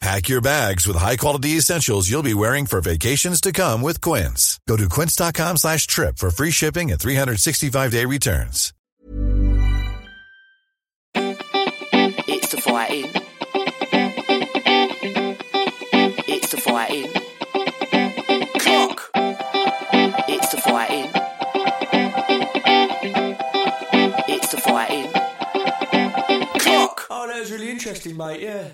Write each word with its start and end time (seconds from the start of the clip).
Pack 0.00 0.28
your 0.28 0.42
bags 0.42 0.86
with 0.86 0.96
high-quality 0.96 1.50
essentials 1.56 2.08
you'll 2.08 2.22
be 2.22 2.34
wearing 2.34 2.66
for 2.66 2.80
vacations 2.80 3.40
to 3.40 3.52
come 3.52 3.80
with 3.82 4.00
Quince. 4.00 4.60
Go 4.68 4.76
to 4.76 4.88
quince.com 4.88 5.56
slash 5.56 5.86
trip 5.86 6.18
for 6.18 6.30
free 6.30 6.50
shipping 6.50 6.90
and 6.92 7.00
365-day 7.00 8.04
returns. 8.04 8.72
It's 11.14 12.50
the 12.50 12.60
fighting. 12.60 13.10
It's 16.28 16.50
the 16.50 16.58
fighting. 16.58 17.12
Clock. 18.60 19.10
It's 20.28 20.48
the 20.50 20.60
fighting. 20.60 21.10
It's 24.28 24.50
the 24.50 24.58
fighting. 24.58 25.10
Clock. 26.60 27.06
Oh, 27.10 27.26
that 27.28 27.40
was 27.40 27.50
really 27.50 27.70
interesting, 27.70 28.16
mate. 28.16 28.42
Yeah. 28.42 28.68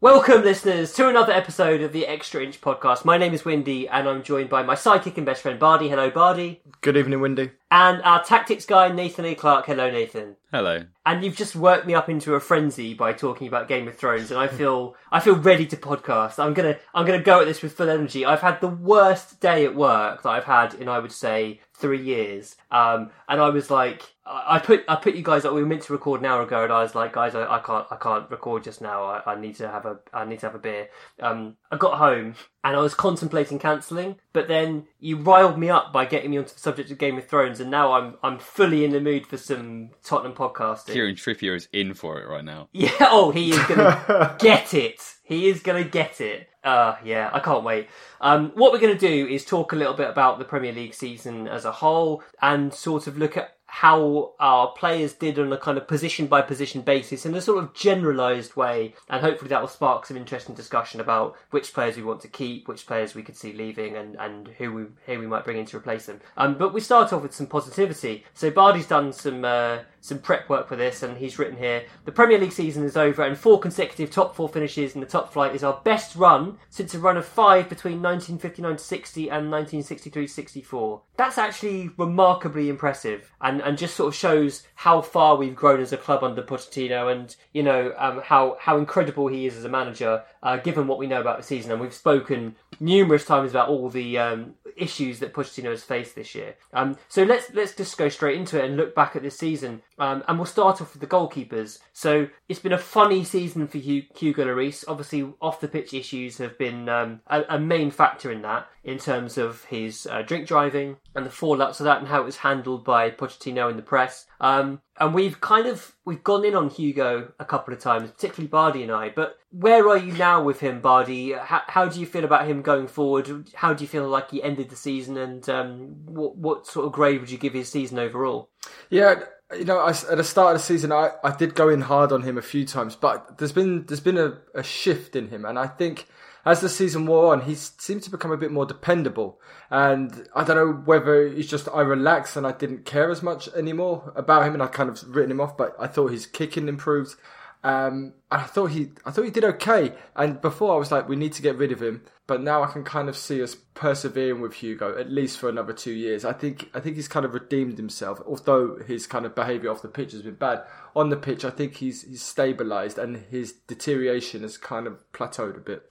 Welcome, 0.00 0.44
listeners, 0.44 0.92
to 0.92 1.08
another 1.08 1.32
episode 1.32 1.80
of 1.80 1.92
the 1.92 2.06
Extra 2.06 2.40
Inch 2.40 2.60
podcast. 2.60 3.04
My 3.04 3.18
name 3.18 3.34
is 3.34 3.44
Windy, 3.44 3.88
and 3.88 4.08
I'm 4.08 4.22
joined 4.22 4.48
by 4.48 4.62
my 4.62 4.76
sidekick 4.76 5.16
and 5.16 5.26
best 5.26 5.42
friend 5.42 5.58
Bardi. 5.58 5.88
Hello, 5.88 6.08
Bardi. 6.08 6.60
Good 6.82 6.96
evening, 6.96 7.20
Windy. 7.20 7.50
And 7.70 8.00
our 8.02 8.24
tactics 8.24 8.64
guy, 8.64 8.90
Nathan 8.90 9.26
A. 9.26 9.34
Clark. 9.34 9.66
Hello, 9.66 9.90
Nathan. 9.90 10.36
Hello. 10.50 10.84
And 11.04 11.22
you've 11.22 11.36
just 11.36 11.54
worked 11.54 11.86
me 11.86 11.94
up 11.94 12.08
into 12.08 12.34
a 12.34 12.40
frenzy 12.40 12.94
by 12.94 13.12
talking 13.12 13.46
about 13.46 13.68
Game 13.68 13.86
of 13.86 13.96
Thrones, 13.96 14.30
and 14.30 14.40
I 14.40 14.48
feel 14.48 14.94
I 15.12 15.20
feel 15.20 15.36
ready 15.36 15.66
to 15.66 15.76
podcast. 15.76 16.38
I'm 16.38 16.54
gonna 16.54 16.78
I'm 16.94 17.04
gonna 17.04 17.22
go 17.22 17.40
at 17.40 17.46
this 17.46 17.60
with 17.60 17.74
full 17.74 17.90
energy. 17.90 18.24
I've 18.24 18.40
had 18.40 18.62
the 18.62 18.68
worst 18.68 19.40
day 19.40 19.66
at 19.66 19.74
work 19.74 20.22
that 20.22 20.30
I've 20.30 20.44
had 20.44 20.74
in 20.74 20.88
I 20.88 20.98
would 20.98 21.12
say 21.12 21.60
three 21.74 22.02
years. 22.02 22.56
Um, 22.70 23.10
and 23.28 23.40
I 23.40 23.50
was 23.50 23.70
like, 23.70 24.02
I 24.24 24.58
put 24.58 24.84
I 24.88 24.96
put 24.96 25.14
you 25.14 25.22
guys. 25.22 25.44
Up. 25.44 25.52
We 25.52 25.60
were 25.60 25.68
meant 25.68 25.82
to 25.82 25.92
record 25.92 26.20
an 26.20 26.26
hour 26.26 26.42
ago, 26.42 26.64
and 26.64 26.72
I 26.72 26.82
was 26.82 26.94
like, 26.94 27.12
guys, 27.12 27.34
I, 27.34 27.44
I 27.44 27.58
can't 27.58 27.86
I 27.90 27.96
can't 27.96 28.30
record 28.30 28.64
just 28.64 28.80
now. 28.80 29.04
I, 29.04 29.32
I 29.32 29.38
need 29.38 29.56
to 29.56 29.68
have 29.68 29.84
a 29.84 29.98
I 30.14 30.24
need 30.24 30.40
to 30.40 30.46
have 30.46 30.54
a 30.54 30.58
beer. 30.58 30.88
Um, 31.20 31.56
I 31.70 31.76
got 31.76 31.98
home 31.98 32.34
and 32.64 32.76
I 32.76 32.80
was 32.80 32.94
contemplating 32.94 33.58
cancelling, 33.58 34.16
but 34.32 34.48
then 34.48 34.86
you 34.98 35.16
riled 35.16 35.58
me 35.58 35.70
up 35.70 35.92
by 35.92 36.04
getting 36.04 36.30
me 36.30 36.38
onto 36.38 36.54
the 36.54 36.60
subject 36.60 36.90
of 36.90 36.98
Game 36.98 37.16
of 37.18 37.26
Thrones, 37.26 37.60
and 37.60 37.70
now 37.70 37.92
I'm 37.92 38.16
I'm 38.22 38.38
fully 38.38 38.84
in 38.84 38.90
the 38.90 39.00
mood 39.00 39.26
for 39.26 39.36
some 39.36 39.90
Tottenham 40.02 40.34
podcasting. 40.34 40.92
Kieran 40.92 41.14
Trippier 41.14 41.56
is 41.56 41.68
in 41.72 41.94
for 41.94 42.20
it 42.20 42.28
right 42.28 42.44
now. 42.44 42.68
Yeah. 42.78 42.90
Oh, 43.00 43.30
he 43.30 43.50
is 43.50 43.62
gonna 43.66 44.36
get 44.40 44.74
it. 44.74 45.00
He 45.22 45.48
is 45.48 45.62
gonna 45.62 45.84
get 45.84 46.20
it. 46.20 46.48
Uh, 46.64 46.96
yeah, 47.04 47.30
I 47.32 47.40
can't 47.40 47.64
wait. 47.64 47.88
Um, 48.20 48.52
what 48.54 48.72
we're 48.72 48.80
going 48.80 48.98
to 48.98 48.98
do 48.98 49.26
is 49.26 49.44
talk 49.44 49.72
a 49.72 49.76
little 49.76 49.94
bit 49.94 50.10
about 50.10 50.38
the 50.38 50.44
Premier 50.44 50.72
League 50.72 50.92
season 50.92 51.46
as 51.48 51.64
a 51.64 51.72
whole 51.72 52.22
and 52.42 52.74
sort 52.74 53.06
of 53.06 53.16
look 53.16 53.36
at 53.36 53.57
how 53.70 54.32
our 54.40 54.68
players 54.68 55.12
did 55.12 55.38
on 55.38 55.52
a 55.52 55.58
kind 55.58 55.76
of 55.76 55.86
position 55.86 56.26
by 56.26 56.40
position 56.40 56.80
basis 56.80 57.26
in 57.26 57.34
a 57.34 57.40
sort 57.40 57.62
of 57.62 57.74
generalised 57.74 58.56
way, 58.56 58.94
and 59.10 59.20
hopefully 59.20 59.50
that 59.50 59.60
will 59.60 59.68
spark 59.68 60.06
some 60.06 60.16
interesting 60.16 60.54
discussion 60.54 61.00
about 61.00 61.36
which 61.50 61.74
players 61.74 61.96
we 61.96 62.02
want 62.02 62.20
to 62.22 62.28
keep, 62.28 62.66
which 62.66 62.86
players 62.86 63.14
we 63.14 63.22
could 63.22 63.36
see 63.36 63.52
leaving, 63.52 63.94
and, 63.94 64.16
and 64.16 64.48
who 64.56 64.72
we 64.72 64.84
who 65.06 65.20
we 65.20 65.26
might 65.26 65.44
bring 65.44 65.58
in 65.58 65.66
to 65.66 65.76
replace 65.76 66.06
them. 66.06 66.18
Um, 66.38 66.56
but 66.56 66.72
we 66.72 66.80
start 66.80 67.12
off 67.12 67.22
with 67.22 67.34
some 67.34 67.46
positivity. 67.46 68.24
So 68.32 68.50
Bardi's 68.50 68.86
done 68.86 69.12
some 69.12 69.44
uh, 69.44 69.80
some 70.00 70.18
prep 70.18 70.48
work 70.48 70.68
for 70.68 70.76
this, 70.76 71.02
and 71.02 71.18
he's 71.18 71.38
written 71.38 71.58
here: 71.58 71.84
the 72.04 72.12
Premier 72.12 72.38
League 72.38 72.52
season 72.52 72.84
is 72.84 72.96
over, 72.96 73.22
and 73.22 73.36
four 73.36 73.58
consecutive 73.58 74.10
top 74.10 74.34
four 74.34 74.48
finishes 74.48 74.94
in 74.94 75.00
the 75.00 75.06
top 75.06 75.32
flight 75.32 75.54
is 75.54 75.64
our 75.64 75.80
best 75.84 76.16
run 76.16 76.58
since 76.70 76.94
a 76.94 76.98
run 76.98 77.16
of 77.16 77.26
five 77.26 77.68
between 77.68 78.00
1959-60 78.00 79.32
and 79.32 79.52
1963-64. 79.52 81.00
That's 81.16 81.38
actually 81.38 81.90
remarkably 81.96 82.68
impressive, 82.68 83.30
and 83.40 83.60
and 83.60 83.78
just 83.78 83.96
sort 83.96 84.08
of 84.08 84.14
shows 84.14 84.66
how 84.74 85.00
far 85.00 85.36
we've 85.36 85.56
grown 85.56 85.80
as 85.80 85.92
a 85.92 85.96
club 85.96 86.22
under 86.22 86.42
Pochettino, 86.42 87.10
and 87.12 87.34
you 87.52 87.62
know 87.62 87.92
um, 87.98 88.22
how 88.24 88.56
how 88.60 88.78
incredible 88.78 89.28
he 89.28 89.46
is 89.46 89.56
as 89.56 89.64
a 89.64 89.68
manager, 89.68 90.22
uh, 90.42 90.56
given 90.56 90.86
what 90.86 90.98
we 90.98 91.06
know 91.06 91.20
about 91.20 91.38
the 91.38 91.42
season. 91.42 91.72
And 91.72 91.80
we've 91.80 91.94
spoken 91.94 92.56
numerous 92.80 93.24
times 93.24 93.50
about 93.50 93.68
all 93.68 93.88
the 93.88 94.18
um, 94.18 94.54
issues 94.76 95.18
that 95.18 95.34
Pochettino 95.34 95.70
has 95.70 95.82
faced 95.82 96.14
this 96.14 96.34
year. 96.34 96.54
Um, 96.72 96.96
so 97.08 97.24
let's 97.24 97.52
let's 97.52 97.74
just 97.74 97.96
go 97.98 98.08
straight 98.08 98.38
into 98.38 98.58
it 98.58 98.64
and 98.64 98.76
look 98.76 98.94
back 98.94 99.16
at 99.16 99.22
this 99.22 99.36
season. 99.36 99.82
Um, 99.98 100.22
and 100.28 100.38
we'll 100.38 100.46
start 100.46 100.80
off 100.80 100.92
with 100.92 101.00
the 101.00 101.06
goalkeepers. 101.06 101.78
So 101.92 102.28
it's 102.48 102.60
been 102.60 102.72
a 102.72 102.78
funny 102.78 103.24
season 103.24 103.66
for 103.66 103.78
Hu- 103.78 104.02
Hugo 104.16 104.44
Lloris. 104.44 104.84
Obviously, 104.86 105.32
off 105.40 105.60
the 105.60 105.68
pitch 105.68 105.92
issues 105.92 106.38
have 106.38 106.56
been 106.58 106.88
um, 106.88 107.20
a, 107.26 107.42
a 107.48 107.58
main 107.58 107.90
factor 107.90 108.30
in 108.30 108.42
that, 108.42 108.68
in 108.84 108.98
terms 108.98 109.36
of 109.38 109.64
his 109.64 110.06
uh, 110.10 110.22
drink 110.22 110.46
driving 110.46 110.96
and 111.14 111.26
the 111.26 111.30
fallouts 111.30 111.80
of 111.80 111.84
that, 111.84 111.98
and 111.98 112.08
how 112.08 112.20
it 112.20 112.26
was 112.26 112.38
handled 112.38 112.84
by 112.84 113.10
Pochettino 113.10 113.70
in 113.70 113.76
the 113.76 113.82
press. 113.82 114.26
Um, 114.40 114.80
and 115.00 115.14
we've 115.14 115.40
kind 115.40 115.66
of 115.66 115.94
we've 116.04 116.22
gone 116.24 116.44
in 116.44 116.54
on 116.54 116.70
Hugo 116.70 117.32
a 117.38 117.44
couple 117.44 117.72
of 117.72 117.80
times, 117.80 118.10
particularly 118.10 118.48
Bardi 118.48 118.82
and 118.82 118.92
I. 118.92 119.10
But 119.10 119.38
where 119.50 119.88
are 119.88 119.96
you 119.96 120.12
now 120.12 120.42
with 120.42 120.60
him, 120.60 120.80
Bardi? 120.80 121.32
How, 121.32 121.62
how 121.66 121.86
do 121.86 122.00
you 122.00 122.06
feel 122.06 122.24
about 122.24 122.46
him 122.46 122.62
going 122.62 122.88
forward? 122.88 123.50
How 123.54 123.72
do 123.74 123.82
you 123.82 123.88
feel 123.88 124.08
like 124.08 124.30
he 124.30 124.42
ended 124.42 124.70
the 124.70 124.76
season, 124.76 125.16
and 125.16 125.48
um, 125.48 126.04
what 126.06 126.36
what 126.36 126.66
sort 126.66 126.86
of 126.86 126.92
grade 126.92 127.20
would 127.20 127.30
you 127.30 127.38
give 127.38 127.54
his 127.54 127.68
season 127.68 127.98
overall? 127.98 128.50
Yeah, 128.90 129.20
you 129.56 129.64
know, 129.64 129.78
I, 129.78 129.90
at 129.90 130.16
the 130.16 130.24
start 130.24 130.54
of 130.54 130.60
the 130.60 130.66
season, 130.66 130.92
I, 130.92 131.12
I 131.24 131.34
did 131.34 131.54
go 131.54 131.68
in 131.68 131.82
hard 131.82 132.12
on 132.12 132.22
him 132.22 132.36
a 132.36 132.42
few 132.42 132.66
times, 132.66 132.96
but 132.96 133.38
there's 133.38 133.52
been 133.52 133.86
there's 133.86 134.00
been 134.00 134.18
a, 134.18 134.38
a 134.54 134.62
shift 134.62 135.16
in 135.16 135.28
him, 135.28 135.44
and 135.44 135.58
I 135.58 135.66
think 135.66 136.06
as 136.44 136.60
the 136.60 136.68
season 136.68 137.06
wore 137.06 137.32
on, 137.32 137.42
he 137.42 137.54
seemed 137.54 138.02
to 138.04 138.10
become 138.10 138.30
a 138.30 138.36
bit 138.36 138.52
more 138.52 138.66
dependable. 138.66 139.40
And 139.70 140.28
I 140.34 140.44
don't 140.44 140.56
know 140.56 140.82
whether 140.84 141.26
it's 141.26 141.48
just 141.48 141.68
I 141.72 141.82
relaxed 141.82 142.36
and 142.36 142.46
I 142.46 142.52
didn't 142.52 142.84
care 142.84 143.10
as 143.10 143.22
much 143.22 143.48
anymore 143.48 144.12
about 144.16 144.46
him, 144.46 144.54
and 144.54 144.62
I 144.62 144.66
kind 144.66 144.88
of 144.88 145.02
written 145.14 145.30
him 145.30 145.40
off. 145.40 145.56
But 145.56 145.74
I 145.78 145.86
thought 145.86 146.12
his 146.12 146.26
kicking 146.26 146.68
improved. 146.68 147.16
Um, 147.64 148.14
and 148.30 148.42
I 148.42 148.44
thought 148.44 148.66
he, 148.66 148.90
I 149.04 149.10
thought 149.10 149.24
he 149.24 149.30
did 149.30 149.44
okay. 149.44 149.92
And 150.14 150.40
before 150.40 150.74
I 150.74 150.78
was 150.78 150.92
like, 150.92 151.08
we 151.08 151.16
need 151.16 151.32
to 151.34 151.42
get 151.42 151.56
rid 151.56 151.72
of 151.72 151.82
him. 151.82 152.02
But 152.26 152.42
now 152.42 152.62
I 152.62 152.70
can 152.70 152.84
kind 152.84 153.08
of 153.08 153.16
see 153.16 153.42
us 153.42 153.56
persevering 153.74 154.40
with 154.40 154.54
Hugo 154.54 154.98
at 154.98 155.10
least 155.10 155.38
for 155.38 155.48
another 155.48 155.72
two 155.72 155.92
years. 155.92 156.24
I 156.24 156.34
think, 156.34 156.70
I 156.74 156.80
think 156.80 156.96
he's 156.96 157.08
kind 157.08 157.24
of 157.24 157.34
redeemed 157.34 157.78
himself. 157.78 158.20
Although 158.26 158.78
his 158.86 159.06
kind 159.06 159.26
of 159.26 159.34
behaviour 159.34 159.70
off 159.70 159.82
the 159.82 159.88
pitch 159.88 160.12
has 160.12 160.22
been 160.22 160.34
bad, 160.34 160.62
on 160.94 161.08
the 161.08 161.16
pitch 161.16 161.44
I 161.44 161.50
think 161.50 161.76
he's 161.76 162.02
he's 162.02 162.22
stabilised 162.22 162.98
and 162.98 163.16
his 163.16 163.52
deterioration 163.52 164.42
has 164.42 164.58
kind 164.58 164.86
of 164.86 164.98
plateaued 165.12 165.56
a 165.56 165.60
bit. 165.60 165.90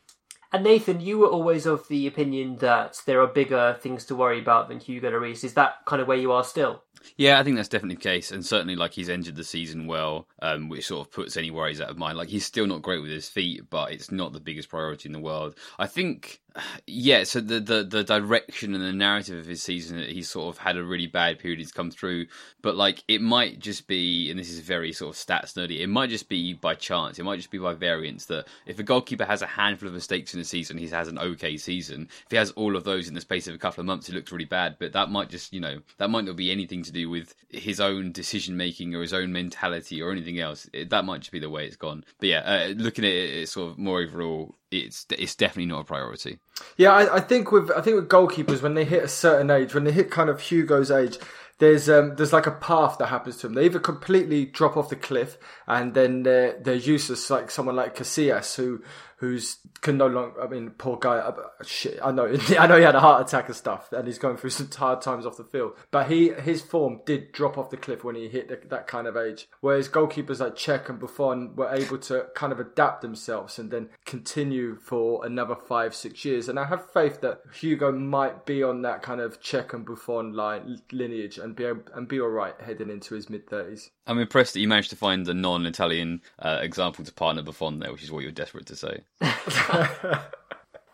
And 0.52 0.64
Nathan, 0.64 1.02
you 1.02 1.18
were 1.18 1.28
always 1.28 1.66
of 1.66 1.88
the 1.88 2.08
opinion 2.08 2.58
that 2.58 3.02
there 3.06 3.22
are 3.22 3.28
bigger 3.28 3.78
things 3.80 4.06
to 4.06 4.16
worry 4.16 4.40
about 4.40 4.70
than 4.70 4.80
Hugo 4.80 5.12
Lloris. 5.12 5.44
Is 5.44 5.54
that 5.56 5.86
kind 5.86 6.02
of 6.02 6.08
where 6.08 6.18
you 6.18 6.32
are 6.32 6.44
still? 6.44 6.84
Yeah, 7.16 7.40
I 7.40 7.44
think 7.44 7.56
that's 7.56 7.70
definitely 7.70 7.96
the 7.96 8.02
case, 8.02 8.32
and 8.32 8.46
certainly 8.46 8.76
like 8.76 8.94
he's 8.94 9.10
ended 9.10 9.36
the 9.36 9.44
season 9.44 9.88
well, 9.88 10.28
um, 10.42 10.68
which 10.68 10.88
sort 10.88 11.08
of 11.08 11.14
puts 11.14 11.38
any 11.38 11.52
worries 11.52 11.80
out 11.80 11.90
of 11.90 11.98
mind. 11.98 12.18
Like 12.18 12.30
he's 12.30 12.46
still 12.46 12.68
not 12.68 12.82
great 12.82 13.02
with 13.02 13.12
his 13.12 13.30
feet, 13.30 13.70
but 13.70 13.92
it's 13.92 14.12
not 14.12 14.34
the 14.34 14.40
biggest 14.40 14.70
priority 14.70 15.08
in 15.08 15.14
the 15.14 15.20
world. 15.20 15.56
I 15.80 15.88
think, 15.88 16.42
yeah. 16.86 17.24
So 17.24 17.42
the 17.42 17.60
the, 17.60 17.84
the 17.84 18.04
direction 18.04 18.74
and 18.74 18.84
the 18.84 18.94
narrative 18.94 19.40
of 19.40 19.46
his 19.46 19.62
season, 19.62 20.00
he's 20.00 20.30
sort 20.30 20.54
of 20.54 20.58
had 20.58 20.78
a 20.78 20.84
really 20.84 21.08
bad 21.08 21.40
period. 21.40 21.60
He's 21.60 21.72
come 21.72 21.92
through, 21.92 22.28
but 22.62 22.76
like 22.76 23.04
it 23.08 23.22
might 23.22 23.60
just 23.60 23.88
be, 23.88 24.30
and 24.30 24.40
this 24.40 24.50
is 24.50 24.60
very 24.60 24.94
sort 24.94 25.16
of 25.16 25.22
stats 25.22 25.54
nerdy. 25.54 25.80
It 25.80 25.88
might 25.88 26.10
just 26.10 26.30
be 26.30 26.54
by 26.54 26.76
chance. 26.76 27.20
It 27.20 27.24
might 27.24 27.38
just 27.38 27.52
be 27.52 27.58
by 27.58 27.74
variance 27.74 28.26
that 28.26 28.48
if 28.66 28.80
a 28.80 28.84
goalkeeper 28.84 29.26
has 29.26 29.42
a 29.42 29.48
handful 29.48 29.88
of 29.88 29.94
mistakes 29.94 30.34
in 30.34 30.40
a 30.40 30.46
season, 30.46 30.78
he 30.78 30.88
has 30.88 31.08
an 31.08 31.20
okay 31.20 31.58
season. 31.58 32.10
If 32.26 32.32
he 32.32 32.38
has 32.38 32.52
all 32.52 32.76
of 32.76 32.84
those 32.84 33.08
in 33.08 33.14
the 33.14 33.22
space 33.22 33.48
of 33.48 33.56
a 33.56 33.60
couple 33.60 33.82
of 33.82 33.88
months, 33.88 34.08
he 34.08 34.14
looks 34.14 34.32
really 34.32 34.46
bad. 34.46 34.78
But 34.80 34.94
that 34.94 35.10
might 35.10 35.30
just, 35.30 35.54
you 35.54 35.60
know, 35.60 35.80
that 35.98 36.10
might 36.10 36.26
not 36.26 36.36
be 36.36 36.52
anything 36.52 36.84
to 36.84 36.92
do 36.92 37.10
with 37.10 37.36
his 37.50 37.80
own 37.80 38.12
decision 38.12 38.58
making 38.58 38.96
or 38.96 39.02
his 39.02 39.14
own 39.14 39.32
mentality 39.32 40.02
or 40.02 40.12
anything 40.12 40.40
else. 40.40 40.70
It, 40.74 40.90
that 40.90 41.06
might 41.06 41.20
just 41.20 41.32
be 41.32 41.40
the 41.40 41.50
way 41.50 41.66
it's 41.66 41.76
gone. 41.76 42.04
But 42.20 42.30
yeah, 42.30 42.40
uh, 42.40 42.74
looking 42.76 43.06
at 43.06 43.12
it, 43.12 43.36
it's 43.36 43.52
sort 43.52 43.72
of 43.72 43.78
more 43.78 44.02
overall, 44.02 44.56
it's 44.72 45.06
it's 45.12 45.36
definitely 45.36 45.68
not 45.68 45.82
a 45.82 45.84
priority. 45.86 46.40
Yeah, 46.78 46.92
I, 46.92 47.18
I 47.18 47.20
think 47.20 47.52
with 47.52 47.72
I 47.72 47.82
think 47.82 47.96
with 47.96 48.10
goalkeepers 48.10 48.62
when 48.62 48.74
they 48.74 48.86
hit 48.86 49.04
a 49.04 49.08
certain 49.08 49.50
age, 49.50 49.74
when 49.74 49.84
they 49.84 49.92
hit 49.92 50.12
kind 50.12 50.30
of 50.30 50.42
Hugo's 50.42 50.92
age, 50.92 51.18
there's 51.60 51.90
um, 51.90 52.16
there's 52.16 52.34
like 52.34 52.48
a 52.48 52.52
path 52.52 52.98
that 53.00 53.08
happens 53.08 53.38
to 53.38 53.48
them. 53.48 53.56
They 53.56 53.66
either 53.66 53.80
completely 53.80 54.46
drop 54.46 54.78
off 54.78 54.90
the 54.90 54.96
cliff 54.96 55.38
and 55.68 55.94
then 55.94 56.24
they're 56.24 56.60
they're 56.60 56.76
useless, 56.76 57.30
like 57.30 57.50
someone 57.50 57.76
like 57.76 57.96
Casillas 57.96 58.56
who 58.56 58.84
who's 59.18 59.58
can 59.82 59.98
no 59.98 60.08
longer. 60.08 60.42
I 60.42 60.48
mean, 60.48 60.70
poor 60.72 60.98
guy. 60.98 61.18
uh, 61.18 61.34
Shit, 61.64 62.00
I 62.04 62.12
know. 62.12 62.26
I 62.60 62.68
know 62.68 62.78
he 62.78 62.84
had 62.84 62.96
a 62.96 63.00
heart 63.00 63.28
attack 63.28 63.48
and 63.48 63.56
stuff, 63.56 63.92
and 63.92 64.08
he's 64.08 64.20
going 64.20 64.38
through 64.38 64.52
some 64.52 64.70
hard 64.72 65.02
times 65.02 65.26
off 65.26 65.38
the 65.38 65.44
field. 65.44 65.74
But 65.92 66.10
he 66.10 66.30
his 66.30 66.62
form 66.62 67.02
did 67.06 67.32
drop 67.32 67.58
off 67.58 67.70
the 67.70 67.78
cliff 67.78 68.04
when 68.04 68.16
he 68.16 68.30
hit 68.30 68.48
the, 68.48 68.60
that 68.70 68.88
kind 68.88 69.08
of 69.08 69.18
age. 69.18 69.48
Whereas 69.62 69.90
goalkeepers 69.90 70.40
like 70.40 70.56
Cech 70.56 70.90
and 70.90 71.00
Buffon 71.00 71.56
were 71.56 71.74
able 71.74 71.98
to 72.00 72.28
kind 72.36 72.54
of 72.54 72.60
adapt 72.60 73.02
themselves 73.02 73.58
and 73.60 73.72
then 73.72 73.90
continue 74.06 74.76
for 74.76 75.26
another 75.26 75.56
five 75.56 75.96
six 75.96 76.24
years. 76.24 76.48
And 76.48 76.60
I 76.60 76.66
have 76.66 76.92
faith 76.92 77.22
that 77.22 77.42
Hugo 77.54 77.92
might 77.92 78.46
be 78.46 78.62
on 78.64 78.84
that 78.84 79.02
kind 79.02 79.20
of 79.20 79.42
Cech 79.42 79.74
and 79.74 79.86
Buffon 79.86 80.34
line 80.34 80.80
lineage 80.92 81.38
and 81.38 81.56
be 81.56 81.66
able, 81.66 81.84
and 81.94 82.08
be 82.08 82.20
all 82.20 82.30
right 82.30 82.54
heading 82.64 82.90
into 82.90 83.16
his 83.16 83.30
mid 83.30 83.50
thirties. 83.50 83.90
I'm 84.06 84.20
impressed 84.20 84.54
that 84.54 84.62
you 84.62 84.68
managed 84.68 84.92
to 84.92 84.96
find 84.96 85.28
a 85.28 85.34
non-Italian 85.34 86.22
uh, 86.40 86.60
example 86.62 87.04
to 87.04 87.12
partner 87.14 87.42
Buffon 87.42 87.80
there, 87.80 87.92
which 87.92 88.04
is 88.04 88.12
what 88.12 88.24
you're 88.24 88.32
desperate 88.32 88.66
to 88.68 88.76
say. 88.76 89.04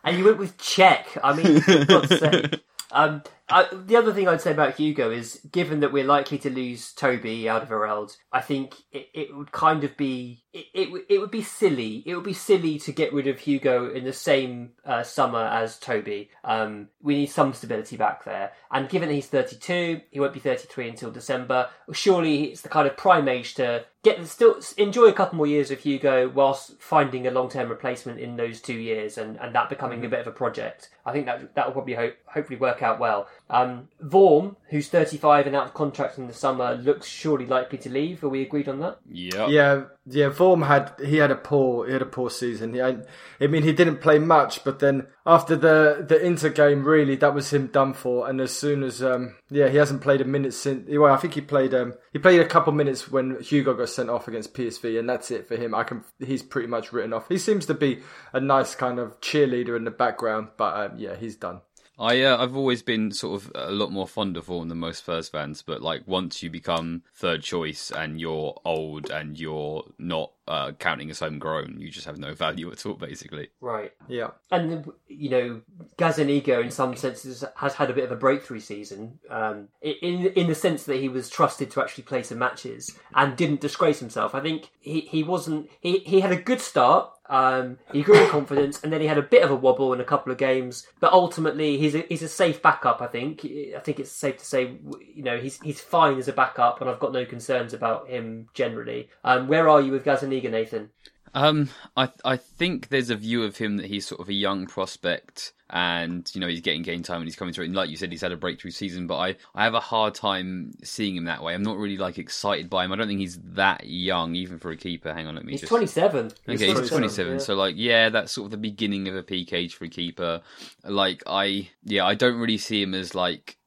And 0.05 0.17
you 0.17 0.25
went 0.25 0.37
with 0.37 0.57
Cech. 0.57 1.05
I 1.23 1.33
mean, 1.33 1.61
for 1.61 1.85
God's 1.85 2.19
sake. 2.19 2.61
Um, 2.91 3.23
I, 3.49 3.67
the 3.73 3.95
other 3.95 4.13
thing 4.13 4.27
I'd 4.27 4.41
say 4.41 4.51
about 4.51 4.75
Hugo 4.75 5.09
is, 5.11 5.39
given 5.51 5.79
that 5.79 5.93
we're 5.93 6.03
likely 6.03 6.37
to 6.39 6.49
lose 6.49 6.91
Toby 6.91 7.43
Alderweireld, 7.43 8.15
I 8.31 8.41
think 8.41 8.75
it, 8.91 9.07
it 9.13 9.35
would 9.35 9.51
kind 9.51 9.83
of 9.85 9.95
be 9.97 10.43
it, 10.51 10.65
it 10.73 10.91
would- 10.91 11.05
it 11.09 11.19
would 11.19 11.31
be 11.31 11.41
silly. 11.41 12.03
It 12.05 12.15
would 12.15 12.23
be 12.25 12.33
silly 12.33 12.79
to 12.79 12.91
get 12.91 13.13
rid 13.13 13.27
of 13.27 13.39
Hugo 13.39 13.89
in 13.91 14.03
the 14.03 14.13
same 14.13 14.71
uh, 14.85 15.03
summer 15.03 15.39
as 15.45 15.79
Toby. 15.79 16.29
Um, 16.43 16.89
we 17.01 17.15
need 17.15 17.27
some 17.27 17.53
stability 17.53 17.95
back 17.95 18.25
there, 18.25 18.51
and 18.71 18.89
given 18.89 19.07
that 19.07 19.15
he's 19.15 19.27
32, 19.27 20.01
he 20.11 20.19
won't 20.19 20.33
be 20.33 20.39
33 20.41 20.89
until 20.89 21.11
December. 21.11 21.69
Surely 21.93 22.51
it's 22.51 22.61
the 22.61 22.69
kind 22.69 22.87
of 22.87 22.97
prime 22.97 23.27
age 23.29 23.55
to 23.55 23.85
get 24.03 24.25
still 24.27 24.59
enjoy 24.77 25.05
a 25.05 25.13
couple 25.13 25.37
more 25.37 25.47
years 25.47 25.71
of 25.71 25.79
Hugo 25.79 26.29
whilst 26.29 26.79
finding 26.79 27.25
a 27.25 27.31
long 27.31 27.49
term 27.49 27.69
replacement 27.69 28.19
in 28.19 28.35
those 28.35 28.61
two 28.61 28.73
years, 28.73 29.17
and, 29.17 29.39
and 29.39 29.55
that 29.55 29.69
becoming 29.69 29.99
a 29.99 30.01
mm-hmm. 30.03 30.11
bit 30.11 30.19
of 30.19 30.27
a 30.27 30.31
project. 30.31 30.89
I 31.05 31.13
think 31.13 31.25
that 31.25 31.55
that 31.55 31.65
will 31.65 31.73
probably 31.73 31.95
hope, 31.95 32.15
hopefully 32.25 32.59
work 32.59 32.83
out 32.83 32.99
well. 32.99 33.27
Um, 33.53 33.87
Vorm, 34.01 34.55
who's 34.69 34.89
35 34.89 35.45
and 35.45 35.55
out 35.55 35.67
of 35.67 35.73
contract 35.75 36.17
in 36.17 36.25
the 36.25 36.33
summer, 36.33 36.73
looks 36.73 37.07
surely 37.07 37.45
likely 37.45 37.77
to 37.77 37.89
leave. 37.89 38.23
Are 38.23 38.29
we 38.29 38.41
agreed 38.41 38.67
on 38.67 38.79
that? 38.79 38.97
Yeah. 39.07 39.47
Yeah, 39.47 39.83
yeah. 40.07 40.29
Vorm 40.29 40.65
had 40.65 40.93
he 41.05 41.17
had 41.17 41.29
a 41.29 41.35
poor 41.35 41.85
he 41.85 41.93
had 41.93 42.01
a 42.01 42.07
poor 42.07 42.31
season. 42.31 42.73
He, 42.73 42.81
I, 42.81 42.97
I 43.39 43.45
mean, 43.45 43.61
he 43.61 43.71
didn't 43.71 44.01
play 44.01 44.17
much, 44.17 44.63
but 44.63 44.79
then 44.79 45.05
after 45.23 45.55
the 45.55 46.03
the 46.07 46.19
Inter 46.19 46.49
game, 46.49 46.83
really, 46.83 47.15
that 47.17 47.35
was 47.35 47.53
him 47.53 47.67
done 47.67 47.93
for. 47.93 48.27
And 48.27 48.41
as 48.41 48.57
soon 48.57 48.81
as 48.81 49.03
um, 49.03 49.35
yeah, 49.51 49.69
he 49.69 49.77
hasn't 49.77 50.01
played 50.01 50.21
a 50.21 50.25
minute 50.25 50.55
since. 50.55 50.89
Well, 50.89 51.13
I 51.13 51.17
think 51.17 51.35
he 51.35 51.41
played 51.41 51.75
um, 51.75 51.93
he 52.11 52.17
played 52.17 52.41
a 52.41 52.47
couple 52.47 52.73
minutes 52.73 53.11
when 53.11 53.39
Hugo 53.39 53.75
got 53.75 53.89
sent 53.89 54.09
off 54.09 54.27
against 54.27 54.55
PSV, 54.55 54.97
and 54.97 55.07
that's 55.07 55.29
it 55.29 55.47
for 55.47 55.55
him. 55.57 55.75
I 55.75 55.83
can 55.83 56.03
he's 56.19 56.41
pretty 56.41 56.67
much 56.67 56.91
written 56.91 57.13
off. 57.13 57.29
He 57.29 57.37
seems 57.37 57.67
to 57.67 57.75
be 57.75 58.01
a 58.33 58.39
nice 58.39 58.73
kind 58.73 58.97
of 58.97 59.21
cheerleader 59.21 59.77
in 59.77 59.83
the 59.83 59.91
background, 59.91 60.47
but 60.57 60.75
um, 60.75 60.97
yeah, 60.97 61.15
he's 61.15 61.35
done. 61.35 61.61
I 61.99 62.21
uh, 62.23 62.41
I've 62.41 62.55
always 62.55 62.81
been 62.81 63.11
sort 63.11 63.41
of 63.41 63.51
a 63.53 63.71
lot 63.71 63.91
more 63.91 64.07
fond 64.07 64.35
of 64.35 64.47
Vorm 64.47 64.69
than 64.69 64.79
most 64.79 64.99
Spurs 64.99 65.29
fans, 65.29 65.61
but 65.61 65.81
like 65.81 66.07
once 66.07 66.41
you 66.41 66.49
become 66.49 67.03
third 67.13 67.43
choice 67.43 67.91
and 67.91 68.19
you're 68.19 68.59
old 68.65 69.11
and 69.11 69.39
you're 69.39 69.83
not 69.99 70.31
uh, 70.47 70.71
counting 70.73 71.09
as 71.11 71.19
homegrown, 71.19 71.79
you 71.79 71.89
just 71.89 72.07
have 72.07 72.17
no 72.17 72.33
value 72.33 72.71
at 72.71 72.85
all, 72.85 72.95
basically. 72.95 73.49
Right. 73.61 73.93
Yeah. 74.07 74.31
And 74.51 74.91
you 75.07 75.29
know, 75.29 75.61
Gazzaniga 75.97 76.63
in 76.63 76.71
some 76.71 76.95
senses 76.95 77.43
has 77.55 77.75
had 77.75 77.91
a 77.91 77.93
bit 77.93 78.05
of 78.05 78.11
a 78.11 78.15
breakthrough 78.15 78.59
season, 78.59 79.19
um, 79.29 79.67
in 79.81 80.25
in 80.27 80.47
the 80.47 80.55
sense 80.55 80.85
that 80.85 80.97
he 80.97 81.09
was 81.09 81.29
trusted 81.29 81.69
to 81.71 81.81
actually 81.81 82.05
play 82.05 82.23
some 82.23 82.39
matches 82.39 82.97
and 83.13 83.37
didn't 83.37 83.61
disgrace 83.61 83.99
himself. 83.99 84.33
I 84.33 84.39
think 84.39 84.71
he, 84.79 85.01
he 85.01 85.23
wasn't 85.23 85.69
he, 85.79 85.99
he 85.99 86.21
had 86.21 86.31
a 86.31 86.41
good 86.41 86.61
start. 86.61 87.11
Um, 87.33 87.79
he 87.91 88.03
grew 88.03 88.23
in 88.23 88.29
confidence, 88.29 88.83
and 88.83 88.93
then 88.93 89.01
he 89.01 89.07
had 89.07 89.17
a 89.17 89.23
bit 89.23 89.41
of 89.41 89.49
a 89.49 89.55
wobble 89.55 89.91
in 89.91 89.99
a 89.99 90.03
couple 90.03 90.31
of 90.31 90.37
games. 90.37 90.85
But 90.99 91.13
ultimately, 91.13 91.79
he's 91.79 91.95
a, 91.95 92.05
he's 92.07 92.21
a 92.21 92.29
safe 92.29 92.61
backup. 92.61 93.01
I 93.01 93.07
think. 93.07 93.43
I 93.43 93.79
think 93.79 93.99
it's 93.99 94.11
safe 94.11 94.37
to 94.37 94.45
say, 94.45 94.77
you 95.15 95.23
know, 95.23 95.39
he's 95.39 95.59
he's 95.61 95.81
fine 95.81 96.19
as 96.19 96.27
a 96.27 96.33
backup, 96.33 96.79
and 96.79 96.89
I've 96.89 96.99
got 96.99 97.11
no 97.11 97.25
concerns 97.25 97.73
about 97.73 98.07
him 98.07 98.49
generally. 98.53 99.09
Um, 99.23 99.47
where 99.47 99.67
are 99.67 99.81
you 99.81 99.91
with 99.91 100.05
Gazzaniga, 100.05 100.51
Nathan? 100.51 100.91
Um, 101.33 101.69
I 101.97 102.09
I 102.23 102.37
think 102.37 102.89
there's 102.89 103.09
a 103.09 103.15
view 103.15 103.43
of 103.43 103.57
him 103.57 103.77
that 103.77 103.87
he's 103.87 104.05
sort 104.05 104.21
of 104.21 104.29
a 104.29 104.33
young 104.33 104.67
prospect, 104.67 105.53
and 105.73 106.29
you 106.35 106.39
know 106.39 106.47
he's 106.47 106.61
getting 106.61 106.83
game 106.83 107.01
time 107.01 107.17
and 107.17 107.25
he's 107.25 107.35
coming 107.35 107.51
through. 107.51 107.65
And 107.65 107.73
like 107.73 107.89
you 107.89 107.97
said, 107.97 108.11
he's 108.11 108.21
had 108.21 108.31
a 108.31 108.37
breakthrough 108.37 108.69
season, 108.69 109.07
but 109.07 109.17
I 109.17 109.35
I 109.55 109.63
have 109.63 109.73
a 109.73 109.79
hard 109.79 110.13
time 110.13 110.71
seeing 110.83 111.15
him 111.15 111.25
that 111.25 111.43
way. 111.43 111.55
I'm 111.55 111.63
not 111.63 111.77
really 111.77 111.97
like 111.97 112.19
excited 112.19 112.69
by 112.69 112.85
him. 112.85 112.93
I 112.93 112.95
don't 112.95 113.07
think 113.07 113.19
he's 113.19 113.39
that 113.39 113.87
young, 113.87 114.35
even 114.35 114.59
for 114.59 114.69
a 114.69 114.77
keeper. 114.77 115.11
Hang 115.11 115.25
on, 115.25 115.35
let 115.35 115.43
me 115.43 115.53
He's 115.53 115.61
just. 115.61 115.69
27. 115.69 116.31
Okay, 116.47 116.67
he's 116.67 116.89
27. 116.89 117.33
yeah. 117.33 117.39
So 117.39 117.55
like, 117.55 117.73
yeah, 117.75 118.09
that's 118.09 118.31
sort 118.31 118.45
of 118.45 118.51
the 118.51 118.57
beginning 118.57 119.07
of 119.07 119.15
a 119.15 119.23
peak 119.23 119.51
age 119.51 119.73
for 119.73 119.85
a 119.85 119.89
keeper. 119.89 120.41
Like, 120.83 121.23
I 121.25 121.69
yeah, 121.83 122.05
I 122.05 122.13
don't 122.13 122.37
really 122.39 122.59
see 122.59 122.83
him 122.83 122.93
as 122.93 123.15
like 123.15 123.57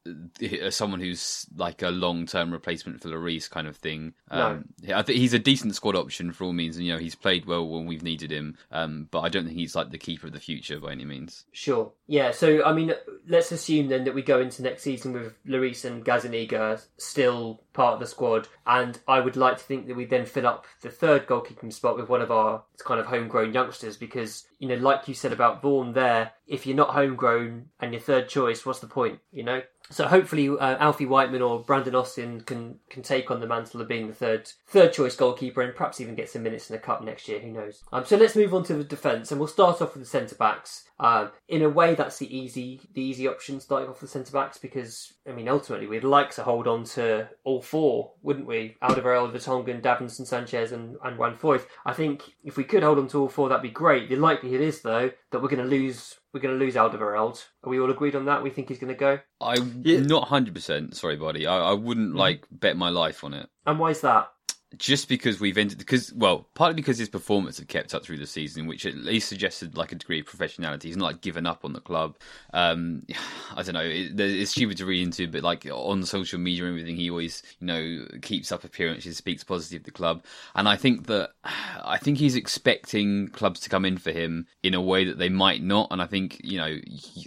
as 0.41 0.76
someone 0.76 1.00
who's 1.00 1.47
like 1.56 1.82
a 1.82 1.91
long 1.91 2.26
term 2.26 2.53
replacement 2.53 3.03
for 3.03 3.08
Lloris 3.08 3.50
kind 3.50 3.67
of 3.67 3.76
thing. 3.76 4.14
Um, 4.31 4.67
I 4.94 5.03
think 5.03 5.19
he's 5.19 5.35
a 5.35 5.38
decent 5.38 5.75
squad 5.75 5.97
option 5.97 6.32
for 6.32 6.44
all 6.44 6.53
means, 6.53 6.76
and 6.76 6.87
you 6.87 6.93
know 6.93 6.99
he's 6.99 7.14
played 7.14 7.47
well 7.47 7.67
when 7.67 7.87
we've 7.87 8.03
needed 8.03 8.31
him. 8.31 8.56
Um, 8.70 9.08
but 9.11 9.20
I 9.20 9.29
don't 9.29 9.44
think 9.44 9.56
he's 9.56 9.75
like 9.75 9.91
the 9.91 9.99
keeper 9.99 10.29
of 10.29 10.32
the 10.32 10.41
future 10.41 10.79
by 10.81 10.93
any 10.93 11.05
means. 11.05 11.44
Sure. 11.53 11.93
Yeah. 12.06 12.31
So 12.31 12.64
I 12.64 12.72
mean, 12.72 12.93
let's 13.26 13.50
assume 13.50 13.88
then 13.88 14.04
that 14.04 14.14
we 14.14 14.22
go 14.22 14.40
into 14.40 14.62
next 14.62 14.82
season 14.82 15.12
with 15.12 15.34
Lloris 15.44 15.84
and 15.84 16.04
Gazzaniga 16.04 16.84
still 16.98 17.62
part 17.72 17.94
of 17.94 18.00
the 18.00 18.06
squad, 18.06 18.48
and 18.66 18.98
I 19.08 19.20
would 19.20 19.37
like 19.37 19.58
to 19.58 19.64
think 19.64 19.88
that 19.88 19.96
we 19.96 20.04
then 20.04 20.25
fill 20.25 20.46
up 20.46 20.66
the 20.82 20.90
third 20.90 21.26
goalkeeping 21.26 21.72
spot 21.72 21.96
with 21.96 22.08
one 22.08 22.22
of 22.22 22.31
our 22.31 22.62
kind 22.78 23.00
of 23.00 23.06
homegrown 23.06 23.52
youngsters, 23.52 23.96
because 23.96 24.46
you 24.58 24.69
know, 24.69 24.76
like 24.76 25.08
you 25.08 25.14
said 25.14 25.32
about 25.32 25.62
Vorm 25.62 25.94
there, 25.94 26.32
if 26.46 26.66
you're 26.66 26.76
not 26.76 26.90
homegrown 26.90 27.66
and 27.81 27.93
your 27.93 28.00
third 28.00 28.28
choice, 28.28 28.64
what's 28.64 28.81
the 28.81 28.87
point? 28.87 29.19
You 29.32 29.43
know. 29.43 29.62
So 29.90 30.06
hopefully, 30.08 30.48
uh, 30.48 30.76
Alfie 30.78 31.06
Whiteman 31.06 31.43
or 31.43 31.62
Brandon 31.62 31.94
Austin 31.94 32.40
can 32.40 32.81
can 32.90 33.02
take 33.02 33.31
on 33.31 33.40
the 33.40 33.46
mantle 33.46 33.81
of 33.81 33.87
being 33.87 34.08
the 34.08 34.14
third 34.14 34.50
third 34.66 34.93
choice 34.93 35.14
goalkeeper 35.14 35.62
and 35.62 35.75
perhaps 35.75 36.00
even 36.00 36.16
get 36.16 36.28
some 36.28 36.43
minutes 36.43 36.69
in 36.69 36.75
the 36.75 36.82
cup 36.82 37.04
next 37.04 37.28
year. 37.28 37.38
Who 37.38 37.52
knows? 37.52 37.84
Um, 37.93 38.04
so 38.04 38.16
let's 38.16 38.34
move 38.34 38.52
on 38.52 38.64
to 38.64 38.75
the 38.75 38.84
defence, 38.84 39.31
and 39.31 39.38
we'll 39.38 39.48
start 39.48 39.81
off 39.81 39.94
with 39.94 40.02
the 40.02 40.08
centre 40.08 40.34
backs. 40.34 40.88
Um, 40.98 41.31
in 41.48 41.62
a 41.62 41.69
way, 41.69 41.94
that's 41.94 42.19
the 42.19 42.37
easy 42.37 42.81
the 42.94 43.02
easy 43.02 43.28
option 43.28 43.60
starting 43.60 43.88
off 43.88 44.00
the 44.00 44.08
centre 44.08 44.32
backs 44.32 44.58
because 44.58 45.12
I 45.28 45.32
mean 45.32 45.48
ultimately 45.48 45.87
we'd 45.87 46.04
like 46.04 46.31
to 46.32 46.43
hold 46.43 46.66
on 46.66 46.82
to 46.84 47.28
all 47.44 47.62
four, 47.62 48.12
wouldn't 48.22 48.46
we? 48.46 48.76
Alderweireld, 48.82 49.32
Vertonghen, 49.32 49.82
Davinson 49.82 50.26
Sanchez, 50.26 50.72
and 50.72 50.96
and 51.05 51.17
Juan 51.17 51.36
Foyth. 51.36 51.67
I 51.84 51.93
think 51.93 52.22
if 52.43 52.56
we 52.56 52.65
could 52.65 52.82
hold 52.82 52.98
on 52.98 53.08
to 53.08 53.20
all 53.20 53.29
four, 53.29 53.48
that'd 53.48 53.62
be 53.62 53.70
great. 53.70 54.08
The 54.08 54.17
likelihood 54.17 54.62
is 54.62 54.81
though 54.82 55.10
that 55.31 55.41
we're 55.41 55.48
going 55.48 55.62
to 55.62 55.69
lose. 55.69 56.17
We're 56.36 56.43
going 56.43 56.58
to 56.58 56.62
lose 56.62 56.74
Alderweireld. 56.74 57.43
Are 57.64 57.70
we 57.70 57.81
all 57.81 57.90
agreed 57.90 58.14
on 58.14 58.26
that? 58.26 58.43
We 58.43 58.50
think 58.50 58.69
he's 58.69 58.78
going 58.78 58.93
to 58.93 58.98
go. 58.98 59.20
I'm 59.40 59.81
Yeah. 59.86 60.00
not 60.00 60.28
hundred 60.28 60.52
percent 60.52 60.94
sorry, 60.94 61.16
buddy. 61.16 61.46
I, 61.46 61.70
I 61.70 61.72
wouldn't 61.72 62.10
hmm. 62.12 62.19
like 62.19 62.44
bet 62.50 62.76
my 62.76 62.90
life 62.90 63.24
on 63.24 63.32
it. 63.32 63.48
And 63.64 63.78
why 63.78 63.93
is 63.93 64.02
that? 64.02 64.31
Just 64.79 65.08
because 65.08 65.39
we've 65.39 65.56
ended 65.56 65.79
because 65.79 66.13
well 66.15 66.49
partly 66.55 66.75
because 66.75 66.99
his 66.99 67.08
performance 67.08 67.58
had 67.58 67.69
kept 67.69 67.94
up 67.94 68.05
through 68.05 68.19
the 68.19 68.27
season 68.27 68.67
which 68.67 68.85
at 68.85 68.96
least 68.96 69.29
suggested 69.29 69.77
like 69.77 69.93
a 69.93 69.94
degree 69.94 70.20
of 70.20 70.27
professionality. 70.27 70.85
He's 70.85 70.96
not 70.96 71.06
like 71.06 71.20
given 71.20 71.46
up 71.46 71.65
on 71.65 71.73
the 71.73 71.81
club. 71.81 72.17
Um 72.53 73.06
i 73.56 73.63
don't 73.63 73.75
know. 73.75 73.81
It, 73.81 74.19
it's 74.19 74.51
stupid 74.51 74.77
to 74.79 74.87
read 74.87 75.03
into 75.03 75.29
but 75.29 75.43
like 75.43 75.67
on 75.70 76.05
social 76.05 76.41
media 76.41 76.65
and 76.65 76.73
everything 76.73 76.96
he 76.96 77.11
always 77.11 77.43
you 77.61 77.67
know 77.67 78.06
keeps 78.23 78.51
up 78.51 78.65
appearances 78.65 79.17
speaks 79.17 79.44
positive 79.44 79.82
of 79.82 79.85
the 79.85 79.93
club. 79.93 80.25
And 80.56 80.69
i 80.69 80.77
think 80.77 81.06
that 81.06 81.31
i 81.44 81.96
think 81.96 82.19
he's 82.19 82.35
expecting 82.35 83.29
clubs 83.29 83.61
to 83.61 83.70
come 83.70 83.85
in 83.85 83.99
for 83.99 84.11
him 84.11 84.46
in 84.65 84.75
a 84.75 84.81
way 84.81 85.05
that 85.05 85.19
they 85.19 85.29
might 85.29 85.63
not. 85.63 85.89
And 85.93 86.03
i 86.03 86.06
think 86.06 86.41
you 86.43 86.58
know 86.58 86.77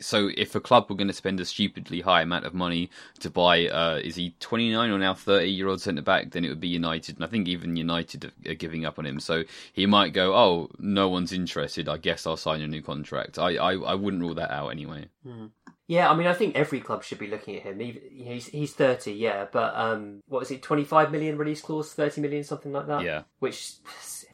so 0.01 0.29
if 0.35 0.55
a 0.55 0.59
club 0.59 0.87
were 0.89 0.95
going 0.97 1.07
to 1.07 1.13
spend 1.13 1.39
a 1.39 1.45
stupidly 1.45 2.01
high 2.01 2.21
amount 2.21 2.45
of 2.45 2.53
money 2.53 2.89
to 3.19 3.29
buy 3.29 3.67
uh 3.69 4.01
is 4.03 4.15
he 4.15 4.35
29 4.41 4.91
or 4.91 4.99
now 4.99 5.13
30 5.13 5.47
year 5.47 5.69
old 5.69 5.81
centre 5.81 6.01
back 6.01 6.31
then 6.31 6.43
it 6.43 6.49
would 6.49 6.59
be 6.59 6.67
united. 6.67 7.15
And 7.15 7.23
i 7.23 7.28
think 7.29 7.47
even 7.47 7.75
united 7.75 8.31
are- 8.45 8.53
giving 8.55 8.85
up 8.85 8.99
on 8.99 9.05
him 9.05 9.19
so 9.19 9.43
he 9.71 9.85
might 9.85 10.11
go 10.13 10.35
oh 10.35 10.69
no 10.79 11.07
one's 11.07 11.31
interested 11.31 11.87
i 11.87 11.97
guess 11.97 12.27
i'll 12.27 12.35
sign 12.37 12.61
a 12.61 12.67
new 12.67 12.81
contract 12.81 13.39
i 13.39 13.55
i, 13.55 13.73
I 13.73 13.95
wouldn't 13.95 14.21
rule 14.21 14.35
that 14.35 14.51
out 14.51 14.69
anyway 14.69 15.05
Yeah, 15.87 16.11
I 16.11 16.15
mean, 16.15 16.27
I 16.27 16.33
think 16.35 16.55
every 16.55 16.81
club 16.81 17.03
should 17.03 17.17
be 17.17 17.25
looking 17.25 17.55
at 17.55 17.63
him. 17.63 17.79
Know, 17.79 17.91
he's 18.11 18.45
he's 18.45 18.73
thirty, 18.73 19.13
yeah, 19.13 19.47
but 19.51 19.73
um, 19.75 20.21
what 20.27 20.43
is 20.43 20.51
it? 20.51 20.61
Twenty 20.61 20.83
five 20.83 21.11
million 21.11 21.35
release 21.35 21.61
clause, 21.61 21.93
thirty 21.93 22.21
million, 22.21 22.43
something 22.43 22.71
like 22.71 22.85
that. 22.85 23.01
Yeah. 23.03 23.23
Which, 23.39 23.73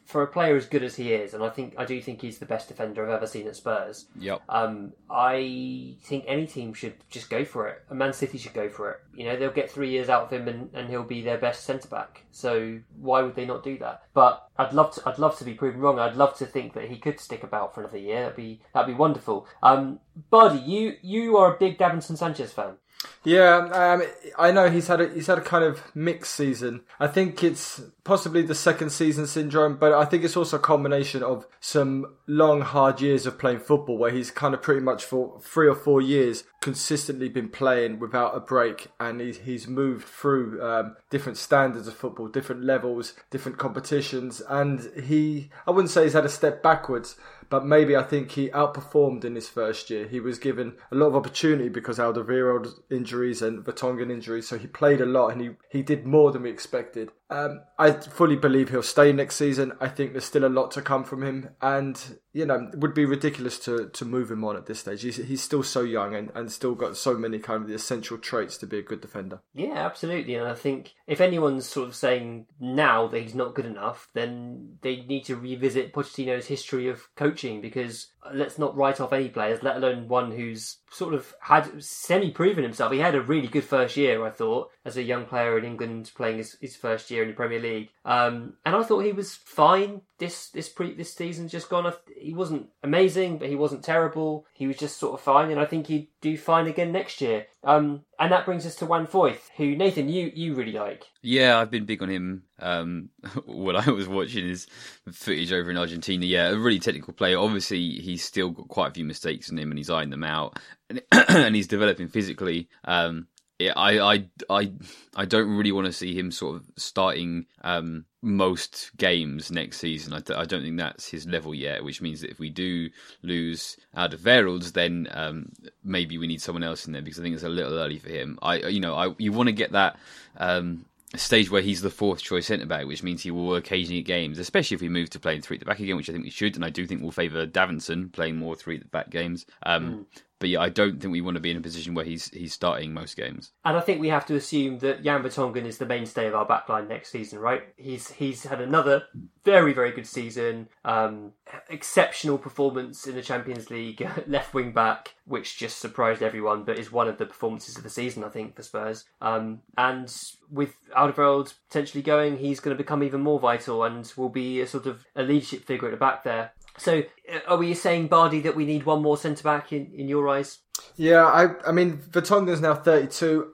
for 0.06 0.22
a 0.22 0.26
player 0.26 0.56
as 0.56 0.66
good 0.66 0.84
as 0.84 0.94
he 0.94 1.12
is, 1.12 1.34
and 1.34 1.42
I 1.42 1.48
think 1.48 1.74
I 1.76 1.84
do 1.84 2.00
think 2.00 2.22
he's 2.22 2.38
the 2.38 2.46
best 2.46 2.68
defender 2.68 3.04
I've 3.04 3.12
ever 3.12 3.26
seen 3.26 3.46
at 3.48 3.56
Spurs. 3.56 4.06
yep 4.18 4.40
Um, 4.48 4.92
I 5.10 5.96
think 6.04 6.24
any 6.28 6.46
team 6.46 6.72
should 6.74 6.94
just 7.10 7.28
go 7.28 7.44
for 7.44 7.66
it. 7.66 7.82
And 7.90 7.98
Man 7.98 8.12
City 8.12 8.38
should 8.38 8.54
go 8.54 8.68
for 8.68 8.92
it. 8.92 9.00
You 9.14 9.24
know, 9.24 9.36
they'll 9.36 9.50
get 9.50 9.70
three 9.70 9.90
years 9.90 10.08
out 10.08 10.22
of 10.22 10.30
him, 10.32 10.46
and, 10.48 10.70
and 10.72 10.88
he'll 10.88 11.02
be 11.02 11.22
their 11.22 11.38
best 11.38 11.64
centre 11.64 11.88
back. 11.88 12.22
So 12.30 12.78
why 13.00 13.22
would 13.22 13.34
they 13.34 13.46
not 13.46 13.64
do 13.64 13.78
that? 13.78 14.04
But 14.14 14.48
I'd 14.56 14.72
love 14.72 14.94
to. 14.94 15.02
I'd 15.08 15.18
love 15.18 15.36
to 15.38 15.44
be 15.44 15.54
proven 15.54 15.80
wrong. 15.80 15.98
I'd 15.98 16.16
love 16.16 16.36
to 16.38 16.46
think 16.46 16.74
that 16.74 16.88
he 16.88 16.98
could 16.98 17.18
stick 17.18 17.42
about 17.42 17.74
for 17.74 17.80
another 17.80 17.98
year. 17.98 18.22
That'd 18.22 18.36
be 18.36 18.60
that'd 18.72 18.86
be 18.86 18.98
wonderful. 18.98 19.46
Um, 19.62 19.98
Bardi, 20.30 20.58
you 20.60 20.94
you 21.02 21.36
are 21.36 21.54
a 21.54 21.58
big 21.58 21.78
Davinson 21.78 22.16
Sanchez 22.16 22.52
fan. 22.52 22.76
Yeah, 23.24 23.56
um, 23.56 24.02
I 24.38 24.52
know 24.52 24.70
he's 24.70 24.86
had 24.86 25.00
a, 25.00 25.08
he's 25.08 25.26
had 25.26 25.38
a 25.38 25.42
kind 25.42 25.64
of 25.64 25.82
mixed 25.96 26.34
season. 26.34 26.82
I 27.00 27.08
think 27.08 27.42
it's 27.42 27.82
possibly 28.04 28.42
the 28.42 28.54
second 28.54 28.90
season 28.90 29.26
syndrome, 29.26 29.78
but 29.78 29.92
I 29.92 30.04
think 30.04 30.22
it's 30.22 30.36
also 30.36 30.58
a 30.58 30.60
combination 30.60 31.24
of 31.24 31.44
some 31.58 32.14
long, 32.28 32.60
hard 32.60 33.00
years 33.00 33.26
of 33.26 33.36
playing 33.36 33.58
football, 33.58 33.98
where 33.98 34.12
he's 34.12 34.30
kind 34.30 34.54
of 34.54 34.62
pretty 34.62 34.80
much 34.80 35.04
for 35.04 35.40
three 35.40 35.66
or 35.66 35.74
four 35.74 36.00
years 36.00 36.44
consistently 36.60 37.28
been 37.28 37.48
playing 37.48 37.98
without 37.98 38.36
a 38.36 38.40
break, 38.40 38.88
and 39.00 39.20
he's 39.20 39.38
he's 39.38 39.66
moved 39.66 40.06
through 40.06 40.62
um, 40.62 40.96
different 41.10 41.36
standards 41.36 41.88
of 41.88 41.94
football, 41.94 42.28
different 42.28 42.64
levels, 42.64 43.14
different 43.30 43.58
competitions, 43.58 44.40
and 44.48 44.88
he 45.02 45.50
I 45.66 45.72
wouldn't 45.72 45.90
say 45.90 46.04
he's 46.04 46.12
had 46.12 46.24
a 46.24 46.28
step 46.28 46.62
backwards 46.62 47.16
but 47.48 47.64
maybe 47.64 47.96
I 47.96 48.02
think 48.02 48.32
he 48.32 48.48
outperformed 48.48 49.24
in 49.24 49.34
his 49.34 49.48
first 49.48 49.90
year. 49.90 50.06
He 50.06 50.20
was 50.20 50.38
given 50.38 50.74
a 50.90 50.94
lot 50.94 51.08
of 51.08 51.16
opportunity 51.16 51.68
because 51.68 51.98
Alderweireld 51.98 52.80
injuries 52.90 53.42
and 53.42 53.64
Vertonghen 53.64 54.10
injuries, 54.10 54.48
so 54.48 54.58
he 54.58 54.66
played 54.66 55.00
a 55.00 55.06
lot 55.06 55.28
and 55.28 55.40
he, 55.40 55.50
he 55.70 55.82
did 55.82 56.06
more 56.06 56.32
than 56.32 56.42
we 56.42 56.50
expected. 56.50 57.10
Um, 57.28 57.62
I 57.78 57.92
fully 57.92 58.36
believe 58.36 58.68
he'll 58.68 58.82
stay 58.82 59.12
next 59.12 59.36
season. 59.36 59.72
I 59.80 59.88
think 59.88 60.12
there's 60.12 60.24
still 60.24 60.44
a 60.44 60.48
lot 60.48 60.70
to 60.72 60.82
come 60.82 61.04
from 61.04 61.22
him, 61.22 61.50
and 61.60 62.18
you 62.36 62.44
know, 62.44 62.70
would 62.74 62.92
be 62.92 63.06
ridiculous 63.06 63.58
to, 63.58 63.88
to 63.88 64.04
move 64.04 64.30
him 64.30 64.44
on 64.44 64.56
at 64.56 64.66
this 64.66 64.80
stage. 64.80 65.00
He's, 65.00 65.16
he's 65.16 65.42
still 65.42 65.62
so 65.62 65.80
young 65.80 66.14
and, 66.14 66.30
and 66.34 66.52
still 66.52 66.74
got 66.74 66.94
so 66.98 67.14
many 67.14 67.38
kind 67.38 67.62
of 67.62 67.68
the 67.68 67.74
essential 67.74 68.18
traits 68.18 68.58
to 68.58 68.66
be 68.66 68.78
a 68.78 68.82
good 68.82 69.00
defender. 69.00 69.40
Yeah, 69.54 69.86
absolutely. 69.86 70.34
And 70.34 70.46
I 70.46 70.54
think 70.54 70.92
if 71.06 71.22
anyone's 71.22 71.66
sort 71.66 71.88
of 71.88 71.96
saying 71.96 72.44
now 72.60 73.06
that 73.08 73.22
he's 73.22 73.34
not 73.34 73.54
good 73.54 73.64
enough, 73.64 74.08
then 74.12 74.76
they 74.82 74.96
need 74.96 75.24
to 75.24 75.36
revisit 75.36 75.94
Pochettino's 75.94 76.46
history 76.46 76.88
of 76.88 77.08
coaching 77.16 77.62
because 77.62 78.08
let's 78.34 78.58
not 78.58 78.76
write 78.76 79.00
off 79.00 79.14
any 79.14 79.30
players, 79.30 79.62
let 79.62 79.76
alone 79.76 80.06
one 80.06 80.30
who's 80.30 80.76
sort 80.90 81.14
of 81.14 81.34
had 81.40 81.82
semi 81.82 82.30
proven 82.30 82.62
himself. 82.62 82.92
He 82.92 82.98
had 82.98 83.14
a 83.14 83.20
really 83.20 83.48
good 83.48 83.64
first 83.64 83.96
year, 83.96 84.24
I 84.24 84.30
thought, 84.30 84.70
as 84.84 84.96
a 84.96 85.02
young 85.02 85.26
player 85.26 85.58
in 85.58 85.64
England 85.64 86.12
playing 86.14 86.38
his, 86.38 86.56
his 86.60 86.76
first 86.76 87.10
year 87.10 87.22
in 87.22 87.28
the 87.28 87.34
Premier 87.34 87.60
League. 87.60 87.90
Um, 88.06 88.54
and 88.64 88.76
I 88.76 88.84
thought 88.84 89.00
he 89.00 89.10
was 89.10 89.34
fine 89.34 90.02
this 90.18 90.48
this 90.50 90.68
pre 90.68 90.94
this 90.94 91.12
season 91.12 91.48
just 91.48 91.68
gone. 91.68 91.92
He 92.16 92.32
wasn't 92.34 92.68
amazing, 92.84 93.38
but 93.38 93.48
he 93.48 93.56
wasn't 93.56 93.82
terrible. 93.82 94.46
He 94.54 94.68
was 94.68 94.76
just 94.76 94.98
sort 94.98 95.14
of 95.14 95.20
fine, 95.20 95.50
and 95.50 95.58
I 95.58 95.64
think 95.64 95.88
he'd 95.88 96.06
do 96.20 96.38
fine 96.38 96.68
again 96.68 96.92
next 96.92 97.20
year. 97.20 97.46
Um, 97.64 98.04
and 98.20 98.30
that 98.30 98.44
brings 98.44 98.64
us 98.64 98.76
to 98.76 98.86
Juan 98.86 99.08
Foyth, 99.08 99.50
who 99.56 99.74
Nathan 99.74 100.08
you 100.08 100.30
you 100.32 100.54
really 100.54 100.72
like. 100.72 101.06
Yeah, 101.20 101.58
I've 101.58 101.70
been 101.72 101.84
big 101.84 102.00
on 102.00 102.08
him. 102.08 102.44
Um, 102.60 103.08
when 103.44 103.74
I 103.74 103.90
was 103.90 104.06
watching 104.06 104.46
his 104.46 104.68
footage 105.10 105.52
over 105.52 105.72
in 105.72 105.76
Argentina, 105.76 106.24
yeah, 106.24 106.50
a 106.50 106.56
really 106.56 106.78
technical 106.78 107.12
player. 107.12 107.40
Obviously, 107.40 107.90
he's 107.90 108.22
still 108.22 108.50
got 108.50 108.68
quite 108.68 108.90
a 108.92 108.94
few 108.94 109.04
mistakes 109.04 109.50
in 109.50 109.58
him, 109.58 109.72
and 109.72 109.78
he's 109.78 109.90
eyeing 109.90 110.10
them 110.10 110.24
out, 110.24 110.60
and, 110.88 111.02
and 111.10 111.56
he's 111.56 111.66
developing 111.66 112.06
physically. 112.06 112.68
Um, 112.84 113.26
I, 113.60 113.98
I, 113.98 114.24
I, 114.50 114.72
I 115.14 115.24
don't 115.24 115.56
really 115.56 115.72
want 115.72 115.86
to 115.86 115.92
see 115.92 116.14
him 116.14 116.30
sort 116.30 116.56
of 116.56 116.70
starting 116.76 117.46
um, 117.62 118.04
most 118.20 118.90
games 118.96 119.50
next 119.50 119.78
season. 119.78 120.12
I, 120.12 120.16
I 120.38 120.44
don't 120.44 120.62
think 120.62 120.76
that's 120.76 121.08
his 121.08 121.26
level 121.26 121.54
yet. 121.54 121.82
Which 121.82 122.02
means 122.02 122.20
that 122.20 122.30
if 122.30 122.38
we 122.38 122.50
do 122.50 122.90
lose 123.22 123.78
out 123.94 124.12
of 124.12 124.20
Alderweireld, 124.20 124.72
then 124.72 125.08
um, 125.10 125.52
maybe 125.82 126.18
we 126.18 126.26
need 126.26 126.42
someone 126.42 126.62
else 126.64 126.86
in 126.86 126.92
there 126.92 127.02
because 127.02 127.18
I 127.18 127.22
think 127.22 127.34
it's 127.34 127.44
a 127.44 127.48
little 127.48 127.78
early 127.78 127.98
for 127.98 128.10
him. 128.10 128.38
I, 128.42 128.56
you 128.56 128.80
know, 128.80 128.94
I 128.94 129.14
you 129.18 129.32
want 129.32 129.48
to 129.48 129.52
get 129.52 129.72
that. 129.72 129.98
Um, 130.36 130.84
stage 131.14 131.50
where 131.50 131.62
he's 131.62 131.80
the 131.80 131.88
fourth 131.88 132.20
choice 132.20 132.46
centre 132.46 132.66
back, 132.66 132.84
which 132.84 133.02
means 133.02 133.22
he 133.22 133.30
will 133.30 133.54
occasionally 133.54 134.02
get 134.02 134.12
games, 134.12 134.38
especially 134.38 134.74
if 134.74 134.80
we 134.82 134.88
move 134.88 135.08
to 135.08 135.20
playing 135.20 135.40
three 135.40 135.56
at 135.56 135.60
the 135.60 135.64
back 135.64 135.78
again, 135.78 135.96
which 135.96 136.10
I 136.10 136.12
think 136.12 136.24
we 136.24 136.30
should, 136.30 136.56
and 136.56 136.64
I 136.64 136.68
do 136.68 136.84
think 136.84 137.00
we'll 137.00 137.12
favour 137.12 137.46
Davinson 137.46 138.12
playing 138.12 138.36
more 138.36 138.54
three 138.54 138.74
at 138.74 138.82
the 138.82 138.88
back 138.88 139.08
games. 139.08 139.46
Um, 139.64 139.90
mm 139.90 140.04
but 140.38 140.48
yeah, 140.50 140.60
I 140.60 140.68
don't 140.68 141.00
think 141.00 141.12
we 141.12 141.20
want 141.20 141.36
to 141.36 141.40
be 141.40 141.50
in 141.50 141.56
a 141.56 141.62
position 141.62 141.94
where 141.94 142.04
he's 142.04 142.28
he's 142.28 142.52
starting 142.52 142.92
most 142.92 143.16
games. 143.16 143.52
And 143.64 143.76
I 143.76 143.80
think 143.80 144.00
we 144.00 144.08
have 144.08 144.26
to 144.26 144.36
assume 144.36 144.78
that 144.80 145.02
Jan 145.02 145.22
Vertonghen 145.22 145.64
is 145.64 145.78
the 145.78 145.86
mainstay 145.86 146.26
of 146.26 146.34
our 146.34 146.46
backline 146.46 146.88
next 146.88 147.10
season, 147.10 147.38
right? 147.38 147.62
He's 147.76 148.10
he's 148.10 148.44
had 148.44 148.60
another 148.60 149.04
very 149.44 149.72
very 149.72 149.92
good 149.92 150.06
season, 150.06 150.68
um, 150.84 151.32
exceptional 151.70 152.36
performance 152.36 153.06
in 153.06 153.14
the 153.14 153.22
Champions 153.22 153.70
League, 153.70 154.06
left 154.26 154.52
wing 154.52 154.72
back, 154.72 155.14
which 155.24 155.56
just 155.56 155.78
surprised 155.78 156.22
everyone, 156.22 156.64
but 156.64 156.78
is 156.78 156.92
one 156.92 157.08
of 157.08 157.18
the 157.18 157.26
performances 157.26 157.76
of 157.76 157.82
the 157.82 157.90
season, 157.90 158.22
I 158.22 158.28
think, 158.28 158.56
for 158.56 158.62
Spurs. 158.62 159.04
Um, 159.20 159.60
and 159.78 160.12
with 160.50 160.74
Alderweireld 160.96 161.54
potentially 161.68 162.02
going, 162.02 162.36
he's 162.36 162.60
going 162.60 162.76
to 162.76 162.82
become 162.82 163.02
even 163.02 163.22
more 163.22 163.40
vital 163.40 163.84
and 163.84 164.12
will 164.16 164.28
be 164.28 164.60
a 164.60 164.66
sort 164.66 164.86
of 164.86 165.04
a 165.14 165.22
leadership 165.22 165.64
figure 165.64 165.88
at 165.88 165.92
the 165.92 165.96
back 165.96 166.24
there. 166.24 166.52
So, 166.78 167.02
uh, 167.32 167.38
are 167.48 167.56
we 167.56 167.74
saying, 167.74 168.08
Bardi, 168.08 168.40
that 168.40 168.56
we 168.56 168.64
need 168.64 168.84
one 168.84 169.02
more 169.02 169.16
centre 169.16 169.42
back 169.42 169.72
in, 169.72 169.92
in 169.94 170.08
your 170.08 170.28
eyes? 170.28 170.58
Yeah, 170.96 171.24
I 171.24 171.68
I 171.68 171.72
mean, 171.72 171.98
Vertonghen's 171.98 172.60
now 172.60 172.74
32. 172.74 173.52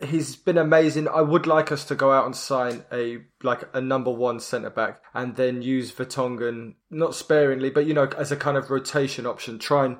He's 0.00 0.36
been 0.36 0.58
amazing. 0.58 1.08
I 1.08 1.22
would 1.22 1.48
like 1.48 1.72
us 1.72 1.84
to 1.86 1.96
go 1.96 2.12
out 2.12 2.24
and 2.24 2.36
sign 2.36 2.84
a 2.92 3.18
like 3.42 3.64
a 3.74 3.80
number 3.80 4.12
one 4.12 4.38
centre 4.38 4.70
back 4.70 5.02
and 5.12 5.34
then 5.34 5.60
use 5.60 5.90
Vertonghen 5.90 6.74
not 6.88 7.16
sparingly, 7.16 7.70
but 7.70 7.84
you 7.84 7.94
know, 7.94 8.08
as 8.16 8.30
a 8.30 8.36
kind 8.36 8.56
of 8.56 8.70
rotation 8.70 9.26
option. 9.26 9.58
Try 9.58 9.86
and 9.86 9.96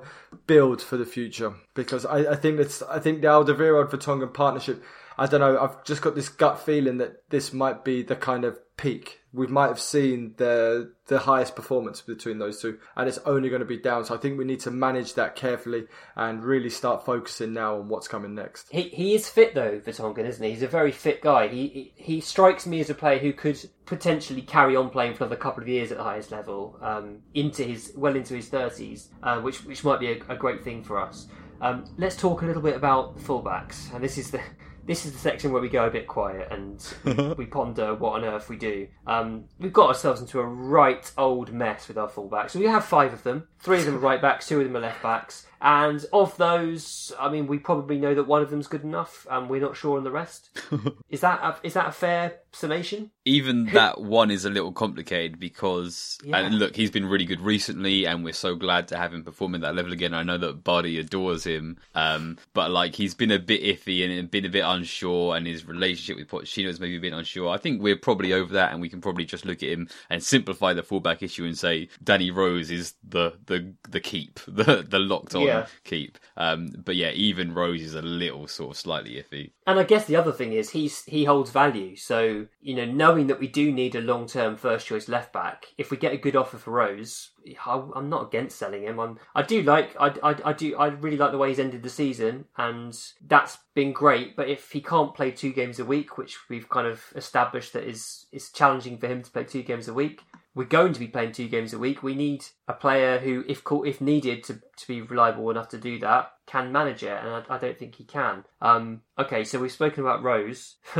build 0.47 0.81
for 0.81 0.95
the 0.95 1.05
future 1.05 1.53
because 1.73 2.05
I, 2.05 2.31
I 2.31 2.35
think 2.35 2.57
that's 2.57 2.81
I 2.83 2.99
think 2.99 3.21
the 3.21 3.27
Alderweireld 3.27 3.91
Vertonghen 3.91 4.33
partnership. 4.33 4.81
I 5.19 5.27
don't 5.27 5.41
know. 5.41 5.59
I've 5.59 5.83
just 5.83 6.01
got 6.01 6.15
this 6.15 6.29
gut 6.29 6.59
feeling 6.61 6.97
that 6.97 7.29
this 7.29 7.53
might 7.53 7.83
be 7.83 8.03
the 8.03 8.15
kind 8.15 8.45
of 8.45 8.57
peak 8.77 9.19
we 9.31 9.47
might 9.47 9.67
have 9.67 9.79
seen 9.79 10.33
the 10.37 10.91
the 11.07 11.19
highest 11.19 11.55
performance 11.55 12.01
between 12.01 12.39
those 12.39 12.61
two, 12.61 12.79
and 12.95 13.07
it's 13.07 13.19
only 13.25 13.49
going 13.49 13.61
to 13.61 13.65
be 13.65 13.77
down. 13.77 14.05
So 14.05 14.15
I 14.15 14.17
think 14.17 14.37
we 14.37 14.45
need 14.45 14.59
to 14.61 14.71
manage 14.71 15.13
that 15.15 15.35
carefully 15.35 15.85
and 16.15 16.43
really 16.43 16.69
start 16.69 17.05
focusing 17.05 17.53
now 17.53 17.75
on 17.75 17.89
what's 17.89 18.07
coming 18.07 18.33
next. 18.33 18.67
He 18.71 18.83
he 18.83 19.13
is 19.15 19.29
fit 19.29 19.53
though, 19.53 19.79
Vertonghen, 19.79 20.25
isn't 20.25 20.43
he? 20.43 20.51
He's 20.51 20.63
a 20.63 20.67
very 20.67 20.91
fit 20.91 21.21
guy. 21.21 21.47
He, 21.47 21.93
he 21.95 22.21
strikes 22.21 22.65
me 22.65 22.79
as 22.79 22.89
a 22.89 22.95
player 22.95 23.19
who 23.19 23.33
could 23.33 23.59
potentially 23.85 24.41
carry 24.41 24.75
on 24.75 24.89
playing 24.89 25.13
for 25.13 25.25
another 25.25 25.39
couple 25.39 25.61
of 25.61 25.69
years 25.69 25.91
at 25.91 25.97
the 25.97 26.03
highest 26.03 26.31
level, 26.31 26.77
um, 26.81 27.19
into 27.33 27.63
his 27.63 27.93
well 27.95 28.15
into 28.15 28.35
his 28.35 28.49
thirties, 28.49 29.09
uh, 29.21 29.39
which 29.39 29.63
which 29.65 29.83
might 29.83 29.99
be 29.99 30.11
a, 30.11 30.19
a 30.29 30.35
great 30.35 30.63
thing 30.63 30.83
for 30.83 30.99
us. 30.99 31.27
Um, 31.61 31.85
let's 31.97 32.15
talk 32.15 32.41
a 32.41 32.45
little 32.45 32.61
bit 32.61 32.75
about 32.75 33.19
fullbacks, 33.19 33.93
and 33.93 34.03
this 34.03 34.17
is 34.17 34.31
the 34.31 34.41
this 34.89 35.05
is 35.05 35.11
the 35.11 35.19
section 35.19 35.51
where 35.51 35.61
we 35.61 35.69
go 35.69 35.85
a 35.85 35.91
bit 35.91 36.07
quiet 36.07 36.47
and 36.49 37.35
we 37.37 37.45
ponder 37.45 37.93
what 37.93 38.13
on 38.13 38.25
earth 38.25 38.49
we 38.49 38.57
do. 38.57 38.87
Um, 39.05 39.43
we've 39.59 39.71
got 39.71 39.89
ourselves 39.89 40.19
into 40.19 40.39
a 40.39 40.43
right 40.43 41.11
old 41.15 41.53
mess 41.53 41.87
with 41.87 41.95
our 41.95 42.09
fullbacks. 42.09 42.49
So 42.49 42.59
we 42.59 42.65
have 42.65 42.83
five 42.83 43.13
of 43.13 43.21
them. 43.21 43.47
Three 43.59 43.77
of 43.77 43.85
them 43.85 43.97
are 43.97 43.99
right 43.99 44.19
backs, 44.19 44.47
two 44.47 44.57
of 44.57 44.63
them 44.65 44.75
are 44.75 44.79
left 44.79 45.03
backs. 45.03 45.45
And 45.61 46.03
of 46.11 46.35
those, 46.37 47.13
I 47.19 47.29
mean, 47.29 47.45
we 47.45 47.59
probably 47.59 47.99
know 47.99 48.15
that 48.15 48.23
one 48.23 48.41
of 48.41 48.49
them's 48.49 48.65
good 48.65 48.83
enough, 48.83 49.27
and 49.29 49.47
we're 49.47 49.61
not 49.61 49.77
sure 49.77 49.95
on 49.97 50.03
the 50.03 50.11
rest. 50.11 50.59
is 51.09 51.21
that 51.21 51.39
a, 51.43 51.55
is 51.61 51.73
that 51.73 51.89
a 51.89 51.91
fair 51.91 52.39
summation? 52.51 53.11
Even 53.25 53.65
that 53.67 54.01
one 54.01 54.31
is 54.31 54.45
a 54.45 54.49
little 54.49 54.71
complicated 54.71 55.39
because, 55.39 56.17
yeah. 56.23 56.37
and 56.37 56.59
look, 56.59 56.75
he's 56.75 56.91
been 56.91 57.05
really 57.05 57.25
good 57.25 57.41
recently, 57.41 58.05
and 58.05 58.23
we're 58.23 58.33
so 58.33 58.55
glad 58.55 58.87
to 58.89 58.97
have 58.97 59.13
him 59.13 59.23
perform 59.23 59.55
at 59.55 59.61
that 59.61 59.75
level 59.75 59.93
again. 59.93 60.13
I 60.13 60.23
know 60.23 60.37
that 60.37 60.63
Bardi 60.63 60.99
adores 60.99 61.43
him, 61.45 61.77
um, 61.95 62.37
but 62.53 62.71
like 62.71 62.95
he's 62.95 63.13
been 63.13 63.31
a 63.31 63.39
bit 63.39 63.63
iffy 63.63 64.03
and 64.03 64.31
been 64.31 64.45
a 64.45 64.49
bit 64.49 64.63
unsure, 64.65 65.35
and 65.35 65.45
his 65.45 65.65
relationship 65.65 66.17
with 66.17 66.27
Pochettino 66.27 66.67
has 66.67 66.79
maybe 66.79 66.99
been 66.99 67.13
unsure. 67.13 67.49
I 67.49 67.57
think 67.57 67.81
we're 67.81 67.95
probably 67.95 68.33
over 68.33 68.53
that, 68.53 68.71
and 68.71 68.81
we 68.81 68.89
can 68.89 69.01
probably 69.01 69.25
just 69.25 69.45
look 69.45 69.63
at 69.63 69.69
him 69.69 69.87
and 70.09 70.23
simplify 70.23 70.73
the 70.73 70.83
fullback 70.83 71.23
issue 71.23 71.45
and 71.45 71.57
say 71.57 71.89
Danny 72.03 72.31
Rose 72.31 72.71
is 72.71 72.95
the 73.07 73.33
the 73.45 73.73
the 73.89 73.99
keep, 73.99 74.39
the 74.47 74.85
the 74.87 74.99
locked 74.99 75.35
on 75.35 75.43
yeah. 75.43 75.67
keep. 75.83 76.17
Um, 76.37 76.71
but 76.83 76.95
yeah, 76.95 77.11
even 77.11 77.53
Rose 77.53 77.81
is 77.81 77.95
a 77.95 78.01
little 78.01 78.47
sort 78.47 78.71
of 78.71 78.77
slightly 78.77 79.11
iffy. 79.11 79.51
And 79.69 79.79
I 79.79 79.83
guess 79.83 80.05
the 80.05 80.15
other 80.15 80.31
thing 80.31 80.53
is 80.53 80.71
he's 80.71 81.03
he 81.05 81.25
holds 81.25 81.51
value. 81.51 81.95
So 81.95 82.47
you 82.59 82.73
know, 82.73 82.85
knowing 82.85 83.27
that 83.27 83.39
we 83.39 83.47
do 83.47 83.71
need 83.71 83.93
a 83.93 84.01
long 84.01 84.25
term 84.25 84.57
first 84.57 84.87
choice 84.87 85.07
left 85.07 85.31
back, 85.31 85.67
if 85.77 85.91
we 85.91 85.97
get 85.97 86.11
a 86.11 86.17
good 86.17 86.35
offer 86.35 86.57
for 86.57 86.71
Rose, 86.71 87.29
I'm 87.63 88.09
not 88.09 88.25
against 88.25 88.57
selling 88.57 88.81
him. 88.81 88.99
I'm, 88.99 89.19
I 89.35 89.43
do 89.43 89.61
like, 89.61 89.95
I, 89.99 90.07
I, 90.23 90.35
I 90.43 90.53
do, 90.53 90.75
I 90.75 90.87
really 90.87 91.17
like 91.17 91.31
the 91.31 91.37
way 91.37 91.49
he's 91.49 91.59
ended 91.59 91.83
the 91.83 91.89
season, 91.89 92.45
and 92.57 92.97
that's 93.27 93.59
been 93.75 93.93
great. 93.93 94.35
But 94.35 94.49
if 94.49 94.71
he 94.71 94.81
can't 94.81 95.13
play 95.13 95.29
two 95.29 95.53
games 95.53 95.77
a 95.77 95.85
week, 95.85 96.17
which 96.17 96.49
we've 96.49 96.67
kind 96.67 96.87
of 96.87 97.03
established 97.15 97.73
that 97.73 97.83
is 97.83 98.25
is 98.31 98.49
challenging 98.49 98.97
for 98.97 99.05
him 99.05 99.21
to 99.21 99.29
play 99.29 99.43
two 99.43 99.61
games 99.61 99.87
a 99.87 99.93
week, 99.93 100.23
we're 100.55 100.65
going 100.65 100.93
to 100.93 100.99
be 100.99 101.07
playing 101.07 101.31
two 101.31 101.47
games 101.47 101.73
a 101.73 101.79
week. 101.79 102.01
We 102.01 102.15
need 102.15 102.43
a 102.67 102.73
player 102.73 103.19
who, 103.19 103.45
if 103.47 103.61
if 103.85 104.01
needed 104.01 104.43
to, 104.45 104.61
to 104.77 104.87
be 104.87 105.01
reliable 105.01 105.49
enough 105.51 105.69
to 105.69 105.77
do 105.77 105.99
that, 105.99 106.31
can 106.49 106.71
manage 106.71 107.03
it, 107.03 107.11
and 107.11 107.29
I, 107.29 107.43
I 107.47 107.57
don't 107.59 107.77
think 107.77 107.95
he 107.95 108.03
can. 108.03 108.43
Um, 108.61 109.01
okay, 109.17 109.43
so 109.43 109.59
we've 109.59 109.71
spoken 109.71 110.03
about 110.03 110.23
Rose. 110.23 110.77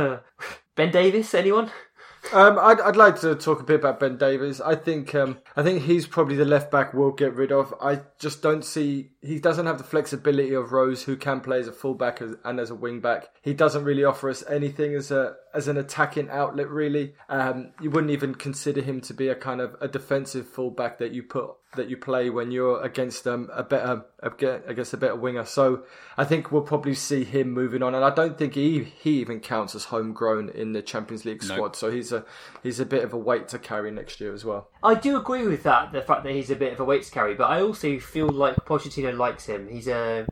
ben 0.76 0.90
Davies, 0.92 1.34
anyone? 1.34 1.70
Um, 2.32 2.58
I'd, 2.60 2.80
I'd 2.80 2.96
like 2.96 3.20
to 3.22 3.34
talk 3.34 3.60
a 3.60 3.64
bit 3.64 3.80
about 3.80 3.98
Ben 3.98 4.16
Davies. 4.16 4.60
I 4.60 4.76
think 4.76 5.14
um, 5.14 5.38
I 5.56 5.62
think 5.62 5.82
he's 5.82 6.06
probably 6.06 6.36
the 6.36 6.44
left 6.44 6.70
back 6.70 6.94
we'll 6.94 7.10
get 7.10 7.34
rid 7.34 7.50
of. 7.50 7.74
I 7.80 8.02
just 8.18 8.42
don't 8.42 8.64
see 8.64 9.10
he 9.22 9.40
doesn't 9.40 9.66
have 9.66 9.78
the 9.78 9.84
flexibility 9.84 10.54
of 10.54 10.70
Rose, 10.70 11.02
who 11.02 11.16
can 11.16 11.40
play 11.40 11.58
as 11.58 11.66
a 11.66 11.72
fullback 11.72 12.20
and 12.20 12.60
as 12.60 12.70
a 12.70 12.74
wing 12.74 13.00
back. 13.00 13.28
He 13.42 13.54
doesn't 13.54 13.84
really 13.84 14.04
offer 14.04 14.28
us 14.28 14.44
anything 14.48 14.94
as 14.94 15.10
a 15.10 15.34
as 15.54 15.66
an 15.66 15.78
attacking 15.78 16.28
outlet. 16.30 16.68
Really, 16.68 17.14
um, 17.28 17.72
you 17.80 17.90
wouldn't 17.90 18.12
even 18.12 18.34
consider 18.34 18.82
him 18.82 19.00
to 19.02 19.14
be 19.14 19.28
a 19.28 19.34
kind 19.34 19.60
of 19.60 19.74
a 19.80 19.88
defensive 19.88 20.48
fullback 20.48 20.98
that 20.98 21.12
you 21.12 21.24
put 21.24 21.50
that 21.76 21.88
you 21.88 21.96
play 21.96 22.30
when 22.30 22.50
you're 22.50 22.82
against 22.82 23.26
um, 23.26 23.48
a 23.52 23.62
better 23.62 24.04
against 24.22 24.92
a 24.92 24.96
better 24.96 25.14
winger. 25.14 25.44
So 25.44 25.84
I 26.16 26.24
think 26.24 26.50
we'll 26.50 26.62
probably 26.62 26.94
see 26.94 27.24
him 27.24 27.50
moving 27.52 27.82
on, 27.82 27.94
and 27.94 28.04
I 28.04 28.10
don't 28.10 28.36
think 28.36 28.54
he 28.54 28.82
he 28.82 29.20
even 29.20 29.40
counts 29.40 29.74
as 29.74 29.84
homegrown 29.84 30.48
in 30.50 30.72
the 30.72 30.82
Champions 30.82 31.24
League 31.24 31.42
Nope. 31.42 31.56
squad. 31.56 31.76
So 31.76 31.90
he's 31.90 32.12
a 32.12 32.24
he's 32.62 32.80
a 32.80 32.86
bit 32.86 33.04
of 33.04 33.12
a 33.12 33.18
weight 33.18 33.48
to 33.48 33.58
carry 33.58 33.90
next 33.90 34.20
year 34.20 34.34
as 34.34 34.44
well. 34.44 34.68
I 34.82 34.94
do 34.94 35.16
agree 35.16 35.46
with 35.46 35.62
that, 35.62 35.92
the 35.92 36.02
fact 36.02 36.24
that 36.24 36.32
he's 36.32 36.50
a 36.50 36.56
bit 36.56 36.72
of 36.72 36.80
a 36.80 36.84
weight 36.84 37.04
to 37.04 37.10
carry, 37.10 37.34
but 37.34 37.44
I 37.44 37.62
also 37.62 37.98
feel 37.98 38.28
like 38.28 38.56
Pochettino 38.56 39.16
likes 39.16 39.46
him. 39.46 39.68
He's 39.68 39.88
a, 39.88 40.26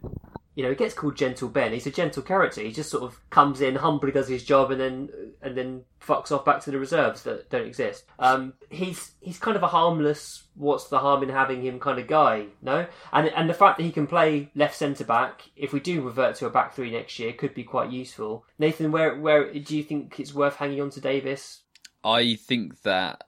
you 0.59 0.65
know, 0.65 0.71
he 0.71 0.75
gets 0.75 0.93
called 0.93 1.17
Gentle 1.17 1.49
Ben. 1.49 1.73
He's 1.73 1.87
a 1.87 1.91
gentle 1.93 2.21
character. 2.21 2.63
He 2.63 2.73
just 2.73 2.91
sort 2.91 3.05
of 3.05 3.21
comes 3.31 3.61
in, 3.61 3.77
humbly 3.77 4.11
does 4.11 4.27
his 4.27 4.43
job, 4.43 4.73
and 4.73 4.81
then 4.81 5.09
and 5.41 5.57
then 5.57 5.85
fucks 6.01 6.33
off 6.33 6.45
back 6.45 6.61
to 6.63 6.73
the 6.73 6.81
reserves 6.81 7.23
that 7.23 7.49
don't 7.49 7.69
exist. 7.69 8.07
Um, 8.19 8.55
he's 8.69 9.13
he's 9.21 9.39
kind 9.39 9.57
of 9.57 9.63
a 9.63 9.69
harmless. 9.69 10.49
What's 10.57 10.89
the 10.89 10.99
harm 10.99 11.23
in 11.23 11.29
having 11.29 11.63
him 11.63 11.79
kind 11.79 12.01
of 12.01 12.09
guy? 12.09 12.47
No, 12.61 12.89
and 13.13 13.29
and 13.29 13.49
the 13.49 13.55
fact 13.55 13.79
that 13.79 13.85
he 13.85 13.93
can 13.93 14.09
play 14.09 14.51
left 14.57 14.75
centre 14.75 15.05
back, 15.05 15.43
if 15.55 15.73
we 15.73 15.79
do 15.79 16.03
revert 16.03 16.35
to 16.39 16.47
a 16.47 16.51
back 16.51 16.75
three 16.75 16.91
next 16.91 17.21
year, 17.21 17.33
could 17.33 17.55
be 17.55 17.63
quite 17.63 17.93
useful. 17.93 18.45
Nathan, 18.59 18.91
where 18.91 19.17
where 19.17 19.55
do 19.55 19.77
you 19.77 19.85
think 19.85 20.19
it's 20.19 20.35
worth 20.35 20.57
hanging 20.57 20.81
on 20.81 20.91
to 20.91 21.01
Davies? 21.01 21.61
I 22.03 22.35
think 22.35 22.83
that 22.83 23.28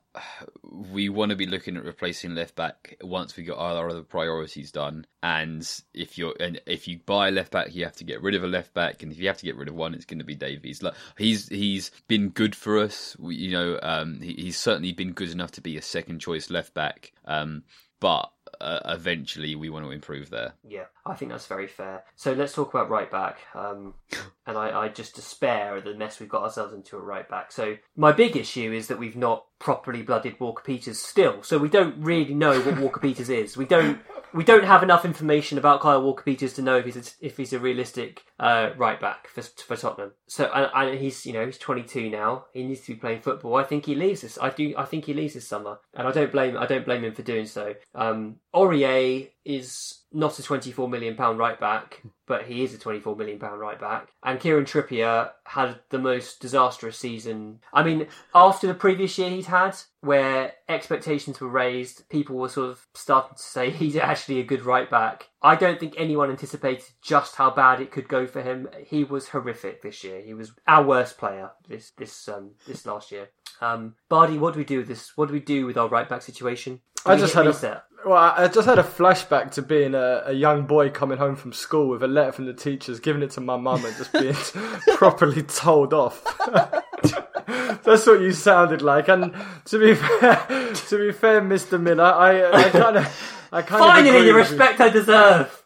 we 0.62 1.08
want 1.08 1.30
to 1.30 1.36
be 1.36 1.46
looking 1.46 1.76
at 1.76 1.84
replacing 1.84 2.34
left 2.34 2.56
back 2.56 2.96
once 3.02 3.36
we 3.36 3.44
got 3.44 3.58
all 3.58 3.76
our 3.76 3.90
other 3.90 4.02
priorities 4.02 4.72
done. 4.72 5.06
And 5.22 5.68
if 5.94 6.18
you're 6.18 6.34
and 6.40 6.60
if 6.66 6.88
you 6.88 7.00
buy 7.06 7.30
left 7.30 7.52
back, 7.52 7.74
you 7.74 7.84
have 7.84 7.96
to 7.96 8.04
get 8.04 8.22
rid 8.22 8.34
of 8.34 8.42
a 8.42 8.48
left 8.48 8.74
back, 8.74 9.02
and 9.02 9.12
if 9.12 9.18
you 9.18 9.28
have 9.28 9.38
to 9.38 9.44
get 9.44 9.56
rid 9.56 9.68
of 9.68 9.74
one, 9.74 9.94
it's 9.94 10.04
going 10.04 10.18
to 10.18 10.24
be 10.24 10.34
Davies. 10.34 10.82
Like 10.82 10.94
he's 11.16 11.48
he's 11.48 11.90
been 12.08 12.30
good 12.30 12.56
for 12.56 12.78
us. 12.78 13.16
We, 13.18 13.36
you 13.36 13.52
know, 13.52 13.78
um, 13.82 14.20
he, 14.20 14.34
he's 14.34 14.58
certainly 14.58 14.92
been 14.92 15.12
good 15.12 15.30
enough 15.30 15.52
to 15.52 15.60
be 15.60 15.76
a 15.76 15.82
second 15.82 16.20
choice 16.20 16.50
left 16.50 16.74
back. 16.74 17.12
Um, 17.24 17.62
but 18.00 18.32
uh, 18.60 18.80
eventually, 18.86 19.54
we 19.54 19.70
want 19.70 19.84
to 19.84 19.90
improve 19.90 20.30
there. 20.30 20.54
Yeah, 20.66 20.84
I 21.06 21.14
think 21.14 21.30
that's 21.30 21.46
very 21.46 21.66
fair. 21.66 22.04
So 22.16 22.32
let's 22.32 22.52
talk 22.52 22.74
about 22.74 22.90
right 22.90 23.10
back. 23.10 23.38
Um, 23.54 23.94
and 24.46 24.58
I, 24.58 24.80
I 24.80 24.88
just 24.88 25.14
despair 25.14 25.76
at 25.76 25.84
the 25.84 25.94
mess 25.94 26.20
we've 26.20 26.28
got 26.28 26.42
ourselves 26.42 26.74
into 26.74 26.96
at 26.96 27.02
right 27.02 27.28
back. 27.28 27.52
So 27.52 27.76
my 27.96 28.12
big 28.12 28.36
issue 28.36 28.72
is 28.72 28.88
that 28.88 28.98
we've 28.98 29.16
not 29.16 29.46
properly 29.58 30.02
blooded 30.02 30.38
Walker 30.40 30.62
Peters 30.64 30.98
still. 30.98 31.42
So 31.42 31.58
we 31.58 31.68
don't 31.68 32.02
really 32.02 32.34
know 32.34 32.60
what 32.60 32.78
Walker 32.78 33.00
Peters 33.00 33.30
is. 33.30 33.56
We 33.56 33.66
don't 33.66 34.00
we 34.32 34.44
don't 34.44 34.64
have 34.64 34.82
enough 34.82 35.04
information 35.04 35.58
about 35.58 35.80
Kyle 35.80 36.02
Walker 36.02 36.22
Peters 36.22 36.52
to 36.54 36.62
know 36.62 36.76
if 36.76 36.84
he's 36.84 36.96
a, 36.96 37.24
if 37.24 37.36
he's 37.36 37.52
a 37.52 37.58
realistic 37.58 38.24
uh, 38.38 38.70
right 38.76 39.00
back 39.00 39.28
for 39.28 39.42
for 39.42 39.76
Tottenham. 39.76 40.12
So 40.26 40.50
and, 40.52 40.70
and 40.74 40.98
he's 40.98 41.26
you 41.26 41.32
know 41.32 41.46
he's 41.46 41.58
22 41.58 42.10
now. 42.10 42.46
He 42.52 42.64
needs 42.64 42.82
to 42.82 42.94
be 42.94 43.00
playing 43.00 43.20
football. 43.20 43.56
I 43.56 43.64
think 43.64 43.86
he 43.86 43.94
leaves 43.94 44.22
this. 44.22 44.38
I 44.40 44.50
do. 44.50 44.74
I 44.76 44.84
think 44.84 45.04
he 45.04 45.14
leaves 45.14 45.34
this 45.34 45.48
summer, 45.48 45.78
and 45.94 46.06
I 46.06 46.12
don't 46.12 46.32
blame 46.32 46.56
I 46.56 46.66
don't 46.66 46.84
blame 46.84 47.04
him 47.04 47.14
for 47.14 47.22
doing 47.22 47.46
so. 47.46 47.74
Um, 47.94 48.36
Aurier 48.54 49.30
is 49.44 49.99
not 50.12 50.38
a 50.38 50.42
24 50.42 50.88
million 50.88 51.14
pound 51.14 51.38
right 51.38 51.58
back, 51.58 52.02
but 52.26 52.44
he 52.44 52.62
is 52.64 52.74
a 52.74 52.78
24 52.78 53.16
million 53.16 53.38
pound 53.38 53.60
right 53.60 53.78
back. 53.78 54.08
And 54.22 54.40
Kieran 54.40 54.64
Trippier 54.64 55.30
had 55.44 55.80
the 55.90 55.98
most 55.98 56.40
disastrous 56.40 56.98
season. 56.98 57.60
I 57.72 57.82
mean, 57.82 58.08
after 58.34 58.66
the 58.66 58.74
previous 58.74 59.16
year 59.18 59.30
he'd 59.30 59.46
had, 59.46 59.76
where 60.00 60.54
expectations 60.68 61.40
were 61.40 61.48
raised, 61.48 62.08
people 62.08 62.36
were 62.36 62.48
sort 62.48 62.70
of 62.70 62.86
starting 62.94 63.36
to 63.36 63.42
say 63.42 63.70
he's 63.70 63.96
actually 63.96 64.40
a 64.40 64.44
good 64.44 64.62
right 64.62 64.90
back. 64.90 65.28
I 65.42 65.56
don't 65.56 65.80
think 65.80 65.94
anyone 65.96 66.30
anticipated 66.30 66.90
just 67.02 67.36
how 67.36 67.50
bad 67.50 67.80
it 67.80 67.90
could 67.90 68.08
go 68.08 68.26
for 68.26 68.42
him. 68.42 68.68
He 68.86 69.04
was 69.04 69.28
horrific 69.28 69.82
this 69.82 70.04
year. 70.04 70.20
He 70.20 70.34
was 70.34 70.52
our 70.66 70.82
worst 70.82 71.18
player 71.18 71.50
this 71.68 71.92
this 71.96 72.28
um 72.28 72.52
this 72.66 72.84
last 72.84 73.10
year. 73.10 73.28
Um, 73.60 73.94
Bardi, 74.08 74.38
what 74.38 74.54
do 74.54 74.58
we 74.58 74.64
do 74.64 74.78
with 74.78 74.88
this? 74.88 75.16
What 75.16 75.26
do 75.26 75.34
we 75.34 75.40
do 75.40 75.66
with 75.66 75.76
our 75.76 75.88
right 75.88 76.08
back 76.08 76.22
situation? 76.22 76.80
I 77.06 77.16
just 77.16 77.34
had 77.34 77.46
a- 77.46 77.82
Well, 78.04 78.16
I 78.16 78.48
just 78.48 78.66
had 78.66 78.78
a 78.78 78.82
flashback 78.82 79.50
to 79.52 79.62
being 79.62 79.94
a, 79.94 80.22
a 80.26 80.32
young 80.32 80.66
boy 80.66 80.90
coming 80.90 81.18
home 81.18 81.36
from 81.36 81.52
school 81.52 81.88
with 81.88 82.02
a 82.02 82.08
letter 82.08 82.32
from 82.32 82.46
the 82.46 82.54
teachers, 82.54 82.98
giving 83.00 83.22
it 83.22 83.30
to 83.32 83.40
my 83.40 83.56
mum, 83.56 83.84
and 83.84 83.96
just 83.96 84.12
being 84.12 84.34
properly 84.96 85.42
told 85.42 85.92
off. 85.94 86.22
That's 87.84 88.06
what 88.06 88.20
you 88.20 88.32
sounded 88.32 88.82
like. 88.82 89.08
And 89.08 89.34
to 89.66 89.78
be 89.78 89.94
fair, 89.94 90.72
to 90.74 90.98
be 90.98 91.12
fair, 91.12 91.42
Mister 91.42 91.78
Miller, 91.78 92.04
I 92.04 92.50
I 92.50 92.70
kind 92.70 92.96
of 92.96 93.46
I 93.52 93.62
kind 93.62 93.82
of 93.82 93.88
Finally, 93.88 94.10
the 94.10 94.16
with 94.18 94.26
you. 94.26 94.36
respect 94.36 94.80
I 94.80 94.88
deserve. 94.88 95.56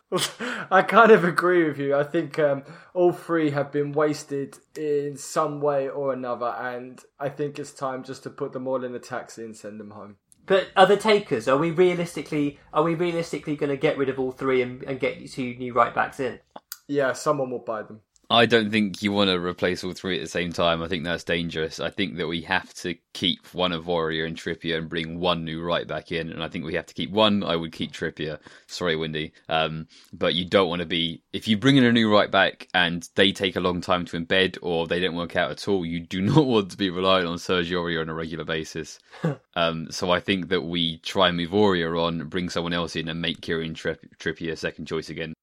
I 0.70 0.82
kind 0.82 1.10
of 1.10 1.24
agree 1.24 1.64
with 1.68 1.78
you. 1.78 1.96
I 1.96 2.04
think 2.04 2.38
um, 2.38 2.62
all 2.94 3.12
three 3.12 3.50
have 3.50 3.72
been 3.72 3.92
wasted 3.92 4.56
in 4.76 5.16
some 5.16 5.60
way 5.60 5.88
or 5.88 6.12
another, 6.12 6.46
and 6.58 7.00
I 7.18 7.28
think 7.30 7.58
it's 7.58 7.72
time 7.72 8.04
just 8.04 8.22
to 8.22 8.30
put 8.30 8.52
them 8.52 8.68
all 8.68 8.84
in 8.84 8.94
a 8.94 9.00
taxi 9.00 9.44
and 9.44 9.56
send 9.56 9.80
them 9.80 9.90
home. 9.90 10.16
But 10.46 10.68
the 10.86 10.96
takers? 10.96 11.48
Are 11.48 11.56
we 11.56 11.70
realistically? 11.70 12.58
Are 12.72 12.82
we 12.82 12.94
realistically 12.94 13.56
going 13.56 13.70
to 13.70 13.76
get 13.76 13.96
rid 13.96 14.08
of 14.08 14.18
all 14.18 14.32
three 14.32 14.62
and, 14.62 14.82
and 14.82 15.00
get 15.00 15.30
two 15.30 15.54
new 15.54 15.72
right 15.72 15.94
backs 15.94 16.20
in? 16.20 16.40
Yeah, 16.86 17.12
someone 17.12 17.50
will 17.50 17.60
buy 17.60 17.82
them. 17.82 18.00
I 18.30 18.46
don't 18.46 18.70
think 18.70 19.02
you 19.02 19.12
want 19.12 19.30
to 19.30 19.38
replace 19.38 19.84
all 19.84 19.92
three 19.92 20.16
at 20.16 20.22
the 20.22 20.28
same 20.28 20.52
time. 20.52 20.82
I 20.82 20.88
think 20.88 21.04
that's 21.04 21.24
dangerous. 21.24 21.78
I 21.80 21.90
think 21.90 22.16
that 22.16 22.26
we 22.26 22.42
have 22.42 22.72
to 22.74 22.94
keep 23.12 23.46
one 23.54 23.72
of 23.72 23.84
Aurier 23.84 24.26
and 24.26 24.36
Trippier 24.36 24.78
and 24.78 24.88
bring 24.88 25.20
one 25.20 25.44
new 25.44 25.62
right 25.62 25.86
back 25.86 26.10
in. 26.10 26.30
And 26.30 26.42
I 26.42 26.48
think 26.48 26.64
we 26.64 26.74
have 26.74 26.86
to 26.86 26.94
keep 26.94 27.10
one. 27.10 27.44
I 27.44 27.56
would 27.56 27.72
keep 27.72 27.92
Trippier. 27.92 28.38
Sorry, 28.66 28.96
Windy. 28.96 29.32
Um, 29.48 29.88
but 30.12 30.34
you 30.34 30.44
don't 30.44 30.68
want 30.68 30.80
to 30.80 30.86
be 30.86 31.22
if 31.32 31.46
you 31.46 31.56
bring 31.56 31.76
in 31.76 31.84
a 31.84 31.92
new 31.92 32.10
right 32.10 32.30
back 32.30 32.68
and 32.74 33.08
they 33.14 33.32
take 33.32 33.56
a 33.56 33.60
long 33.60 33.80
time 33.80 34.04
to 34.06 34.18
embed 34.18 34.58
or 34.62 34.86
they 34.86 35.00
don't 35.00 35.16
work 35.16 35.36
out 35.36 35.50
at 35.50 35.68
all. 35.68 35.84
You 35.84 36.00
do 36.00 36.20
not 36.22 36.46
want 36.46 36.70
to 36.70 36.76
be 36.76 36.90
relying 36.90 37.26
on 37.26 37.36
Sergio 37.36 37.82
Aurier 37.82 38.00
on 38.00 38.08
a 38.08 38.14
regular 38.14 38.44
basis. 38.44 38.98
um, 39.54 39.90
so 39.90 40.10
I 40.10 40.20
think 40.20 40.48
that 40.48 40.62
we 40.62 40.98
try 40.98 41.28
and 41.28 41.36
move 41.36 41.50
Aurier 41.50 42.00
on, 42.02 42.28
bring 42.28 42.48
someone 42.48 42.72
else 42.72 42.96
in, 42.96 43.08
and 43.08 43.20
make 43.20 43.42
Kieran 43.42 43.74
Tripp- 43.74 44.18
Trippier 44.18 44.56
second 44.56 44.86
choice 44.86 45.10
again. 45.10 45.34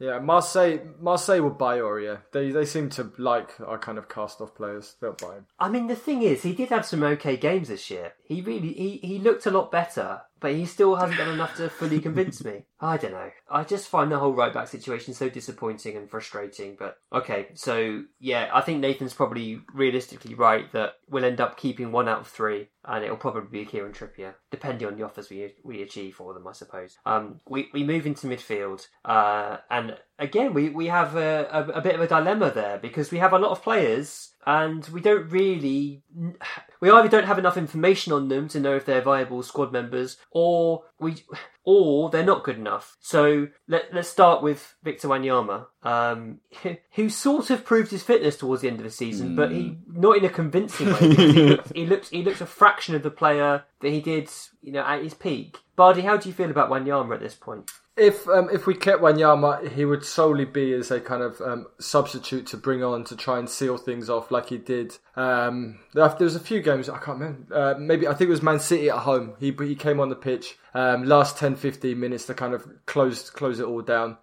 Yeah, 0.00 0.20
Marseille, 0.20 0.78
Marseille 1.00 1.40
will 1.40 1.50
buy 1.50 1.78
Aurier. 1.78 2.20
They 2.32 2.52
they 2.52 2.64
seem 2.64 2.88
to 2.90 3.12
like 3.18 3.60
our 3.60 3.78
kind 3.78 3.98
of 3.98 4.08
cast 4.08 4.40
off 4.40 4.54
players. 4.54 4.94
They'll 5.00 5.12
buy 5.12 5.34
him. 5.34 5.46
I 5.58 5.68
mean, 5.68 5.88
the 5.88 5.96
thing 5.96 6.22
is, 6.22 6.42
he 6.42 6.52
did 6.52 6.68
have 6.68 6.86
some 6.86 7.02
okay 7.02 7.36
games 7.36 7.68
this 7.68 7.90
year. 7.90 8.12
He 8.22 8.40
really 8.40 8.72
he, 8.72 8.98
he 9.02 9.18
looked 9.18 9.46
a 9.46 9.50
lot 9.50 9.72
better, 9.72 10.22
but 10.40 10.54
he 10.54 10.66
still 10.66 10.96
hasn't 10.96 11.18
done 11.18 11.30
enough 11.32 11.56
to 11.56 11.68
fully 11.68 12.00
convince 12.00 12.44
me. 12.44 12.64
I 12.80 12.96
don't 12.96 13.12
know. 13.12 13.30
I 13.50 13.64
just 13.64 13.88
find 13.88 14.10
the 14.10 14.18
whole 14.18 14.32
right 14.32 14.52
back 14.52 14.68
situation 14.68 15.14
so 15.14 15.28
disappointing 15.28 15.96
and 15.96 16.08
frustrating. 16.08 16.76
But 16.78 16.98
okay, 17.12 17.48
so 17.54 18.04
yeah, 18.20 18.50
I 18.52 18.60
think 18.60 18.80
Nathan's 18.80 19.14
probably 19.14 19.60
realistically 19.74 20.34
right 20.34 20.70
that 20.72 20.94
we'll 21.08 21.24
end 21.24 21.40
up 21.40 21.56
keeping 21.56 21.92
one 21.92 22.08
out 22.08 22.20
of 22.20 22.28
three, 22.28 22.68
and 22.84 23.04
it'll 23.04 23.16
probably 23.16 23.64
be 23.64 23.64
Kieran 23.64 23.92
Trippier, 23.92 24.34
depending 24.50 24.86
on 24.86 24.96
the 24.96 25.04
offers 25.04 25.30
we 25.30 25.54
we 25.64 25.82
achieve 25.82 26.14
for 26.16 26.34
them, 26.34 26.46
I 26.46 26.52
suppose. 26.52 26.98
Um, 27.04 27.40
we 27.48 27.68
we 27.72 27.82
move 27.82 28.06
into 28.06 28.26
midfield, 28.26 28.86
uh, 29.04 29.58
and 29.70 29.96
again 30.18 30.52
we 30.52 30.68
we 30.68 30.86
have 30.86 31.16
a, 31.16 31.48
a, 31.50 31.78
a 31.78 31.80
bit 31.80 31.94
of 31.94 32.00
a 32.00 32.06
dilemma 32.06 32.50
there 32.50 32.78
because 32.78 33.10
we 33.10 33.18
have 33.18 33.32
a 33.32 33.38
lot 33.38 33.50
of 33.50 33.62
players 33.62 34.32
and 34.46 34.88
we 34.88 35.00
don't 35.00 35.30
really 35.30 36.02
we 36.80 36.90
either 36.90 37.08
don't 37.08 37.26
have 37.26 37.38
enough 37.38 37.56
information 37.56 38.12
on 38.12 38.28
them 38.28 38.48
to 38.48 38.58
know 38.58 38.74
if 38.74 38.84
they're 38.84 39.02
viable 39.02 39.42
squad 39.42 39.72
members 39.72 40.16
or 40.30 40.84
we 40.98 41.24
or 41.64 42.08
they're 42.08 42.24
not 42.24 42.44
good 42.44 42.56
enough. 42.56 42.96
So 42.98 43.48
let, 43.68 43.92
let's 43.92 44.08
start 44.08 44.42
with 44.42 44.74
Victor 44.82 45.08
Wanyama 45.08 45.66
um, 45.82 46.38
who 46.94 47.10
sort 47.10 47.50
of 47.50 47.66
proved 47.66 47.90
his 47.90 48.02
fitness 48.02 48.38
towards 48.38 48.62
the 48.62 48.68
end 48.68 48.78
of 48.78 48.84
the 48.84 48.90
season 48.90 49.36
but 49.36 49.50
he 49.50 49.76
not 49.86 50.16
in 50.16 50.24
a 50.24 50.30
convincing 50.30 50.92
way 50.94 51.14
he 51.14 51.32
looks, 51.32 51.70
he 51.72 51.86
looked 51.86 52.08
he 52.08 52.22
looked 52.22 52.40
a 52.40 52.46
fraction 52.46 52.94
of 52.94 53.02
the 53.02 53.10
player 53.10 53.64
that 53.80 53.90
he 53.90 54.00
did 54.00 54.30
you 54.62 54.72
know 54.72 54.82
at 54.82 55.02
his 55.02 55.14
peak. 55.14 55.58
Bardi 55.76 56.02
how 56.02 56.16
do 56.16 56.28
you 56.28 56.34
feel 56.34 56.50
about 56.50 56.70
Wanyama 56.70 57.14
at 57.14 57.20
this 57.20 57.34
point 57.34 57.70
If 57.98 58.28
um, 58.28 58.48
if 58.52 58.66
we 58.66 58.74
kept 58.74 59.02
Wanyama, 59.02 59.72
he 59.72 59.84
would 59.84 60.04
solely 60.04 60.44
be 60.44 60.72
as 60.72 60.90
a 60.90 61.00
kind 61.00 61.22
of 61.22 61.40
um, 61.40 61.66
substitute 61.78 62.46
to 62.48 62.56
bring 62.56 62.82
on 62.82 63.04
to 63.04 63.16
try 63.16 63.38
and 63.38 63.48
seal 63.48 63.76
things 63.76 64.08
off, 64.08 64.30
like 64.30 64.48
he 64.48 64.58
did. 64.58 64.96
Um, 65.16 65.80
there 65.94 66.14
was 66.20 66.36
a 66.36 66.40
few 66.40 66.62
games 66.62 66.88
I 66.88 66.98
can't 66.98 67.18
remember. 67.18 67.54
Uh, 67.54 67.74
maybe 67.78 68.06
I 68.06 68.14
think 68.14 68.28
it 68.28 68.30
was 68.30 68.42
Man 68.42 68.60
City 68.60 68.88
at 68.88 68.98
home. 68.98 69.34
He 69.40 69.54
he 69.58 69.74
came 69.74 69.98
on 70.00 70.08
the 70.08 70.16
pitch 70.16 70.56
um, 70.74 71.04
last 71.04 71.38
10, 71.38 71.56
15 71.56 71.98
minutes 71.98 72.26
to 72.26 72.34
kind 72.34 72.54
of 72.54 72.66
close 72.86 73.30
close 73.30 73.60
it 73.60 73.66
all 73.66 73.82
down. 73.82 74.16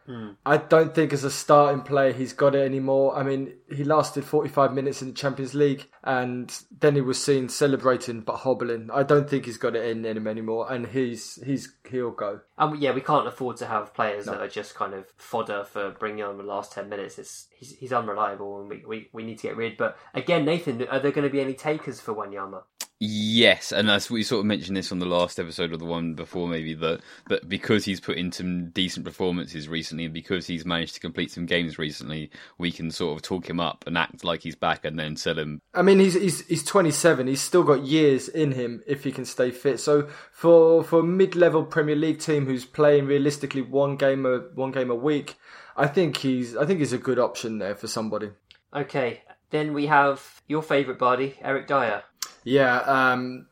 I 0.46 0.58
don't 0.58 0.94
think 0.94 1.14
as 1.14 1.24
a 1.24 1.32
starting 1.32 1.82
player 1.82 2.14
he's 2.14 2.34
got 2.34 2.56
it 2.56 2.66
anymore. 2.66 3.16
I 3.16 3.24
mean, 3.24 3.54
he 3.70 3.84
lasted 3.84 4.24
forty 4.24 4.50
five 4.50 4.74
minutes 4.74 5.02
in 5.02 5.10
the 5.10 5.14
Champions 5.14 5.54
League, 5.56 5.88
and 6.04 6.56
then 6.80 6.96
he 6.96 7.02
was 7.02 7.22
seen 7.22 7.50
celebrating 7.50 8.22
but 8.22 8.38
hobbling. 8.38 8.90
I 8.94 9.04
don't 9.04 9.30
think 9.30 9.46
he's 9.46 9.58
got 9.58 9.76
it 9.76 9.86
in 9.86 10.06
him 10.06 10.28
anymore, 10.28 10.72
and 10.72 10.88
he's 10.88 11.40
he's 11.44 11.74
he'll 11.90 12.12
go. 12.12 12.42
Um, 12.58 12.78
yeah, 12.80 12.92
we 12.92 13.02
can't 13.02 13.28
afford 13.28 13.58
to 13.58 13.66
have 13.66 13.94
players 13.94 14.26
that 14.26 14.40
are 14.40 14.48
just 14.48 14.76
kind 14.76 14.94
of 14.94 15.06
fodder 15.18 15.64
for 15.64 15.92
bringing 15.92 16.24
on 16.24 16.38
the 16.38 16.44
last 16.44 16.72
ten 16.72 16.90
minutes. 16.90 17.18
It's 17.18 17.48
he's, 17.58 17.76
he's 17.78 17.94
unreliable, 17.94 18.62
and 18.62 18.70
we, 18.70 18.84
we, 18.86 19.10
we 19.14 19.24
need 19.24 19.38
to 19.40 19.48
get 19.48 19.58
rid. 19.58 19.78
But 19.78 19.98
again, 20.14 20.46
Nathan, 20.46 20.88
are 20.88 21.00
there 21.00 21.12
going 21.12 21.28
to 21.28 21.32
be 21.32 21.42
any 21.42 21.54
takers 21.54 22.00
for 22.00 22.14
Wanyama? 22.14 22.64
Yes, 23.00 23.74
and 23.74 23.90
as 23.90 24.10
we 24.10 24.24
sort 24.24 24.40
of 24.40 24.46
mentioned 24.46 24.78
this 24.78 24.90
on 24.90 25.00
the 25.00 25.06
last 25.06 25.38
episode 25.38 25.74
or 25.74 25.78
the 25.78 25.84
one 25.84 26.14
before, 26.14 26.48
maybe 26.48 26.74
that 26.76 27.02
that 27.28 27.50
because 27.50 27.84
he's 27.84 28.00
put 28.00 28.18
in 28.18 28.32
some 28.32 28.70
decent 28.70 29.06
performances 29.06 29.68
recently, 29.68 30.06
and 30.06 30.14
because 30.14 30.48
he's 30.48 30.66
managed 30.66 30.94
to 30.94 31.02
complete 31.02 31.30
some 31.30 31.46
games 31.46 31.78
recently, 31.78 32.32
we 32.58 32.72
can 32.72 32.90
sort 32.90 33.18
of 33.18 33.22
talk 33.22 33.50
him 33.50 33.60
up 33.60 33.84
and 33.86 33.98
act 33.98 34.24
like 34.24 34.44
he's 34.44 34.56
back, 34.56 34.86
and 34.86 34.98
then 34.98 35.18
sell 35.18 35.38
him. 35.38 35.60
I 35.74 35.82
mean, 35.82 36.00
he's 36.00 36.14
he's 36.14 36.48
he's 36.48 36.64
27. 36.64 37.28
He's 37.28 37.42
still 37.42 37.64
got 37.64 37.84
years 37.84 38.30
in 38.30 38.54
him 38.54 38.82
if 38.88 39.04
he 39.04 39.12
can 39.12 39.26
stay 39.26 39.52
fit. 39.52 39.82
So 39.82 40.08
for 40.32 40.82
for 40.82 41.02
a 41.02 41.04
mid-level 41.04 41.66
Premier 41.66 41.98
League 41.98 42.20
team 42.20 42.46
who's 42.46 42.64
playing 42.64 43.08
realistically 43.08 43.62
one 43.62 43.98
game 43.98 44.26
a 44.26 44.38
one 44.56 44.72
game 44.72 44.90
a 44.90 44.96
week, 44.96 45.36
I 45.76 45.88
think 45.88 46.16
he's 46.16 46.56
I 46.56 46.66
think 46.66 46.80
he's 46.80 46.94
a 46.94 46.98
good 46.98 47.20
option 47.20 47.58
there 47.58 47.76
for 47.76 47.88
somebody. 47.90 48.30
Okay, 48.74 49.24
then 49.50 49.74
we 49.74 49.88
have 49.88 50.42
your 50.48 50.62
favourite 50.62 51.00
body, 51.00 51.36
Eric 51.42 51.68
Dier. 51.68 52.04
Yeah, 52.46 52.78
um, 52.82 53.48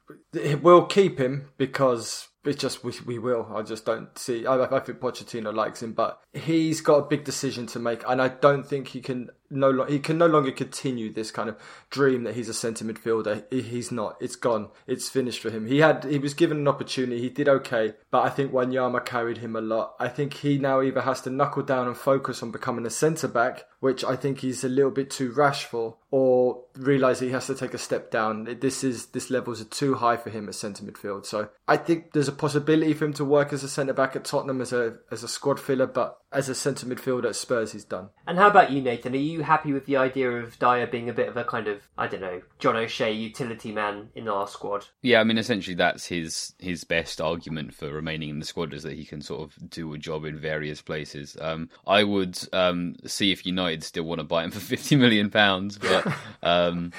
we'll 0.62 0.86
keep 0.86 1.19
him 1.19 1.49
because 1.58 2.29
it's 2.45 2.62
just 2.62 2.84
we, 2.84 2.93
we 3.06 3.17
will. 3.17 3.51
I 3.53 3.63
just 3.63 3.86
don't 3.86 4.15
see. 4.17 4.45
I, 4.45 4.63
I 4.63 4.79
think 4.79 4.99
Pochettino 4.99 5.53
likes 5.53 5.82
him, 5.82 5.93
but 5.93 6.21
he's 6.32 6.79
got 6.79 6.97
a 6.97 7.08
big 7.08 7.23
decision 7.23 7.65
to 7.67 7.79
make, 7.79 8.03
and 8.08 8.21
I 8.21 8.27
don't 8.27 8.65
think 8.65 8.89
he 8.89 9.01
can 9.01 9.29
no 9.53 9.69
lo- 9.69 9.85
he 9.85 9.99
can 9.99 10.17
no 10.17 10.27
longer 10.27 10.51
continue 10.51 11.11
this 11.11 11.31
kind 11.31 11.49
of 11.49 11.57
dream 11.89 12.23
that 12.23 12.35
he's 12.35 12.49
a 12.49 12.53
centre 12.53 12.85
midfielder. 12.85 13.51
He's 13.51 13.91
not. 13.91 14.17
It's 14.19 14.35
gone. 14.35 14.69
It's 14.87 15.09
finished 15.09 15.41
for 15.41 15.49
him. 15.49 15.67
He 15.67 15.79
had 15.79 16.03
he 16.03 16.19
was 16.19 16.33
given 16.33 16.57
an 16.57 16.67
opportunity. 16.67 17.21
He 17.21 17.29
did 17.29 17.47
okay, 17.47 17.93
but 18.11 18.23
I 18.23 18.29
think 18.29 18.51
Wanyama 18.51 19.05
carried 19.05 19.37
him 19.37 19.55
a 19.55 19.61
lot. 19.61 19.95
I 19.99 20.07
think 20.07 20.33
he 20.35 20.57
now 20.57 20.81
either 20.81 21.01
has 21.01 21.21
to 21.21 21.29
knuckle 21.29 21.63
down 21.63 21.87
and 21.87 21.97
focus 21.97 22.43
on 22.43 22.51
becoming 22.51 22.85
a 22.85 22.89
centre 22.89 23.27
back, 23.27 23.65
which 23.79 24.03
I 24.03 24.15
think 24.15 24.39
he's 24.39 24.63
a 24.63 24.69
little 24.69 24.91
bit 24.91 25.09
too 25.09 25.31
rash 25.31 25.65
for, 25.65 25.97
or 26.11 26.63
realise 26.75 27.19
he 27.19 27.31
has 27.31 27.47
to 27.47 27.55
take 27.55 27.73
a 27.73 27.77
step 27.77 28.11
down. 28.11 28.57
This 28.59 28.83
is 28.83 29.07
this 29.07 29.29
levels 29.29 29.61
are 29.61 29.65
too 29.65 29.95
high 29.95 30.17
for 30.17 30.29
him 30.29 30.47
at 30.47 30.55
centre 30.55 30.83
midfield. 30.83 31.25
So 31.25 31.49
I 31.67 31.77
think 31.77 32.13
there's 32.13 32.27
a 32.27 32.33
possibility 32.33 32.93
for 32.93 33.05
him 33.05 33.13
to 33.13 33.25
work 33.25 33.53
as 33.53 33.63
a 33.63 33.69
centre 33.69 33.93
back 33.93 34.15
at 34.15 34.25
Tottenham 34.25 34.61
as 34.61 34.73
a 34.73 34.97
as 35.11 35.23
a 35.23 35.27
squad 35.27 35.59
filler, 35.59 35.87
but 35.87 36.17
as 36.34 36.50
a 36.50 36.56
centre 36.56 36.86
midfielder 36.86 37.26
at 37.26 37.36
Spurs, 37.36 37.72
he's 37.72 37.86
done. 37.86 38.10
And 38.26 38.38
how 38.38 38.48
about 38.48 38.72
you, 38.72 38.82
Nathan? 38.82 39.13
Are 39.13 39.17
you 39.17 39.43
happy 39.43 39.72
with 39.72 39.86
the 39.86 39.98
idea 39.98 40.30
of 40.32 40.58
Dier 40.60 40.88
being 40.88 41.10
a 41.10 41.13
bit 41.13 41.30
of 41.30 41.38
a 41.38 41.43
kind 41.43 41.67
of 41.67 41.82
I 41.98 42.08
don't 42.08 42.22
know 42.22 42.41
John 42.60 42.76
O'Shea 42.76 43.12
utility 43.12 43.72
man 43.72 44.10
in 44.15 44.28
our 44.28 44.48
squad? 44.48 44.88
Yeah, 45.02 45.19
I 45.19 45.24
mean, 45.24 45.38
essentially 45.38 45.76
that's 45.76 46.08
his 46.08 46.54
his 46.60 46.84
best 46.84 47.22
argument 47.22 47.74
for 47.74 47.91
remaining 47.91 48.30
in 48.30 48.39
the 48.39 48.46
squad 48.46 48.74
is 48.74 48.84
that 48.84 48.93
he 48.93 49.06
can 49.06 49.22
sort 49.22 49.41
of 49.41 49.69
do 49.69 49.93
a 49.93 49.98
job 49.98 50.26
in 50.26 50.38
various 50.39 50.82
places. 50.82 51.38
Um, 51.39 51.69
I 51.86 52.04
would 52.04 52.39
um, 52.52 52.96
see 53.06 53.32
if 53.32 53.46
United 53.46 53.84
still 53.84 54.04
want 54.04 54.19
to 54.19 54.26
buy 54.26 54.43
him 54.43 54.52
for 54.52 54.60
fifty 54.74 54.96
million 54.96 55.30
pounds, 55.30 55.78
but 55.78 56.12
um, 56.43 56.91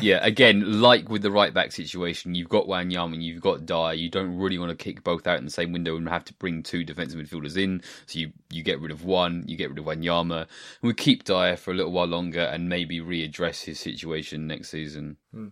yeah, 0.00 0.18
again, 0.22 0.80
like 0.80 1.08
with 1.08 1.22
the 1.22 1.30
right 1.30 1.52
back 1.52 1.72
situation, 1.72 2.34
you've 2.34 2.48
got 2.48 2.66
Wanyama, 2.66 3.14
and 3.14 3.22
you've 3.22 3.40
got 3.42 3.66
Dier. 3.66 3.92
You 3.92 4.08
don't 4.08 4.36
really 4.36 4.58
want 4.58 4.70
to 4.70 4.76
kick 4.76 5.04
both 5.04 5.26
out 5.26 5.38
in 5.38 5.44
the 5.44 5.50
same 5.50 5.72
window 5.72 5.96
and 5.96 6.08
have 6.08 6.24
to 6.24 6.34
bring 6.34 6.62
two 6.62 6.84
defensive 6.84 7.20
midfielders 7.20 7.56
in. 7.56 7.82
So 8.06 8.18
you 8.18 8.32
you 8.50 8.62
get 8.62 8.80
rid 8.80 8.90
of 8.90 9.04
one, 9.04 9.44
you 9.46 9.56
get 9.56 9.70
rid 9.70 9.78
of 9.78 9.84
Wanyama. 9.84 10.46
We 10.82 10.94
keep 10.94 11.24
Dier 11.24 11.56
for 11.56 11.70
a 11.70 11.74
little 11.74 11.92
while 11.92 12.06
longer 12.06 12.40
and 12.40 12.68
maybe 12.68 13.00
readdress 13.00 13.64
his 13.64 13.80
situation 13.80 14.46
next 14.46 14.70
season. 14.70 15.16
Hmm. 15.32 15.48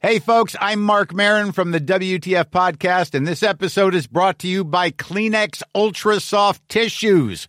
Hey, 0.00 0.20
folks, 0.20 0.54
I'm 0.60 0.80
Marc 0.80 1.12
Maron 1.12 1.50
from 1.50 1.72
the 1.72 1.80
WTF 1.80 2.50
Podcast, 2.50 3.14
and 3.14 3.26
this 3.26 3.42
episode 3.42 3.96
is 3.96 4.06
brought 4.06 4.38
to 4.38 4.46
you 4.46 4.62
by 4.62 4.92
Kleenex 4.92 5.60
Ultra 5.74 6.20
Soft 6.20 6.68
Tissues, 6.68 7.48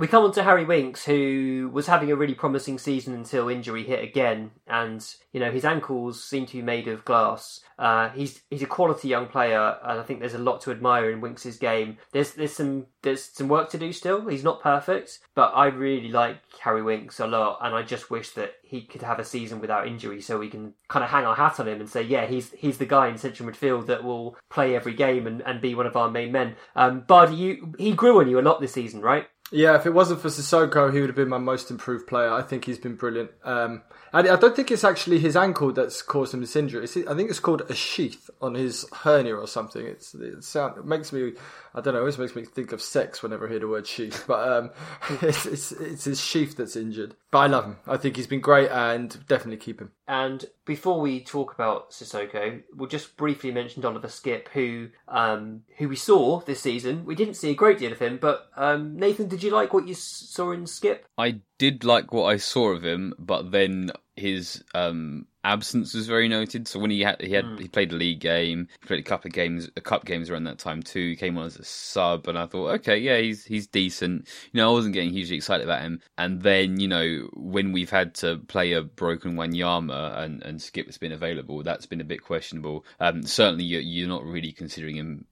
We 0.00 0.08
come 0.08 0.24
on 0.24 0.32
to 0.32 0.42
Harry 0.42 0.64
Winks, 0.64 1.04
who 1.04 1.68
was 1.74 1.86
having 1.86 2.10
a 2.10 2.16
really 2.16 2.32
promising 2.32 2.78
season 2.78 3.12
until 3.12 3.50
injury 3.50 3.84
hit 3.84 4.02
again, 4.02 4.50
and 4.66 5.06
you 5.30 5.40
know 5.40 5.50
his 5.52 5.66
ankles 5.66 6.24
seem 6.24 6.46
to 6.46 6.54
be 6.54 6.62
made 6.62 6.88
of 6.88 7.04
glass. 7.04 7.60
Uh, 7.78 8.08
he's 8.08 8.40
he's 8.48 8.62
a 8.62 8.66
quality 8.66 9.08
young 9.08 9.26
player, 9.26 9.76
and 9.84 10.00
I 10.00 10.02
think 10.02 10.20
there's 10.20 10.32
a 10.32 10.38
lot 10.38 10.62
to 10.62 10.70
admire 10.70 11.10
in 11.10 11.20
Winks's 11.20 11.58
game. 11.58 11.98
There's 12.12 12.32
there's 12.32 12.54
some 12.54 12.86
there's 13.02 13.22
some 13.22 13.48
work 13.48 13.68
to 13.72 13.78
do 13.78 13.92
still. 13.92 14.26
He's 14.26 14.42
not 14.42 14.62
perfect, 14.62 15.18
but 15.34 15.52
I 15.54 15.66
really 15.66 16.08
like 16.08 16.38
Harry 16.60 16.82
Winks 16.82 17.20
a 17.20 17.26
lot, 17.26 17.58
and 17.60 17.74
I 17.74 17.82
just 17.82 18.10
wish 18.10 18.30
that 18.30 18.54
he 18.62 18.80
could 18.80 19.02
have 19.02 19.18
a 19.18 19.24
season 19.24 19.60
without 19.60 19.86
injury, 19.86 20.22
so 20.22 20.38
we 20.38 20.48
can 20.48 20.72
kind 20.88 21.04
of 21.04 21.10
hang 21.10 21.26
our 21.26 21.36
hat 21.36 21.60
on 21.60 21.68
him 21.68 21.78
and 21.78 21.90
say, 21.90 22.00
yeah, 22.00 22.24
he's 22.24 22.52
he's 22.52 22.78
the 22.78 22.86
guy 22.86 23.08
in 23.08 23.18
central 23.18 23.50
midfield 23.50 23.84
that 23.88 24.02
will 24.02 24.38
play 24.48 24.74
every 24.74 24.94
game 24.94 25.26
and, 25.26 25.42
and 25.42 25.60
be 25.60 25.74
one 25.74 25.86
of 25.86 25.94
our 25.94 26.10
main 26.10 26.32
men. 26.32 26.56
Um, 26.74 27.02
Bardi, 27.06 27.34
you 27.34 27.74
he 27.76 27.92
grew 27.92 28.18
on 28.18 28.30
you 28.30 28.40
a 28.40 28.48
lot 28.48 28.62
this 28.62 28.72
season, 28.72 29.02
right? 29.02 29.26
Yeah, 29.52 29.74
if 29.74 29.84
it 29.84 29.90
wasn't 29.90 30.20
for 30.20 30.28
Sissoko, 30.28 30.92
he 30.92 31.00
would 31.00 31.08
have 31.08 31.16
been 31.16 31.28
my 31.28 31.38
most 31.38 31.70
improved 31.70 32.06
player. 32.06 32.32
I 32.32 32.42
think 32.42 32.64
he's 32.64 32.78
been 32.78 32.94
brilliant. 32.94 33.30
Um, 33.42 33.82
and 34.12 34.28
I 34.28 34.36
don't 34.36 34.54
think 34.54 34.70
it's 34.70 34.84
actually 34.84 35.18
his 35.18 35.36
ankle 35.36 35.72
that's 35.72 36.02
caused 36.02 36.34
him 36.34 36.40
this 36.40 36.54
injury. 36.54 36.84
It's, 36.84 36.96
I 36.96 37.14
think 37.14 37.30
it's 37.30 37.40
called 37.40 37.62
a 37.68 37.74
sheath 37.74 38.30
on 38.40 38.54
his 38.54 38.86
hernia 38.92 39.34
or 39.34 39.48
something. 39.48 39.84
It's, 39.84 40.14
it, 40.14 40.44
sound, 40.44 40.78
it 40.78 40.84
makes 40.84 41.12
me, 41.12 41.32
I 41.74 41.80
don't 41.80 41.94
know, 41.94 41.98
it 41.98 42.02
always 42.02 42.18
makes 42.18 42.34
me 42.34 42.44
think 42.44 42.72
of 42.72 42.82
sex 42.82 43.22
whenever 43.22 43.46
I 43.46 43.50
hear 43.50 43.60
the 43.60 43.68
word 43.68 43.86
sheath. 43.86 44.24
But 44.30 44.48
um, 44.48 44.70
it's, 45.22 45.46
it's, 45.46 45.72
it's 45.72 46.04
his 46.04 46.20
sheath 46.20 46.56
that's 46.56 46.76
injured. 46.76 47.16
But 47.30 47.38
I 47.38 47.46
love 47.46 47.64
him. 47.64 47.76
I 47.86 47.96
think 47.96 48.16
he's 48.16 48.26
been 48.26 48.40
great 48.40 48.70
and 48.70 49.26
definitely 49.26 49.56
keep 49.56 49.80
him. 49.80 49.92
And 50.06 50.44
before 50.64 51.00
we 51.00 51.20
talk 51.20 51.54
about 51.54 51.90
Sissoko, 51.90 52.62
we'll 52.74 52.88
just 52.88 53.16
briefly 53.16 53.50
mention 53.52 53.84
Oliver 53.84 54.08
Skipp, 54.08 54.48
who 54.48 54.88
um, 55.08 55.62
who 55.78 55.88
we 55.88 55.96
saw 55.96 56.40
this 56.40 56.60
season. 56.60 57.04
We 57.04 57.14
didn't 57.14 57.34
see 57.34 57.50
a 57.50 57.54
great 57.54 57.78
deal 57.78 57.92
of 57.92 57.98
him, 57.98 58.18
but 58.20 58.48
um, 58.56 58.96
Nathan, 58.96 59.28
did 59.28 59.42
you 59.42 59.50
like 59.50 59.72
what 59.72 59.86
you 59.86 59.94
saw 59.94 60.52
in 60.52 60.64
Skipp? 60.64 61.00
I 61.16 61.40
did 61.58 61.84
like 61.84 62.12
what 62.12 62.24
I 62.24 62.36
saw 62.38 62.70
of 62.70 62.84
him, 62.84 63.14
but 63.18 63.52
then 63.52 63.90
his 64.20 64.62
um, 64.74 65.26
absence 65.42 65.94
was 65.94 66.06
very 66.06 66.28
noted. 66.28 66.68
So 66.68 66.78
when 66.78 66.90
he 66.90 67.00
had 67.00 67.20
he 67.20 67.32
had 67.32 67.44
Hmm. 67.46 67.56
he 67.56 67.68
played 67.68 67.92
a 67.92 67.96
league 67.96 68.20
game, 68.20 68.68
he 68.80 68.86
played 68.86 69.00
a 69.00 69.02
couple 69.02 69.28
of 69.28 69.32
games, 69.32 69.68
a 69.76 69.80
cup 69.80 70.04
games 70.04 70.30
around 70.30 70.44
that 70.44 70.58
time 70.58 70.82
too. 70.82 71.08
He 71.08 71.16
came 71.16 71.38
on 71.38 71.46
as 71.46 71.56
a 71.56 71.64
sub, 71.64 72.28
and 72.28 72.38
I 72.38 72.46
thought, 72.46 72.74
okay, 72.76 72.98
yeah, 72.98 73.18
he's 73.18 73.44
he's 73.44 73.66
decent. 73.66 74.28
You 74.52 74.58
know, 74.58 74.68
I 74.70 74.72
wasn't 74.72 74.94
getting 74.94 75.10
hugely 75.10 75.36
excited 75.36 75.64
about 75.64 75.82
him. 75.82 76.00
And 76.18 76.42
then 76.42 76.78
you 76.78 76.88
know, 76.88 77.28
when 77.34 77.72
we've 77.72 77.90
had 77.90 78.14
to 78.16 78.38
play 78.48 78.72
a 78.72 78.82
broken 78.82 79.34
Wanyama 79.36 80.18
and 80.18 80.42
and 80.42 80.60
Skipp's 80.62 80.98
been 80.98 81.12
available, 81.12 81.62
that's 81.62 81.86
been 81.86 82.00
a 82.00 82.04
bit 82.04 82.22
questionable. 82.22 82.84
Um, 83.00 83.22
certainly, 83.24 83.64
you're, 83.64 83.80
you're 83.80 84.08
not 84.08 84.24
really 84.24 84.52
considering 84.52 84.96
him 84.96 85.24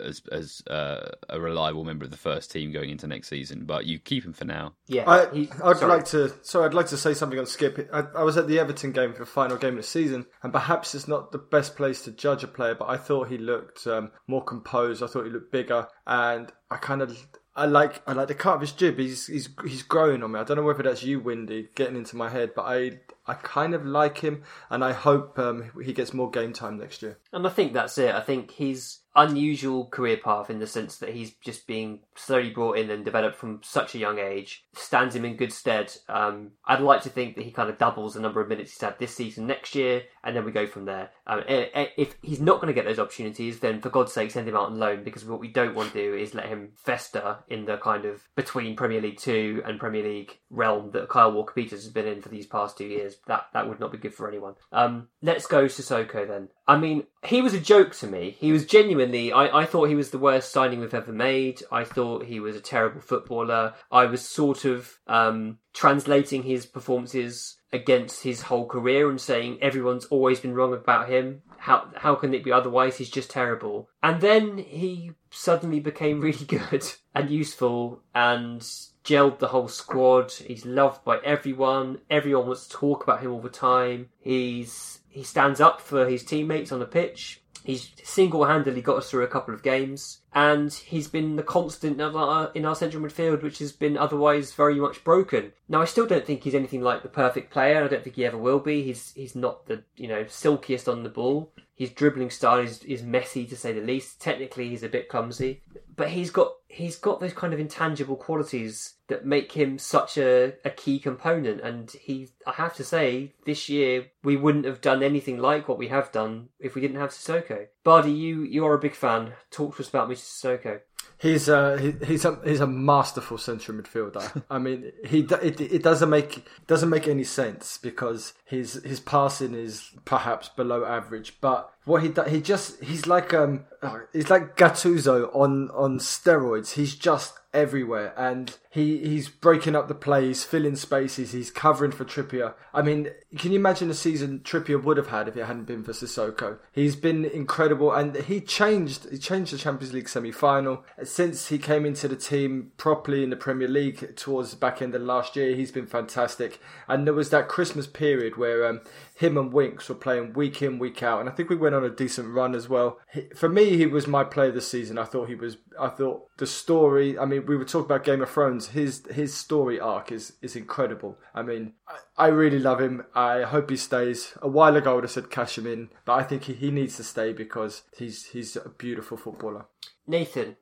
as 0.00 0.22
as 0.30 0.62
uh, 0.68 1.10
a 1.28 1.40
reliable 1.40 1.84
member 1.84 2.04
of 2.04 2.10
the 2.10 2.16
first 2.16 2.50
team 2.50 2.72
going 2.72 2.90
into 2.90 3.06
next 3.06 3.28
season, 3.28 3.64
but 3.64 3.86
you 3.86 3.98
keep 3.98 4.24
him 4.24 4.32
for 4.32 4.44
now. 4.44 4.74
Yeah, 4.86 5.08
I, 5.08 5.48
I'd 5.64 5.78
sorry. 5.78 5.92
like 5.92 6.04
to. 6.06 6.32
So 6.42 6.64
I'd 6.64 6.74
like 6.74 6.88
to 6.88 6.96
say 6.96 7.14
something 7.14 7.38
on 7.38 7.44
Skipp. 7.44 7.88
I, 7.92 8.20
I 8.20 8.22
was 8.22 8.36
at 8.36 8.48
the 8.48 8.58
Everton 8.58 8.92
game 8.92 9.12
for 9.12 9.20
the 9.20 9.26
final 9.26 9.56
game 9.56 9.74
of 9.74 9.76
the 9.76 9.82
season, 9.82 10.26
and 10.42 10.52
perhaps 10.52 10.94
it's 10.94 11.08
not 11.08 11.32
the 11.32 11.38
best 11.38 11.76
place 11.76 12.02
to 12.02 12.12
judge 12.12 12.44
a 12.44 12.48
player, 12.48 12.74
but 12.74 12.88
I 12.88 12.96
thought 12.96 13.28
he 13.28 13.38
looked 13.38 13.86
um, 13.86 14.10
more 14.26 14.44
composed. 14.44 15.02
I 15.02 15.06
thought 15.06 15.24
he 15.24 15.30
looked 15.30 15.52
bigger, 15.52 15.88
and 16.06 16.52
I 16.70 16.76
kind 16.76 17.02
of. 17.02 17.26
I 17.58 17.64
like 17.64 18.02
I 18.06 18.12
like 18.12 18.28
the 18.28 18.34
cut 18.34 18.56
of 18.56 18.60
his 18.60 18.72
jib. 18.72 18.98
He's 18.98 19.28
he's 19.28 19.48
he's 19.64 19.82
growing 19.82 20.22
on 20.22 20.32
me. 20.32 20.38
I 20.38 20.44
don't 20.44 20.58
know 20.58 20.62
whether 20.62 20.82
that's 20.82 21.02
you, 21.02 21.20
Windy, 21.20 21.70
getting 21.74 21.96
into 21.96 22.14
my 22.14 22.28
head, 22.28 22.50
but 22.54 22.66
I 22.66 23.00
I 23.26 23.32
kind 23.32 23.74
of 23.74 23.86
like 23.86 24.18
him, 24.18 24.42
and 24.68 24.84
I 24.84 24.92
hope 24.92 25.38
um, 25.38 25.70
he 25.82 25.94
gets 25.94 26.12
more 26.12 26.30
game 26.30 26.52
time 26.52 26.76
next 26.76 27.00
year. 27.02 27.18
And 27.32 27.46
I 27.46 27.50
think 27.50 27.72
that's 27.72 27.96
it. 27.96 28.14
I 28.14 28.20
think 28.20 28.50
he's. 28.50 29.00
Unusual 29.16 29.86
career 29.86 30.18
path 30.18 30.50
in 30.50 30.58
the 30.58 30.66
sense 30.66 30.98
that 30.98 31.08
he's 31.14 31.32
just 31.36 31.66
being 31.66 32.00
slowly 32.14 32.50
brought 32.50 32.78
in 32.78 32.90
and 32.90 33.04
developed 33.04 33.36
from 33.36 33.60
such 33.62 33.94
a 33.94 33.98
young 33.98 34.18
age 34.18 34.64
stands 34.74 35.16
him 35.16 35.24
in 35.24 35.36
good 35.36 35.52
stead. 35.52 35.92
Um, 36.08 36.52
I'd 36.66 36.80
like 36.80 37.02
to 37.02 37.08
think 37.08 37.34
that 37.36 37.44
he 37.44 37.50
kind 37.50 37.70
of 37.70 37.78
doubles 37.78 38.14
the 38.14 38.20
number 38.20 38.40
of 38.40 38.48
minutes 38.48 38.72
he's 38.72 38.80
had 38.80 38.98
this 38.98 39.14
season 39.14 39.46
next 39.46 39.74
year, 39.74 40.02
and 40.22 40.36
then 40.36 40.44
we 40.44 40.52
go 40.52 40.66
from 40.66 40.84
there. 40.84 41.10
Um, 41.26 41.42
i- 41.48 41.70
i- 41.74 41.92
if 41.96 42.14
he's 42.22 42.40
not 42.40 42.56
going 42.60 42.68
to 42.68 42.74
get 42.74 42.84
those 42.84 42.98
opportunities, 42.98 43.60
then 43.60 43.80
for 43.80 43.90
God's 43.90 44.12
sake, 44.12 44.30
send 44.30 44.48
him 44.48 44.56
out 44.56 44.66
on 44.66 44.78
loan 44.78 45.02
because 45.02 45.24
what 45.24 45.40
we 45.40 45.48
don't 45.48 45.74
want 45.74 45.92
to 45.92 45.98
do 45.98 46.14
is 46.14 46.34
let 46.34 46.46
him 46.46 46.72
fester 46.76 47.38
in 47.48 47.64
the 47.64 47.78
kind 47.78 48.04
of 48.04 48.28
between 48.36 48.76
Premier 48.76 49.00
League 49.00 49.18
Two 49.18 49.62
and 49.64 49.80
Premier 49.80 50.02
League 50.02 50.38
realm 50.50 50.90
that 50.92 51.08
Kyle 51.08 51.32
Walker 51.32 51.54
Peters 51.54 51.84
has 51.84 51.92
been 51.92 52.06
in 52.06 52.20
for 52.22 52.28
these 52.28 52.46
past 52.46 52.76
two 52.76 52.86
years. 52.86 53.16
That 53.26 53.46
that 53.54 53.68
would 53.68 53.80
not 53.80 53.92
be 53.92 53.98
good 53.98 54.14
for 54.14 54.28
anyone. 54.28 54.54
Um, 54.72 55.08
let's 55.22 55.46
go 55.46 55.64
Sissoko 55.64 56.26
then. 56.28 56.48
I 56.68 56.76
mean, 56.76 57.04
he 57.24 57.42
was 57.42 57.54
a 57.54 57.60
joke 57.60 57.94
to 57.96 58.08
me. 58.08 58.36
He 58.40 58.50
was 58.50 58.66
genuinely. 58.66 59.32
I, 59.32 59.60
I 59.60 59.66
thought 59.66 59.88
he 59.88 59.94
was 59.94 60.10
the 60.10 60.18
worst 60.18 60.50
signing 60.50 60.80
we've 60.80 60.94
ever 60.94 61.12
made. 61.12 61.62
I 61.70 61.84
thought 61.84 62.24
he 62.24 62.40
was 62.40 62.56
a 62.56 62.60
terrible 62.60 63.00
footballer. 63.00 63.74
I 63.90 64.06
was 64.06 64.22
sort 64.22 64.64
of 64.64 64.98
um, 65.06 65.58
translating 65.72 66.42
his 66.42 66.66
performances 66.66 67.56
against 67.72 68.22
his 68.22 68.42
whole 68.42 68.66
career 68.66 69.08
and 69.08 69.20
saying 69.20 69.58
everyone's 69.60 70.06
always 70.06 70.40
been 70.40 70.54
wrong 70.54 70.72
about 70.72 71.08
him. 71.08 71.42
How 71.58 71.88
how 71.96 72.14
can 72.16 72.34
it 72.34 72.44
be 72.44 72.52
otherwise? 72.52 72.98
He's 72.98 73.10
just 73.10 73.30
terrible. 73.30 73.88
And 74.02 74.20
then 74.20 74.58
he 74.58 75.12
suddenly 75.30 75.80
became 75.80 76.20
really 76.28 76.46
good 76.46 76.84
and 77.14 77.30
useful 77.30 78.02
and 78.14 78.60
gelled 79.04 79.38
the 79.38 79.48
whole 79.48 79.68
squad. 79.68 80.32
He's 80.32 80.66
loved 80.66 81.04
by 81.04 81.18
everyone. 81.18 81.98
Everyone 82.10 82.46
wants 82.46 82.66
to 82.66 82.76
talk 82.76 83.04
about 83.04 83.20
him 83.20 83.32
all 83.32 83.40
the 83.40 83.48
time. 83.48 84.08
He's 84.18 85.00
he 85.16 85.22
stands 85.22 85.62
up 85.62 85.80
for 85.80 86.06
his 86.06 86.22
teammates 86.22 86.70
on 86.70 86.78
the 86.78 86.84
pitch. 86.84 87.40
He's 87.64 87.90
single-handedly 88.04 88.82
got 88.82 88.98
us 88.98 89.10
through 89.10 89.24
a 89.24 89.28
couple 89.28 89.54
of 89.54 89.62
games, 89.62 90.18
and 90.34 90.70
he's 90.70 91.08
been 91.08 91.36
the 91.36 91.42
constant 91.42 92.02
of 92.02 92.14
our, 92.14 92.52
in 92.54 92.66
our 92.66 92.74
central 92.74 93.02
midfield, 93.02 93.42
which 93.42 93.58
has 93.60 93.72
been 93.72 93.96
otherwise 93.96 94.52
very 94.52 94.74
much 94.74 95.02
broken. 95.04 95.52
Now, 95.70 95.80
I 95.80 95.86
still 95.86 96.06
don't 96.06 96.26
think 96.26 96.42
he's 96.42 96.54
anything 96.54 96.82
like 96.82 97.02
the 97.02 97.08
perfect 97.08 97.50
player. 97.50 97.82
I 97.82 97.88
don't 97.88 98.04
think 98.04 98.16
he 98.16 98.26
ever 98.26 98.36
will 98.36 98.60
be. 98.60 98.82
He's 98.82 99.14
he's 99.14 99.34
not 99.34 99.64
the 99.66 99.84
you 99.96 100.06
know 100.06 100.26
silkiest 100.28 100.86
on 100.86 101.02
the 101.02 101.08
ball. 101.08 101.50
His 101.74 101.90
dribbling 101.90 102.30
style 102.30 102.58
is, 102.58 102.82
is 102.84 103.02
messy 103.02 103.46
to 103.46 103.56
say 103.56 103.72
the 103.72 103.80
least. 103.80 104.20
Technically, 104.20 104.68
he's 104.68 104.82
a 104.82 104.88
bit 104.88 105.08
clumsy, 105.08 105.62
but 105.96 106.10
he's 106.10 106.30
got 106.30 106.52
he's 106.68 106.96
got 106.96 107.20
those 107.20 107.32
kind 107.32 107.54
of 107.54 107.60
intangible 107.60 108.16
qualities 108.16 108.94
that 109.08 109.24
make 109.24 109.52
him 109.52 109.78
such 109.78 110.18
a, 110.18 110.54
a 110.64 110.70
key 110.70 110.98
component. 110.98 111.60
And 111.62 111.90
he, 111.90 112.28
I 112.46 112.52
have 112.52 112.74
to 112.74 112.84
say, 112.84 113.32
this 113.46 113.68
year 113.68 114.06
we 114.22 114.36
wouldn't 114.36 114.66
have 114.66 114.80
done 114.80 115.02
anything 115.02 115.38
like 115.38 115.68
what 115.68 115.78
we 115.78 115.88
have 115.88 116.12
done 116.12 116.48
if 116.58 116.74
we 116.74 116.80
didn't 116.80 117.00
have 117.00 117.10
Sissoko. 117.10 117.68
Bardi, 117.82 118.12
you 118.12 118.42
you 118.42 118.66
are 118.66 118.74
a 118.74 118.78
big 118.78 118.94
fan. 118.94 119.32
Talk 119.50 119.76
to 119.76 119.82
us 119.82 119.88
about 119.88 120.08
Mr. 120.08 120.60
Sissoko. 120.60 120.80
He's 121.18 121.48
a 121.48 121.78
he, 121.78 121.94
he's 122.04 122.24
a 122.26 122.38
he's 122.44 122.60
a 122.60 122.66
masterful 122.66 123.38
central 123.38 123.78
midfielder. 123.78 124.42
I 124.50 124.58
mean, 124.58 124.92
he 125.04 125.20
it, 125.20 125.60
it 125.60 125.82
doesn't 125.82 126.10
make 126.10 126.46
doesn't 126.66 126.90
make 126.90 127.08
any 127.08 127.24
sense 127.24 127.78
because 127.78 128.34
his 128.44 128.74
his 128.84 129.00
passing 129.00 129.54
is 129.54 129.90
perhaps 130.04 130.50
below 130.50 130.84
average, 130.84 131.38
but 131.40 131.72
what 131.84 132.02
he 132.02 132.10
do- 132.10 132.22
he 132.22 132.42
just 132.42 132.82
he's 132.84 133.06
like 133.06 133.32
um 133.32 133.64
uh, 133.82 134.00
he's 134.12 134.28
like 134.28 134.56
Gattuso 134.56 135.34
on 135.34 135.70
on 135.70 135.98
steroids. 135.98 136.72
He's 136.72 136.94
just 136.94 137.32
everywhere 137.56 138.12
and 138.16 138.58
he 138.70 138.98
he's 138.98 139.28
breaking 139.28 139.74
up 139.74 139.88
the 139.88 139.94
play, 139.94 140.26
he's 140.26 140.44
filling 140.44 140.76
spaces, 140.76 141.32
he's 141.32 141.50
covering 141.50 141.90
for 141.90 142.04
Trippier. 142.04 142.54
I 142.74 142.82
mean, 142.82 143.08
can 143.38 143.52
you 143.52 143.58
imagine 143.58 143.88
the 143.88 143.94
season 143.94 144.40
Trippier 144.40 144.82
would 144.82 144.98
have 144.98 145.08
had 145.08 145.28
if 145.28 145.36
it 145.36 145.46
hadn't 145.46 145.64
been 145.64 145.82
for 145.82 145.92
Sissoko? 145.92 146.58
He's 146.70 146.94
been 146.94 147.24
incredible 147.24 147.92
and 147.92 148.14
he 148.14 148.40
changed 148.40 149.10
he 149.10 149.18
changed 149.18 149.52
the 149.52 149.58
Champions 149.58 149.94
League 149.94 150.08
semi 150.08 150.30
final. 150.30 150.84
Since 151.02 151.48
he 151.48 151.58
came 151.58 151.86
into 151.86 152.06
the 152.06 152.16
team 152.16 152.72
properly 152.76 153.24
in 153.24 153.30
the 153.30 153.36
Premier 153.36 153.68
League 153.68 154.14
towards 154.16 154.50
the 154.50 154.56
back 154.56 154.82
end 154.82 154.94
of 154.94 155.02
last 155.02 155.34
year, 155.34 155.56
he's 155.56 155.72
been 155.72 155.86
fantastic. 155.86 156.60
And 156.86 157.06
there 157.06 157.14
was 157.14 157.30
that 157.30 157.48
Christmas 157.48 157.86
period 157.86 158.36
where 158.36 158.66
um, 158.66 158.82
him 159.16 159.38
and 159.38 159.50
Winks 159.50 159.88
were 159.88 159.94
playing 159.94 160.34
week 160.34 160.60
in, 160.60 160.78
week 160.78 161.02
out, 161.02 161.20
and 161.20 161.28
I 161.28 161.32
think 161.32 161.48
we 161.48 161.56
went 161.56 161.74
on 161.74 161.82
a 161.82 161.90
decent 161.90 162.34
run 162.34 162.54
as 162.54 162.68
well. 162.68 162.98
He, 163.10 163.22
for 163.34 163.48
me, 163.48 163.78
he 163.78 163.86
was 163.86 164.06
my 164.06 164.24
player 164.24 164.52
this 164.52 164.68
season. 164.68 164.98
I 164.98 165.04
thought 165.04 165.28
he 165.28 165.34
was. 165.34 165.56
I 165.80 165.88
thought 165.88 166.28
the 166.36 166.46
story. 166.46 167.18
I 167.18 167.24
mean, 167.24 167.46
we 167.46 167.56
were 167.56 167.64
talking 167.64 167.86
about 167.86 168.04
Game 168.04 168.20
of 168.20 168.28
Thrones. 168.28 168.68
His 168.68 169.04
his 169.10 169.32
story 169.34 169.80
arc 169.80 170.12
is 170.12 170.34
is 170.42 170.54
incredible. 170.54 171.16
I 171.34 171.42
mean, 171.42 171.72
I, 171.88 172.26
I 172.26 172.28
really 172.28 172.58
love 172.58 172.80
him. 172.80 173.06
I 173.14 173.42
hope 173.42 173.70
he 173.70 173.78
stays. 173.78 174.34
A 174.42 174.48
while 174.48 174.76
ago, 174.76 174.92
I 174.92 174.94
would 174.96 175.04
have 175.04 175.10
said 175.10 175.30
cash 175.30 175.56
him 175.56 175.66
in, 175.66 175.88
but 176.04 176.12
I 176.12 176.22
think 176.22 176.44
he, 176.44 176.52
he 176.52 176.70
needs 176.70 176.96
to 176.96 177.02
stay 177.02 177.32
because 177.32 177.84
he's 177.96 178.26
he's 178.26 178.54
a 178.56 178.68
beautiful 178.68 179.16
footballer. 179.16 179.64
Nathan, 180.06 180.56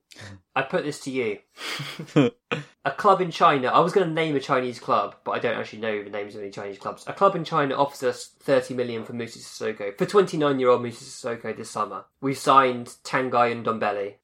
I 0.57 0.62
put 0.62 0.85
this 0.85 1.00
to 1.00 1.11
you. 1.11 1.38
a 2.85 2.90
club 2.90 3.20
in 3.20 3.31
China. 3.31 3.68
I 3.68 3.81
was 3.81 3.92
going 3.92 4.07
to 4.07 4.12
name 4.12 4.37
a 4.37 4.40
Chinese 4.40 4.79
club, 4.79 5.16
but 5.24 5.33
I 5.33 5.38
don't 5.38 5.59
actually 5.59 5.81
know 5.81 6.03
the 6.03 6.11
names 6.11 6.35
of 6.35 6.42
any 6.42 6.50
Chinese 6.50 6.79
clubs. 6.79 7.05
A 7.07 7.12
club 7.12 7.35
in 7.35 7.44
China 7.44 7.74
offers 7.74 8.03
us 8.03 8.27
30 8.40 8.74
million 8.74 9.05
for 9.05 9.14
Musa 9.14 9.38
Sissoko. 9.40 9.96
For 9.98 10.07
29 10.07 10.61
year 10.61 10.68
old 10.68 10.83
Musa 10.83 11.05
Sissoko 11.05 11.57
this 11.57 11.70
summer. 11.70 12.05
We 12.20 12.35
signed 12.35 12.94
Tanguy 13.03 13.64
Ndombele. 13.64 14.14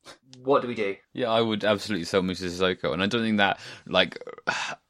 What 0.44 0.62
do 0.62 0.68
we 0.68 0.74
do? 0.74 0.96
Yeah, 1.12 1.30
I 1.30 1.40
would 1.40 1.64
absolutely 1.64 2.04
sell 2.04 2.22
Musa 2.22 2.46
Sissoko, 2.46 2.92
and 2.92 3.02
I 3.02 3.06
don't 3.06 3.22
think 3.22 3.38
that 3.38 3.58
like 3.86 4.22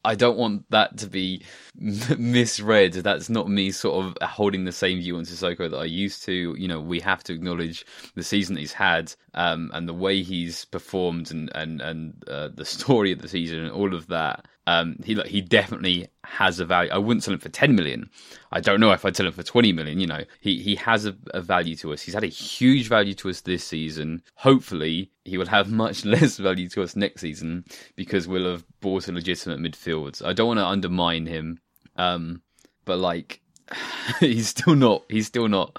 I 0.04 0.14
don't 0.14 0.36
want 0.36 0.70
that 0.70 0.98
to 0.98 1.06
be 1.06 1.42
misread. 1.74 2.92
That's 2.92 3.30
not 3.30 3.48
me 3.48 3.70
sort 3.70 4.04
of 4.04 4.28
holding 4.28 4.64
the 4.64 4.72
same 4.72 4.98
view 4.98 5.16
on 5.16 5.24
Sissoko 5.24 5.70
that 5.70 5.76
I 5.76 5.84
used 5.84 6.24
to. 6.24 6.54
You 6.58 6.68
know, 6.68 6.80
we 6.80 7.00
have 7.00 7.24
to 7.24 7.32
acknowledge 7.32 7.86
the 8.14 8.22
season 8.22 8.56
he's 8.56 8.72
had 8.72 9.14
um, 9.34 9.70
and 9.72 9.88
the 9.88 9.94
way 9.94 10.22
he's 10.22 10.66
performed 10.66 10.89
and 10.94 11.50
and 11.54 11.80
and 11.80 12.24
uh, 12.28 12.48
the 12.54 12.64
story 12.64 13.12
of 13.12 13.20
the 13.20 13.28
season 13.28 13.60
and 13.60 13.72
all 13.72 13.94
of 13.94 14.06
that. 14.08 14.46
Um, 14.66 14.96
he 15.04 15.14
he 15.26 15.40
definitely 15.40 16.06
has 16.24 16.60
a 16.60 16.64
value. 16.64 16.92
I 16.92 16.98
wouldn't 16.98 17.24
sell 17.24 17.34
him 17.34 17.40
for 17.40 17.48
ten 17.48 17.74
million. 17.74 18.08
I 18.52 18.60
don't 18.60 18.78
know 18.78 18.92
if 18.92 19.04
I'd 19.04 19.16
sell 19.16 19.26
him 19.26 19.32
for 19.32 19.42
twenty 19.42 19.72
million. 19.72 19.98
You 19.98 20.06
know, 20.06 20.24
he 20.40 20.62
he 20.62 20.74
has 20.76 21.06
a, 21.06 21.16
a 21.34 21.40
value 21.40 21.74
to 21.76 21.92
us. 21.92 22.02
He's 22.02 22.14
had 22.14 22.24
a 22.24 22.28
huge 22.28 22.88
value 22.88 23.14
to 23.14 23.30
us 23.30 23.40
this 23.40 23.64
season. 23.64 24.22
Hopefully, 24.34 25.10
he 25.24 25.38
will 25.38 25.46
have 25.46 25.72
much 25.72 26.04
less 26.14 26.36
value 26.36 26.68
to 26.70 26.82
us 26.82 26.94
next 26.94 27.22
season 27.22 27.64
because 27.96 28.28
we'll 28.28 28.50
have 28.50 28.64
bought 28.80 29.08
a 29.08 29.12
legitimate 29.12 29.60
midfield. 29.60 30.24
I 30.24 30.32
don't 30.32 30.48
want 30.48 30.60
to 30.60 30.66
undermine 30.66 31.26
him, 31.26 31.58
um, 31.96 32.42
but 32.84 32.98
like 32.98 33.40
he's 34.20 34.48
still 34.48 34.74
not. 34.74 35.04
He's 35.08 35.26
still 35.26 35.48
not. 35.48 35.76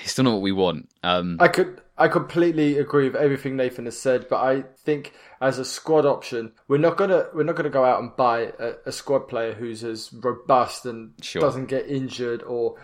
He's 0.00 0.12
still 0.12 0.24
not 0.24 0.32
what 0.32 0.42
we 0.42 0.52
want. 0.52 0.88
Um, 1.04 1.36
I 1.38 1.48
could 1.48 1.80
I 1.98 2.08
completely 2.08 2.78
agree 2.78 3.08
with 3.08 3.16
everything 3.16 3.56
Nathan 3.56 3.86
has 3.86 3.98
said, 3.98 4.26
but 4.28 4.36
I 4.36 4.64
think 4.84 5.14
as 5.40 5.58
a 5.58 5.64
squad 5.64 6.04
option, 6.04 6.52
we're 6.68 6.76
not 6.78 6.96
gonna 6.96 7.26
we're 7.34 7.44
not 7.44 7.56
gonna 7.56 7.70
go 7.70 7.84
out 7.84 8.00
and 8.00 8.14
buy 8.16 8.52
a, 8.58 8.74
a 8.86 8.92
squad 8.92 9.28
player 9.28 9.54
who's 9.54 9.82
as 9.82 10.12
robust 10.12 10.84
and 10.84 11.12
Sure. 11.22 11.40
doesn't 11.40 11.66
get 11.66 11.88
injured 11.88 12.42
or 12.42 12.76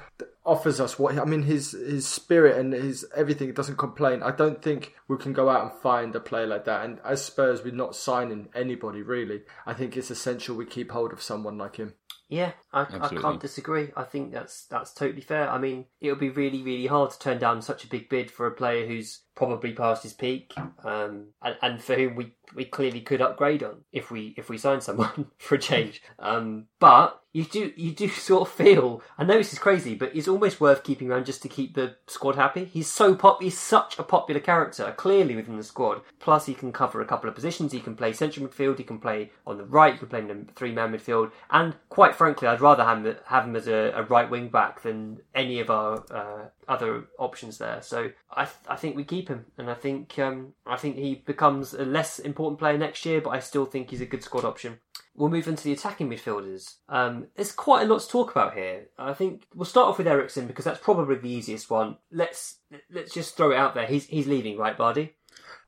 offers 0.45 0.81
us 0.81 0.99
what 0.99 1.17
I 1.19 1.25
mean 1.25 1.43
his 1.43 1.73
his 1.73 2.07
spirit 2.09 2.57
and 2.59 2.73
his 2.73 3.05
everything 3.15 3.53
doesn't 3.53 3.77
complain. 3.77 4.23
I 4.23 4.31
don't 4.33 4.63
think 4.63 4.95
we 5.09 5.19
can 5.19 5.33
go 5.33 5.49
out 5.51 5.63
and 5.63 5.81
find 5.83 6.15
a 6.17 6.21
player 6.21 6.47
like 6.47 6.65
that. 6.65 6.85
And 6.85 6.99
as 7.05 7.25
Spurs, 7.25 7.63
we're 7.63 7.75
not 7.75 7.95
signing 7.95 8.49
anybody 8.55 9.03
really. 9.03 9.43
I 9.67 9.75
think 9.75 9.97
it's 9.97 10.11
essential 10.11 10.57
we 10.57 10.65
keep 10.67 10.91
hold 10.91 11.13
of 11.13 11.23
someone 11.23 11.59
like 11.59 11.77
him. 11.77 11.95
Yeah, 12.33 12.53
I, 12.73 12.87
I 12.99 13.09
can't 13.11 13.41
disagree. 13.41 13.91
I 13.95 14.05
think 14.05 14.33
that's 14.33 14.65
that's 14.65 14.95
totally 14.95 15.21
fair. 15.21 15.51
I 15.51 15.59
mean, 15.59 15.85
it 16.01 16.09
would 16.09 16.19
be 16.19 16.31
really, 16.31 16.63
really 16.63 16.87
hard 16.87 17.11
to 17.11 17.19
turn 17.19 17.39
down 17.39 17.61
such 17.61 17.85
a 17.85 17.89
big 17.89 18.09
bid 18.09 18.31
for 18.31 18.47
a 18.47 18.53
player 18.53 18.87
who's 18.87 19.25
probably 19.35 19.75
past 19.75 20.03
his 20.03 20.15
peak, 20.15 20.55
um, 20.83 21.27
and, 21.43 21.57
and 21.61 21.83
for 21.83 21.95
whom 21.95 22.15
we, 22.15 22.33
we 22.55 22.65
clearly 22.65 23.01
could 23.01 23.21
upgrade 23.21 23.63
on 23.63 23.85
if 23.93 24.11
we 24.11 24.35
if 24.37 24.49
we 24.49 24.59
sign 24.59 24.81
someone 24.81 25.31
for 25.39 25.55
a 25.57 25.59
change. 25.59 26.03
Um, 26.19 26.67
but 26.79 27.23
you 27.33 27.45
do 27.45 27.73
you 27.77 27.93
do 27.93 28.09
sort 28.09 28.49
of 28.49 28.55
feel. 28.55 29.03
I 29.17 29.25
know 29.25 29.39
this 29.39 29.53
is 29.53 29.59
crazy, 29.59 29.95
but 29.95 30.15
it's 30.15 30.29
almost 30.29 30.61
worth 30.61 30.85
keeping 30.85 31.11
around 31.11 31.27
just 31.27 31.43
to 31.43 31.49
keep 31.49 31.75
the 31.75 31.97
squad 32.07 32.37
happy. 32.37 32.67
He's 32.67 32.91
so 32.91 33.15
pop. 33.15 33.43
He's 33.43 33.59
such 33.59 33.99
a 33.99 34.03
popular 34.03 34.41
character, 34.41 34.93
clearly 34.97 35.35
within 35.35 35.57
the 35.57 35.63
squad. 35.63 36.03
Plus, 36.21 36.47
he 36.47 36.55
can 36.55 36.73
cover 36.73 37.01
a 37.01 37.07
couple 37.07 37.29
of 37.29 37.35
positions. 37.35 37.73
He 37.73 37.81
can 37.81 37.97
play 37.97 38.13
central 38.13 38.47
midfield. 38.47 38.79
He 38.79 38.85
can 38.85 38.99
play 38.99 39.31
on 39.47 39.57
the 39.57 39.65
right. 39.65 39.95
He 39.95 39.99
can 39.99 40.09
play 40.09 40.19
in 40.21 40.29
the 40.29 40.53
three 40.55 40.73
man 40.73 40.93
midfield. 40.93 41.31
And 41.51 41.75
quite 41.89 42.15
frankly, 42.15 42.49
I'd 42.49 42.61
rather 42.61 42.85
have 42.85 43.05
him, 43.05 43.17
have 43.27 43.45
him 43.45 43.57
as 43.57 43.67
a, 43.67 43.93
a 43.95 44.03
right 44.03 44.29
wing 44.29 44.49
back 44.49 44.83
than 44.83 45.21
any 45.35 45.61
of 45.61 45.71
our 45.71 46.05
uh, 46.11 46.49
other 46.69 47.05
options 47.19 47.59
there. 47.59 47.81
So 47.83 48.11
I 48.31 48.45
th- 48.45 48.57
I 48.69 48.77
think 48.77 48.97
we 48.97 49.05
keep 49.05 49.29
him, 49.29 49.47
and 49.59 49.71
I 49.71 49.75
think 49.75 50.19
um, 50.19 50.55
I 50.67 50.77
think 50.77 50.97
he 50.97 51.17
becomes 51.17 51.75
a 51.75 51.85
less 51.85 52.19
important 52.19 52.59
player 52.59 52.79
next 52.79 53.05
year. 53.05 53.21
But 53.21 53.31
I 53.31 53.41
still 53.41 53.67
think 53.67 53.91
he's 53.91 54.01
a 54.01 54.07
good 54.07 54.23
squad 54.23 54.45
option. 54.45 54.79
We'll 55.15 55.29
move 55.29 55.49
into 55.49 55.65
the 55.65 55.73
attacking 55.73 56.09
midfielders. 56.09 56.77
Um, 56.89 57.27
there's 57.37 57.53
quite 57.53 57.83
a 57.83 57.93
lot 57.93 58.01
to 58.01 58.09
talk 58.09 58.31
about 58.31 58.55
here. 58.55 58.87
I 58.99 59.13
think 59.13 59.45
we'll 59.55 59.67
start 59.67 59.89
off 59.89 59.99
with 59.99 60.07
Eriksen 60.07 60.47
because 60.47 60.65
that's 60.65 60.81
probably 60.81 61.17
the 61.17 61.29
easiest 61.29 61.71
one. 61.71 61.99
Let's 62.11 62.59
let's 62.91 63.13
just 63.13 63.37
throw 63.37 63.51
it 63.51 63.57
out 63.57 63.75
there. 63.75 63.87
He's 63.87 64.07
he's 64.07 64.27
leaving, 64.27 64.57
right, 64.57 64.77
Bardi? 64.77 65.15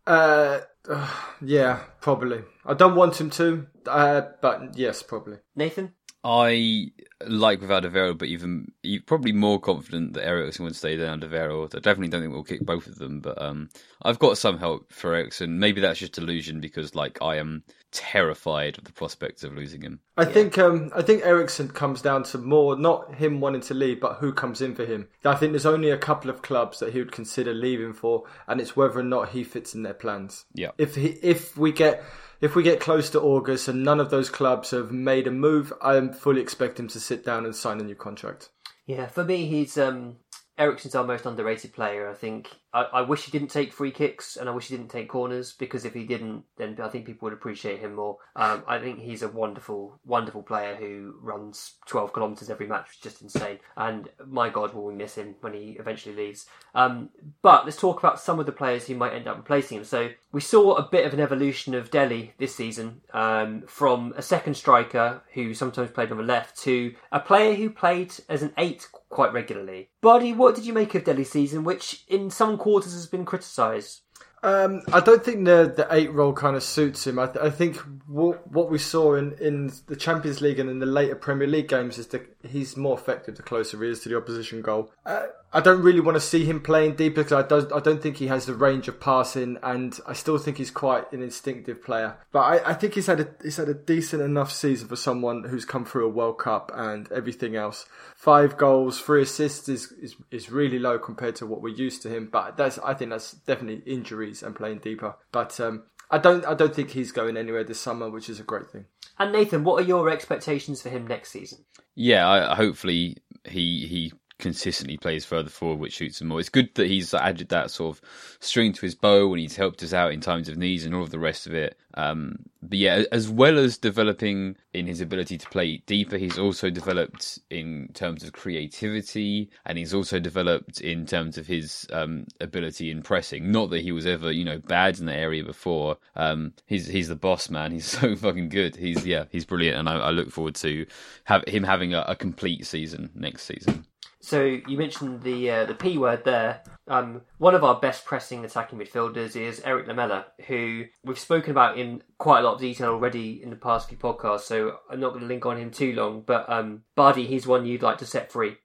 Uh, 0.07 0.61
uh, 0.89 1.11
yeah, 1.43 1.81
probably. 2.01 2.43
I 2.65 2.75
don't 2.75 2.95
want 2.95 3.21
him 3.21 3.31
to, 3.31 3.67
uh, 3.87 4.23
but 4.41 4.77
yes, 4.77 5.03
probably. 5.03 5.39
Nathan? 5.57 5.93
I 6.23 6.93
like 7.27 7.61
with 7.61 7.71
Alderweireld, 7.71 8.19
but 8.19 8.29
even 8.29 8.73
probably 9.07 9.33
more 9.33 9.61
confident 9.61 10.15
that 10.15 10.27
Eriksen 10.27 10.65
would 10.65 10.77
stay 10.77 10.97
than 10.97 11.21
Alderweireld. 11.21 11.75
I 11.75 11.81
definitely 11.81 12.09
don't 12.09 12.23
think 12.23 12.33
we'll 12.33 12.45
kick 12.45 12.65
both 12.65 12.87
of 12.87 12.97
them, 12.97 13.21
but 13.21 13.41
um, 13.41 13.69
I've 14.03 14.19
got 14.19 14.39
some 14.39 14.59
help 14.59 14.93
for 14.93 15.15
Eriksen. 15.15 15.59
Maybe 15.59 15.81
that's 15.81 15.99
just 15.99 16.13
delusion 16.13 16.61
because 16.61 16.95
like 16.95 17.19
I 17.23 17.37
am 17.37 17.65
terrified 17.95 18.77
of 18.77 18.85
the 18.85 18.93
prospects 18.93 19.45
of 19.45 19.55
losing 19.55 19.81
him. 19.81 20.01
I 20.17 20.25
think 20.25 20.59
um, 20.59 20.91
I 20.95 21.03
think 21.03 21.25
Eriksen 21.25 21.69
comes 21.69 22.03
down 22.03 22.25
to 22.25 22.39
more 22.39 22.77
not 22.77 23.15
him 23.15 23.41
wanting 23.41 23.63
to 23.63 23.75
leave, 23.75 24.01
but 24.01 24.15
who 24.15 24.33
comes 24.33 24.61
in 24.61 24.75
for 24.75 24.85
him. 24.85 25.09
I 25.25 25.37
think 25.37 25.53
there's 25.53 25.65
only 25.65 25.91
a 25.91 25.97
couple 25.97 26.31
of 26.31 26.43
clubs 26.43 26.81
that 26.81 26.93
he 26.93 26.99
would 26.99 27.13
consider 27.13 27.55
leaving 27.55 27.93
for, 27.93 28.25
and 28.47 28.61
it's 28.61 28.77
whether 28.77 28.99
or 28.99 29.05
not 29.05 29.31
he 29.31 29.45
fits 29.45 29.75
in 29.75 29.85
their 29.85 29.95
plans. 29.95 30.45
Yeah. 30.55 30.73
If 30.77 30.97
he, 30.97 31.09
if 31.23 31.57
we 31.57 31.73
get 31.73 32.03
if 32.41 32.55
we 32.55 32.63
get 32.63 32.81
close 32.81 33.11
to 33.11 33.21
August 33.21 33.69
and 33.69 33.85
none 33.85 34.01
of 34.01 34.11
those 34.11 34.31
clubs 34.31 34.71
have 34.71 34.93
made 34.93 35.27
a 35.27 35.31
move, 35.31 35.73
I 35.83 36.07
fully 36.09 36.41
expect 36.41 36.79
him 36.79 36.89
to 36.89 37.01
sit 37.01 37.25
down 37.25 37.45
and 37.45 37.55
sign 37.55 37.81
a 37.81 37.85
new 37.85 37.95
contract. 37.95 38.51
Yeah, 38.87 39.07
for 39.07 39.25
me, 39.25 39.47
he's 39.47 39.79
um, 39.79 40.17
Eriksen's 40.59 40.95
our 40.95 41.05
most 41.05 41.27
underrated 41.27 41.73
player. 41.73 42.09
I 42.09 42.15
think 42.15 42.51
I, 42.75 42.83
I 42.83 43.01
wish 43.03 43.25
he 43.25 43.31
didn't 43.31 43.51
take 43.51 43.73
free 43.73 43.93
kicks 43.93 44.37
and 44.37 44.49
I 44.49 44.53
wish 44.53 44.67
he 44.67 44.77
didn't 44.77 44.91
take 44.91 45.09
corners 45.09 45.53
because 45.53 45.85
if 45.85 45.95
he 45.95 46.05
didn't, 46.05 46.43
then 46.57 46.77
I 46.83 46.89
think 46.89 47.07
people 47.07 47.27
would 47.27 47.33
appreciate 47.33 47.79
him 47.79 47.95
more. 47.95 48.19
Um, 48.35 48.65
I 48.67 48.79
think 48.79 48.99
he's 48.99 49.23
a 49.23 49.29
wonderful, 49.29 50.01
wonderful 50.05 50.43
player 50.43 50.75
who 50.75 51.15
runs 51.23 51.75
12 51.87 52.13
kilometres 52.13 52.51
every 52.51 52.67
match, 52.67 52.89
which 52.89 52.97
is 52.97 53.03
just 53.03 53.23
insane. 53.23 53.61
And 53.77 54.09
my 54.27 54.49
God, 54.49 54.75
will 54.75 54.85
we 54.85 54.95
miss 54.95 55.15
him 55.15 55.37
when 55.41 55.55
he 55.55 55.77
eventually 55.79 56.17
leaves. 56.17 56.47
Um, 56.75 57.11
but 57.43 57.65
let's 57.65 57.77
talk 57.77 58.01
about 58.01 58.21
some 58.21 58.41
of 58.41 58.47
the 58.47 58.53
players 58.53 58.87
who 58.87 58.97
might 58.97 59.15
end 59.15 59.29
up 59.29 59.37
replacing 59.37 59.79
him. 59.79 59.85
So 59.85 60.11
we 60.33 60.41
saw 60.41 60.75
a 60.75 60.89
bit 60.89 61.07
of 61.07 61.15
an 61.15 61.21
evolution 61.21 61.75
of 61.75 61.93
Dele 61.93 62.35
this 62.39 62.57
season 62.57 63.03
um, 63.13 63.63
from 63.69 64.13
a 64.17 64.23
second 64.23 64.55
striker 64.55 65.23
who 65.33 65.55
sometimes 65.55 65.93
played 65.93 66.11
on 66.11 66.17
the 66.17 66.25
left 66.25 66.59
to 66.63 66.95
a 67.13 67.21
player 67.21 67.55
who 67.55 67.71
played 67.71 68.13
as 68.29 68.43
an 68.43 68.53
eight 68.59 68.89
quite 69.15 69.33
regularly. 69.33 69.91
Bardi, 70.01 70.33
what 70.33 70.57
did 70.57 70.67
you 70.67 70.73
make 70.73 70.95
of 70.97 71.05
Dele's 71.05 71.31
season, 71.31 71.63
which 71.63 72.05
in 72.09 72.31
some 72.31 72.59
quarters 72.65 72.95
has 72.95 73.07
been 73.07 73.27
criticised? 73.27 74.01
Um, 74.43 74.81
I 74.91 75.01
don't 75.01 75.23
think 75.23 75.45
the 75.45 75.73
the 75.77 75.87
eight 75.91 76.11
role 76.13 76.33
kind 76.33 76.57
of 76.57 76.63
suits 76.63 77.07
him. 77.07 77.19
I, 77.19 77.27
th- 77.27 77.45
I 77.45 77.51
think 77.51 77.77
what 78.07 78.51
what 78.51 78.71
we 78.71 78.79
saw 78.79 79.15
in, 79.15 79.33
in 79.35 79.71
the 79.87 79.97
Champions 79.97 80.41
League 80.41 80.59
and 80.59 80.71
in 80.71 80.79
the 80.79 80.87
later 80.87 81.15
Premier 81.15 81.47
League 81.47 81.69
games 81.69 81.99
is 81.99 82.07
that 82.09 82.34
he's 82.47 82.77
more 82.77 82.97
effective 82.97 83.37
the 83.37 83.43
closer 83.43 83.83
he 83.83 83.91
is 83.91 84.01
to 84.01 84.09
the 84.09 84.17
opposition 84.17 84.63
goal. 84.63 84.91
Uh, 85.05 85.27
I 85.53 85.61
don't 85.61 85.83
really 85.83 86.01
want 86.01 86.17
to 86.17 86.21
see 86.21 86.45
him 86.45 86.61
playing 86.61 86.97
deeper 86.97 87.23
because 87.23 87.45
I 87.45 87.47
don't 87.47 87.73
I 87.73 87.81
don't 87.81 88.03
think 88.03 88.17
he 88.17 88.27
has 88.27 88.47
the 88.47 88.55
range 88.55 88.89
of 88.89 89.01
passing, 89.01 89.59
and 89.63 89.99
I 90.07 90.13
still 90.13 90.39
think 90.39 90.59
he's 90.59 90.71
quite 90.71 91.11
an 91.13 91.23
instinctive 91.23 91.83
player. 91.83 92.17
But 92.33 92.41
I, 92.41 92.71
I 92.71 92.75
think 92.75 92.95
he's 92.95 93.07
had 93.07 93.21
a 93.21 93.29
he's 93.43 93.57
had 93.57 93.69
a 93.69 93.75
decent 93.75 94.23
enough 94.23 94.53
season 94.53 94.89
for 94.89 94.97
someone 94.97 95.45
who's 95.45 95.65
come 95.65 95.85
through 95.85 96.07
a 96.07 96.13
World 96.13 96.39
Cup 96.39 96.73
and 96.75 97.11
everything 97.13 97.55
else. 97.57 97.87
Five 98.17 98.57
goals, 98.57 99.01
three 99.01 99.23
assists 99.23 99.69
is, 99.69 99.93
is 99.93 100.17
is 100.31 100.51
really 100.51 100.79
low 100.79 100.99
compared 100.99 101.37
to 101.37 101.47
what 101.47 101.63
we're 101.63 101.75
used 101.75 102.03
to 102.03 102.09
him. 102.09 102.29
But 102.33 102.57
that's 102.57 102.79
I 102.79 102.95
think 102.95 103.11
that's 103.11 103.33
definitely 103.33 103.83
injuries 103.93 104.43
and 104.43 104.57
playing 104.57 104.79
deeper. 104.79 105.17
But 105.31 105.59
um, 105.61 105.85
I 106.11 106.19
don't 106.19 106.45
I 106.47 106.55
don't 106.55 106.75
think 106.75 106.91
he's 106.91 107.13
going 107.13 107.37
anywhere 107.37 107.65
this 107.65 107.81
summer, 107.81 108.11
which 108.11 108.29
is 108.29 108.39
a 108.39 108.45
great 108.45 108.71
thing. 108.71 108.87
And 109.19 109.33
Nathan, 109.33 109.65
what 109.65 109.83
are 109.83 109.87
your 109.87 110.11
expectations 110.11 110.83
for 110.83 110.89
him 110.89 111.07
next 111.07 111.31
season? 111.31 111.65
Yeah, 111.95 112.29
I, 112.29 112.55
hopefully 112.55 113.19
he 113.45 113.87
he 113.87 114.13
consistently 114.45 114.99
plays 114.99 115.25
further 115.25 115.49
forward, 115.49 115.79
which 115.79 115.97
suits 115.97 116.21
him 116.21 116.29
more. 116.29 116.39
It's 116.39 116.51
good 116.51 116.69
that 116.75 116.87
he's 116.87 117.15
added 117.15 117.49
that 117.49 117.71
sort 117.71 117.97
of 117.97 118.37
string 118.41 118.75
to 118.75 118.83
his 118.83 118.95
bow 118.95 119.33
and 119.33 119.41
he's 119.41 119.57
helped 119.57 119.83
us 119.83 119.95
out 119.95 120.13
in 120.13 120.21
times 120.21 120.51
of 120.51 120.59
needs 120.59 120.85
and 120.85 120.95
all 120.95 121.03
of 121.03 121.09
the 121.09 121.19
rest 121.19 121.47
of 121.47 121.55
it. 121.55 121.79
Um, 121.95 122.41
but 122.61 122.77
yeah, 122.77 123.05
as 123.11 123.31
well 123.31 123.59
as 123.59 123.79
developing 123.79 124.57
in 124.75 124.87
his 124.87 125.01
ability 125.01 125.39
to 125.39 125.49
play 125.49 125.79
deeper, 125.87 126.19
he's 126.19 126.39
also 126.39 126.69
developed 126.69 127.39
in 127.49 127.89
terms 127.95 128.23
of 128.23 128.35
creativity 128.35 129.49
and 129.65 129.79
he's 129.79 129.95
also 129.95 130.21
developed 130.21 130.83
in 130.83 131.07
terms 131.07 131.39
of 131.39 131.47
his 131.47 131.87
um, 131.91 132.27
ability 132.39 132.91
in 132.91 133.01
pressing. 133.01 133.51
Not 133.51 133.71
that 133.71 133.81
he 133.81 133.93
was 133.93 134.05
ever, 134.05 134.31
you 134.31 134.45
know, 134.45 134.59
bad 134.59 134.99
in 134.99 135.07
that 135.07 135.17
area 135.19 135.43
before. 135.43 135.97
Um, 136.17 136.53
he's 136.67 136.87
he's 136.87 137.09
the 137.09 137.17
boss 137.17 137.49
man. 137.49 137.73
He's 137.73 137.87
so 137.99 138.15
fucking 138.15 138.51
good. 138.51 138.77
He's 138.77 139.07
yeah, 139.07 139.25
he's 139.31 139.47
brilliant, 139.47 139.79
and 139.79 139.89
I, 139.89 139.95
I 139.95 140.11
look 140.11 140.31
forward 140.31 140.57
to 140.57 140.85
have 141.25 141.45
him 141.47 141.65
having 141.65 141.95
a, 141.95 142.05
a 142.09 142.15
complete 142.15 142.67
season 142.67 143.09
next 143.15 143.45
season. 143.45 143.87
So 144.25 144.43
you 144.43 144.79
mentioned 144.79 145.23
the 145.23 145.51
uh, 145.51 145.65
the 145.67 145.75
P 145.75 145.99
word 145.99 146.25
there. 146.25 146.63
Um, 146.89 147.21
one 147.37 147.55
of 147.55 147.63
our 147.63 147.79
best 147.79 148.07
pressing 148.07 148.43
attacking 148.43 148.79
midfielders 148.79 149.37
is 149.37 149.61
Eric 149.61 149.87
Lamela, 149.87 150.25
who 150.47 150.85
we've 151.05 151.19
spoken 151.19 151.51
about 151.51 151.79
in 151.79 152.03
quite 152.17 152.41
a 152.41 152.43
lot 152.43 152.55
of 152.55 152.61
detail 152.61 152.93
already 152.93 153.43
in 153.43 153.51
the 153.51 153.57
past 153.57 153.87
few 153.87 153.99
podcasts. 153.99 154.45
So 154.45 154.79
I'm 154.91 154.99
not 154.99 155.11
going 155.11 155.21
to 155.21 155.27
link 155.27 155.45
on 155.45 155.59
him 155.59 155.71
too 155.71 155.93
long. 155.93 156.23
But 156.27 156.49
um, 156.49 156.85
Bardi, 156.97 157.27
he's 157.27 157.47
one 157.47 157.67
you'd 157.67 157.83
like 157.83 157.99
to 157.99 158.07
set 158.07 158.33
free. 158.33 158.57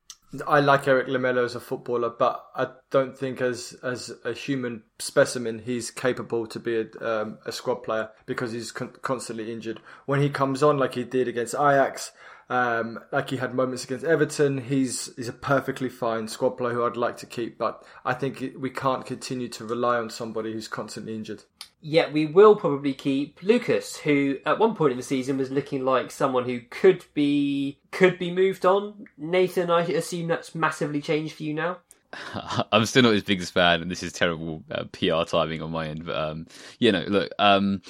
I 0.48 0.62
like 0.62 0.88
Eric 0.88 1.10
Lamela 1.10 1.44
as 1.44 1.56
a 1.56 1.60
footballer, 1.60 2.12
but 2.18 2.42
I 2.56 2.68
don't 2.90 3.18
think 3.18 3.42
as 3.42 3.76
as 3.84 4.14
a 4.24 4.32
human 4.32 4.84
specimen 5.00 5.60
he's 5.60 5.92
capable 5.92 6.48
to 6.48 6.60
be 6.60 6.78
a, 6.78 6.88
um, 7.06 7.40
a 7.46 7.52
squad 7.52 7.84
player 7.84 8.12
because 8.28 8.54
he's 8.54 8.72
con- 8.72 8.94
constantly 9.02 9.52
injured. 9.52 9.82
When 10.06 10.22
he 10.22 10.30
comes 10.30 10.64
on, 10.64 10.78
like 10.78 10.94
he 10.94 11.04
did 11.04 11.28
against 11.28 11.56
Ajax, 11.56 12.12
um, 12.50 13.00
like 13.12 13.30
he 13.30 13.38
had 13.38 13.54
moments 13.54 13.84
against 13.84 14.04
Everton, 14.04 14.58
he's 14.58 15.16
he's 15.16 15.28
a 15.28 15.34
perfectly 15.34 15.90
fine 15.90 16.28
squad 16.28 16.52
player 16.52 16.74
who 16.74 16.84
I'd 16.84 16.98
like 16.98 17.18
to 17.18 17.28
keep. 17.28 17.58
But 17.58 17.84
I 18.04 18.14
think 18.14 18.44
we 18.58 18.72
can't 18.72 19.06
continue 19.06 19.48
to 19.50 19.66
rely 19.66 19.98
on 19.98 20.10
somebody 20.10 20.54
who's 20.54 20.68
constantly 20.68 21.14
injured. 21.14 21.44
Yet 21.82 22.12
we 22.12 22.26
will 22.26 22.56
probably 22.56 22.94
keep 22.94 23.42
Lucas, 23.44 23.98
who 23.98 24.38
at 24.46 24.60
one 24.60 24.76
point 24.76 24.92
in 24.92 24.98
the 24.98 25.04
season 25.04 25.38
was 25.38 25.52
looking 25.52 25.86
like 25.86 26.12
someone 26.12 26.44
who 26.46 26.62
could 26.70 27.06
be 27.14 27.80
could 27.92 28.18
be 28.18 28.32
moved 28.32 28.66
on. 28.66 29.06
Nathan, 29.18 29.70
I 29.70 29.82
assume 29.84 30.28
that's 30.28 30.56
massively 30.56 31.02
changed 31.02 31.36
for 31.36 31.44
you 31.44 31.54
now. 31.54 31.78
I'm 32.72 32.86
still 32.86 33.04
not 33.04 33.14
his 33.14 33.24
biggest 33.24 33.54
fan, 33.54 33.84
and 33.84 33.92
this 33.92 34.02
is 34.02 34.12
terrible 34.12 34.64
uh, 34.72 34.86
PR 34.92 35.24
timing 35.30 35.62
on 35.62 35.72
my 35.72 35.88
end. 35.88 36.06
But 36.06 36.16
um, 36.16 36.48
you 36.80 36.92
know, 36.92 37.04
look, 37.08 37.32
um, 37.38 37.84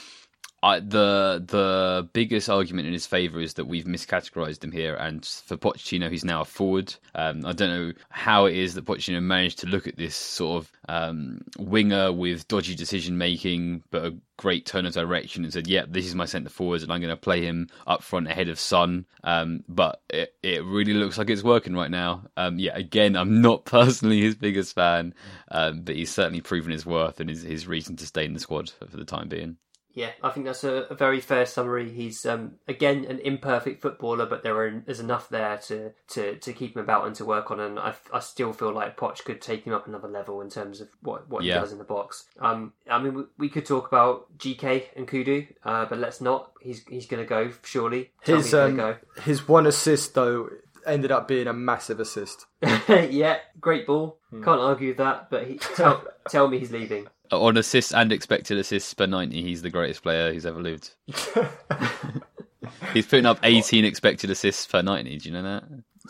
I, 0.61 0.79
the 0.79 1.43
the 1.45 2.09
biggest 2.11 2.49
argument 2.49 2.87
in 2.87 2.93
his 2.93 3.05
favour 3.05 3.39
is 3.39 3.53
that 3.53 3.65
we've 3.65 3.85
miscategorised 3.85 4.63
him 4.63 4.71
here, 4.71 4.95
and 4.95 5.25
for 5.25 5.55
Pochettino, 5.55 6.11
he's 6.11 6.25
now 6.25 6.41
a 6.41 6.45
forward. 6.45 6.93
Um, 7.15 7.45
I 7.45 7.53
don't 7.53 7.69
know 7.69 7.93
how 8.09 8.45
it 8.45 8.55
is 8.55 8.73
that 8.73 8.85
Pochettino 8.85 9.21
managed 9.21 9.59
to 9.59 9.67
look 9.67 9.87
at 9.87 9.95
this 9.95 10.15
sort 10.15 10.63
of 10.63 10.71
um, 10.89 11.41
winger 11.57 12.11
with 12.11 12.47
dodgy 12.49 12.75
decision 12.75 13.17
making, 13.17 13.83
but 13.89 14.05
a 14.05 14.17
great 14.35 14.65
turn 14.65 14.85
of 14.85 14.93
direction, 14.93 15.45
and 15.45 15.53
said, 15.53 15.67
"Yep, 15.67 15.85
yeah, 15.87 15.93
this 15.93 16.05
is 16.05 16.15
my 16.15 16.25
centre 16.25 16.49
forward, 16.49 16.81
and 16.81 16.91
I'm 16.91 16.99
going 16.99 17.09
to 17.09 17.17
play 17.17 17.41
him 17.41 17.69
up 17.87 18.03
front 18.03 18.27
ahead 18.27 18.49
of 18.49 18.59
Son." 18.59 19.05
Um, 19.23 19.63
but 19.69 20.01
it, 20.09 20.33
it 20.43 20.65
really 20.65 20.93
looks 20.93 21.17
like 21.17 21.29
it's 21.29 21.43
working 21.43 21.73
right 21.73 21.91
now. 21.91 22.23
Um, 22.35 22.59
yeah, 22.59 22.75
again, 22.75 23.15
I'm 23.15 23.41
not 23.41 23.63
personally 23.65 24.19
his 24.19 24.35
biggest 24.35 24.75
fan, 24.75 25.13
um, 25.51 25.83
but 25.83 25.95
he's 25.95 26.11
certainly 26.11 26.41
proven 26.41 26.73
his 26.73 26.85
worth 26.85 27.21
and 27.21 27.29
his, 27.29 27.43
his 27.43 27.65
reason 27.65 27.95
to 27.97 28.05
stay 28.05 28.25
in 28.25 28.33
the 28.33 28.39
squad 28.41 28.71
for 28.89 28.97
the 28.97 29.05
time 29.05 29.29
being. 29.29 29.55
Yeah, 29.99 30.11
I 30.23 30.29
think 30.29 30.45
that's 30.45 30.63
a, 30.63 30.85
a 30.89 30.95
very 30.95 31.19
fair 31.19 31.45
summary. 31.45 31.91
He's 31.91 32.25
um, 32.25 32.53
again 32.69 33.03
an 33.03 33.19
imperfect 33.19 33.81
footballer, 33.81 34.25
but 34.25 34.43
there 34.43 34.55
are, 34.57 34.81
there's 34.85 35.01
enough 35.01 35.27
there 35.27 35.57
to, 35.67 35.91
to, 36.11 36.35
to 36.37 36.53
keep 36.53 36.75
him 36.75 36.81
about 36.81 37.05
and 37.05 37.15
to 37.17 37.25
work 37.25 37.51
on. 37.51 37.59
And 37.59 37.77
I, 37.77 37.93
I 38.13 38.19
still 38.19 38.53
feel 38.53 38.71
like 38.73 38.95
Poch 38.97 39.25
could 39.25 39.41
take 39.41 39.65
him 39.65 39.73
up 39.73 39.87
another 39.87 40.07
level 40.07 40.39
in 40.39 40.49
terms 40.49 40.79
of 40.79 40.87
what, 41.01 41.27
what 41.29 41.43
Yeah. 41.43 41.55
he 41.55 41.59
does 41.59 41.71
in 41.73 41.79
the 41.79 41.83
box. 41.83 42.25
Um, 42.39 42.71
I 42.89 42.97
mean, 43.01 43.13
we, 43.13 43.23
we 43.37 43.49
could 43.49 43.65
talk 43.65 43.87
about 43.89 44.37
GK 44.37 44.85
and 44.95 45.05
Nkoudou, 45.05 45.47
uh, 45.63 45.85
but 45.85 45.97
let's 45.99 46.21
not. 46.21 46.51
He's 46.61 46.83
he's 46.87 47.05
going 47.05 47.21
to 47.23 47.27
go 47.27 47.51
surely. 47.63 48.11
His 48.21 48.53
um, 48.53 48.77
going 48.77 48.95
his 49.23 49.47
one 49.47 49.65
assist 49.65 50.13
though 50.13 50.49
ended 50.85 51.11
up 51.11 51.27
being 51.27 51.47
a 51.47 51.53
massive 51.53 51.99
assist. 51.99 52.45
yeah, 52.87 53.37
great 53.59 53.85
ball. 53.85 54.17
Can't 54.31 54.61
argue 54.61 54.89
with 54.89 54.97
that. 54.97 55.29
But 55.29 55.47
he, 55.47 55.55
tell 55.57 56.03
tell 56.29 56.47
me 56.47 56.59
he's 56.59 56.71
leaving. 56.71 57.07
On 57.31 57.57
assists 57.57 57.93
and 57.93 58.11
expected 58.11 58.57
assists 58.57 58.93
per 58.93 59.05
90, 59.05 59.41
he's 59.41 59.61
the 59.61 59.69
greatest 59.69 60.01
player 60.01 60.33
who's 60.33 60.45
ever 60.45 60.61
lived. 60.61 60.91
he's 62.93 63.05
putting 63.05 63.25
up 63.25 63.39
18 63.43 63.85
expected 63.85 64.29
assists 64.31 64.65
per 64.65 64.81
90. 64.81 65.17
Do 65.17 65.29
you 65.29 65.35
know 65.35 65.43
that? 65.43 65.63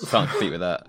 Can't 0.10 0.30
compete 0.30 0.52
with 0.52 0.62
that. 0.62 0.88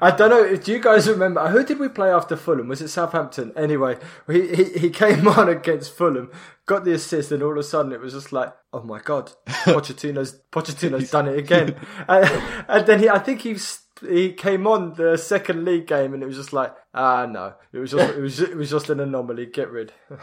I 0.00 0.10
don't 0.10 0.30
know. 0.30 0.56
Do 0.56 0.72
you 0.72 0.78
guys 0.78 1.08
remember 1.08 1.48
who 1.48 1.64
did 1.64 1.78
we 1.78 1.88
play 1.88 2.10
after 2.10 2.36
Fulham? 2.36 2.68
Was 2.68 2.80
it 2.80 2.88
Southampton? 2.88 3.52
Anyway, 3.56 3.96
he 4.28 4.54
he, 4.54 4.64
he 4.78 4.90
came 4.90 5.26
on 5.38 5.48
against 5.48 5.96
Fulham, 5.96 6.30
got 6.66 6.84
the 6.84 6.92
assist, 6.92 7.32
and 7.32 7.42
all 7.42 7.52
of 7.52 7.58
a 7.58 7.62
sudden 7.62 7.92
it 7.92 8.00
was 8.00 8.12
just 8.12 8.32
like, 8.32 8.52
oh 8.72 8.82
my 8.82 9.00
god, 9.00 9.32
Pochettino's 9.46 10.40
Pochettino's 10.52 11.10
done 11.10 11.28
it 11.28 11.38
again. 11.38 11.76
and, 12.08 12.42
and 12.68 12.86
then 12.86 13.00
he, 13.00 13.08
I 13.08 13.18
think 13.18 13.40
he's 13.42 13.80
he 14.00 14.32
came 14.32 14.66
on 14.66 14.94
the 14.94 15.16
second 15.16 15.64
league 15.64 15.86
game, 15.86 16.14
and 16.14 16.22
it 16.22 16.26
was 16.26 16.36
just 16.36 16.52
like, 16.52 16.74
ah 16.94 17.26
no, 17.26 17.54
it 17.72 17.78
was 17.78 17.92
just 17.92 18.14
it 18.14 18.20
was 18.20 18.40
it 18.40 18.56
was 18.56 18.70
just 18.70 18.90
an 18.90 19.00
anomaly. 19.00 19.46
Get 19.46 19.70
rid. 19.70 19.92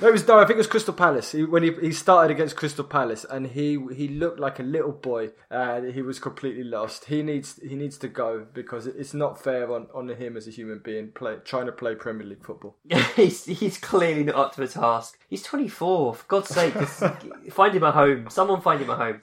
No, 0.00 0.08
it 0.08 0.12
was 0.12 0.28
no. 0.28 0.38
I 0.38 0.42
think 0.42 0.54
it 0.54 0.58
was 0.58 0.68
Crystal 0.68 0.94
Palace. 0.94 1.32
He, 1.32 1.42
when 1.44 1.64
he 1.64 1.72
he 1.80 1.92
started 1.92 2.32
against 2.32 2.54
Crystal 2.54 2.84
Palace, 2.84 3.26
and 3.28 3.48
he 3.48 3.78
he 3.94 4.06
looked 4.06 4.38
like 4.38 4.60
a 4.60 4.62
little 4.62 4.92
boy, 4.92 5.30
and 5.50 5.92
he 5.92 6.02
was 6.02 6.20
completely 6.20 6.62
lost. 6.62 7.06
He 7.06 7.22
needs 7.22 7.58
he 7.66 7.74
needs 7.74 7.98
to 7.98 8.08
go 8.08 8.46
because 8.52 8.86
it's 8.86 9.12
not 9.12 9.42
fair 9.42 9.72
on, 9.72 9.88
on 9.92 10.08
him 10.08 10.36
as 10.36 10.46
a 10.46 10.52
human 10.52 10.80
being 10.84 11.10
play, 11.10 11.38
trying 11.44 11.66
to 11.66 11.72
play 11.72 11.96
Premier 11.96 12.26
League 12.26 12.44
football. 12.44 12.76
he's 13.16 13.44
he's 13.46 13.78
clearly 13.78 14.24
not 14.24 14.36
up 14.36 14.54
to 14.54 14.60
the 14.60 14.68
task. 14.68 15.18
He's 15.28 15.42
24. 15.42 16.14
For 16.14 16.24
God's 16.28 16.50
sake, 16.50 16.74
find 17.50 17.74
him 17.74 17.82
a 17.82 17.90
home. 17.90 18.30
Someone 18.30 18.60
find 18.60 18.80
him 18.80 18.90
a 18.90 18.96
home. 18.96 19.20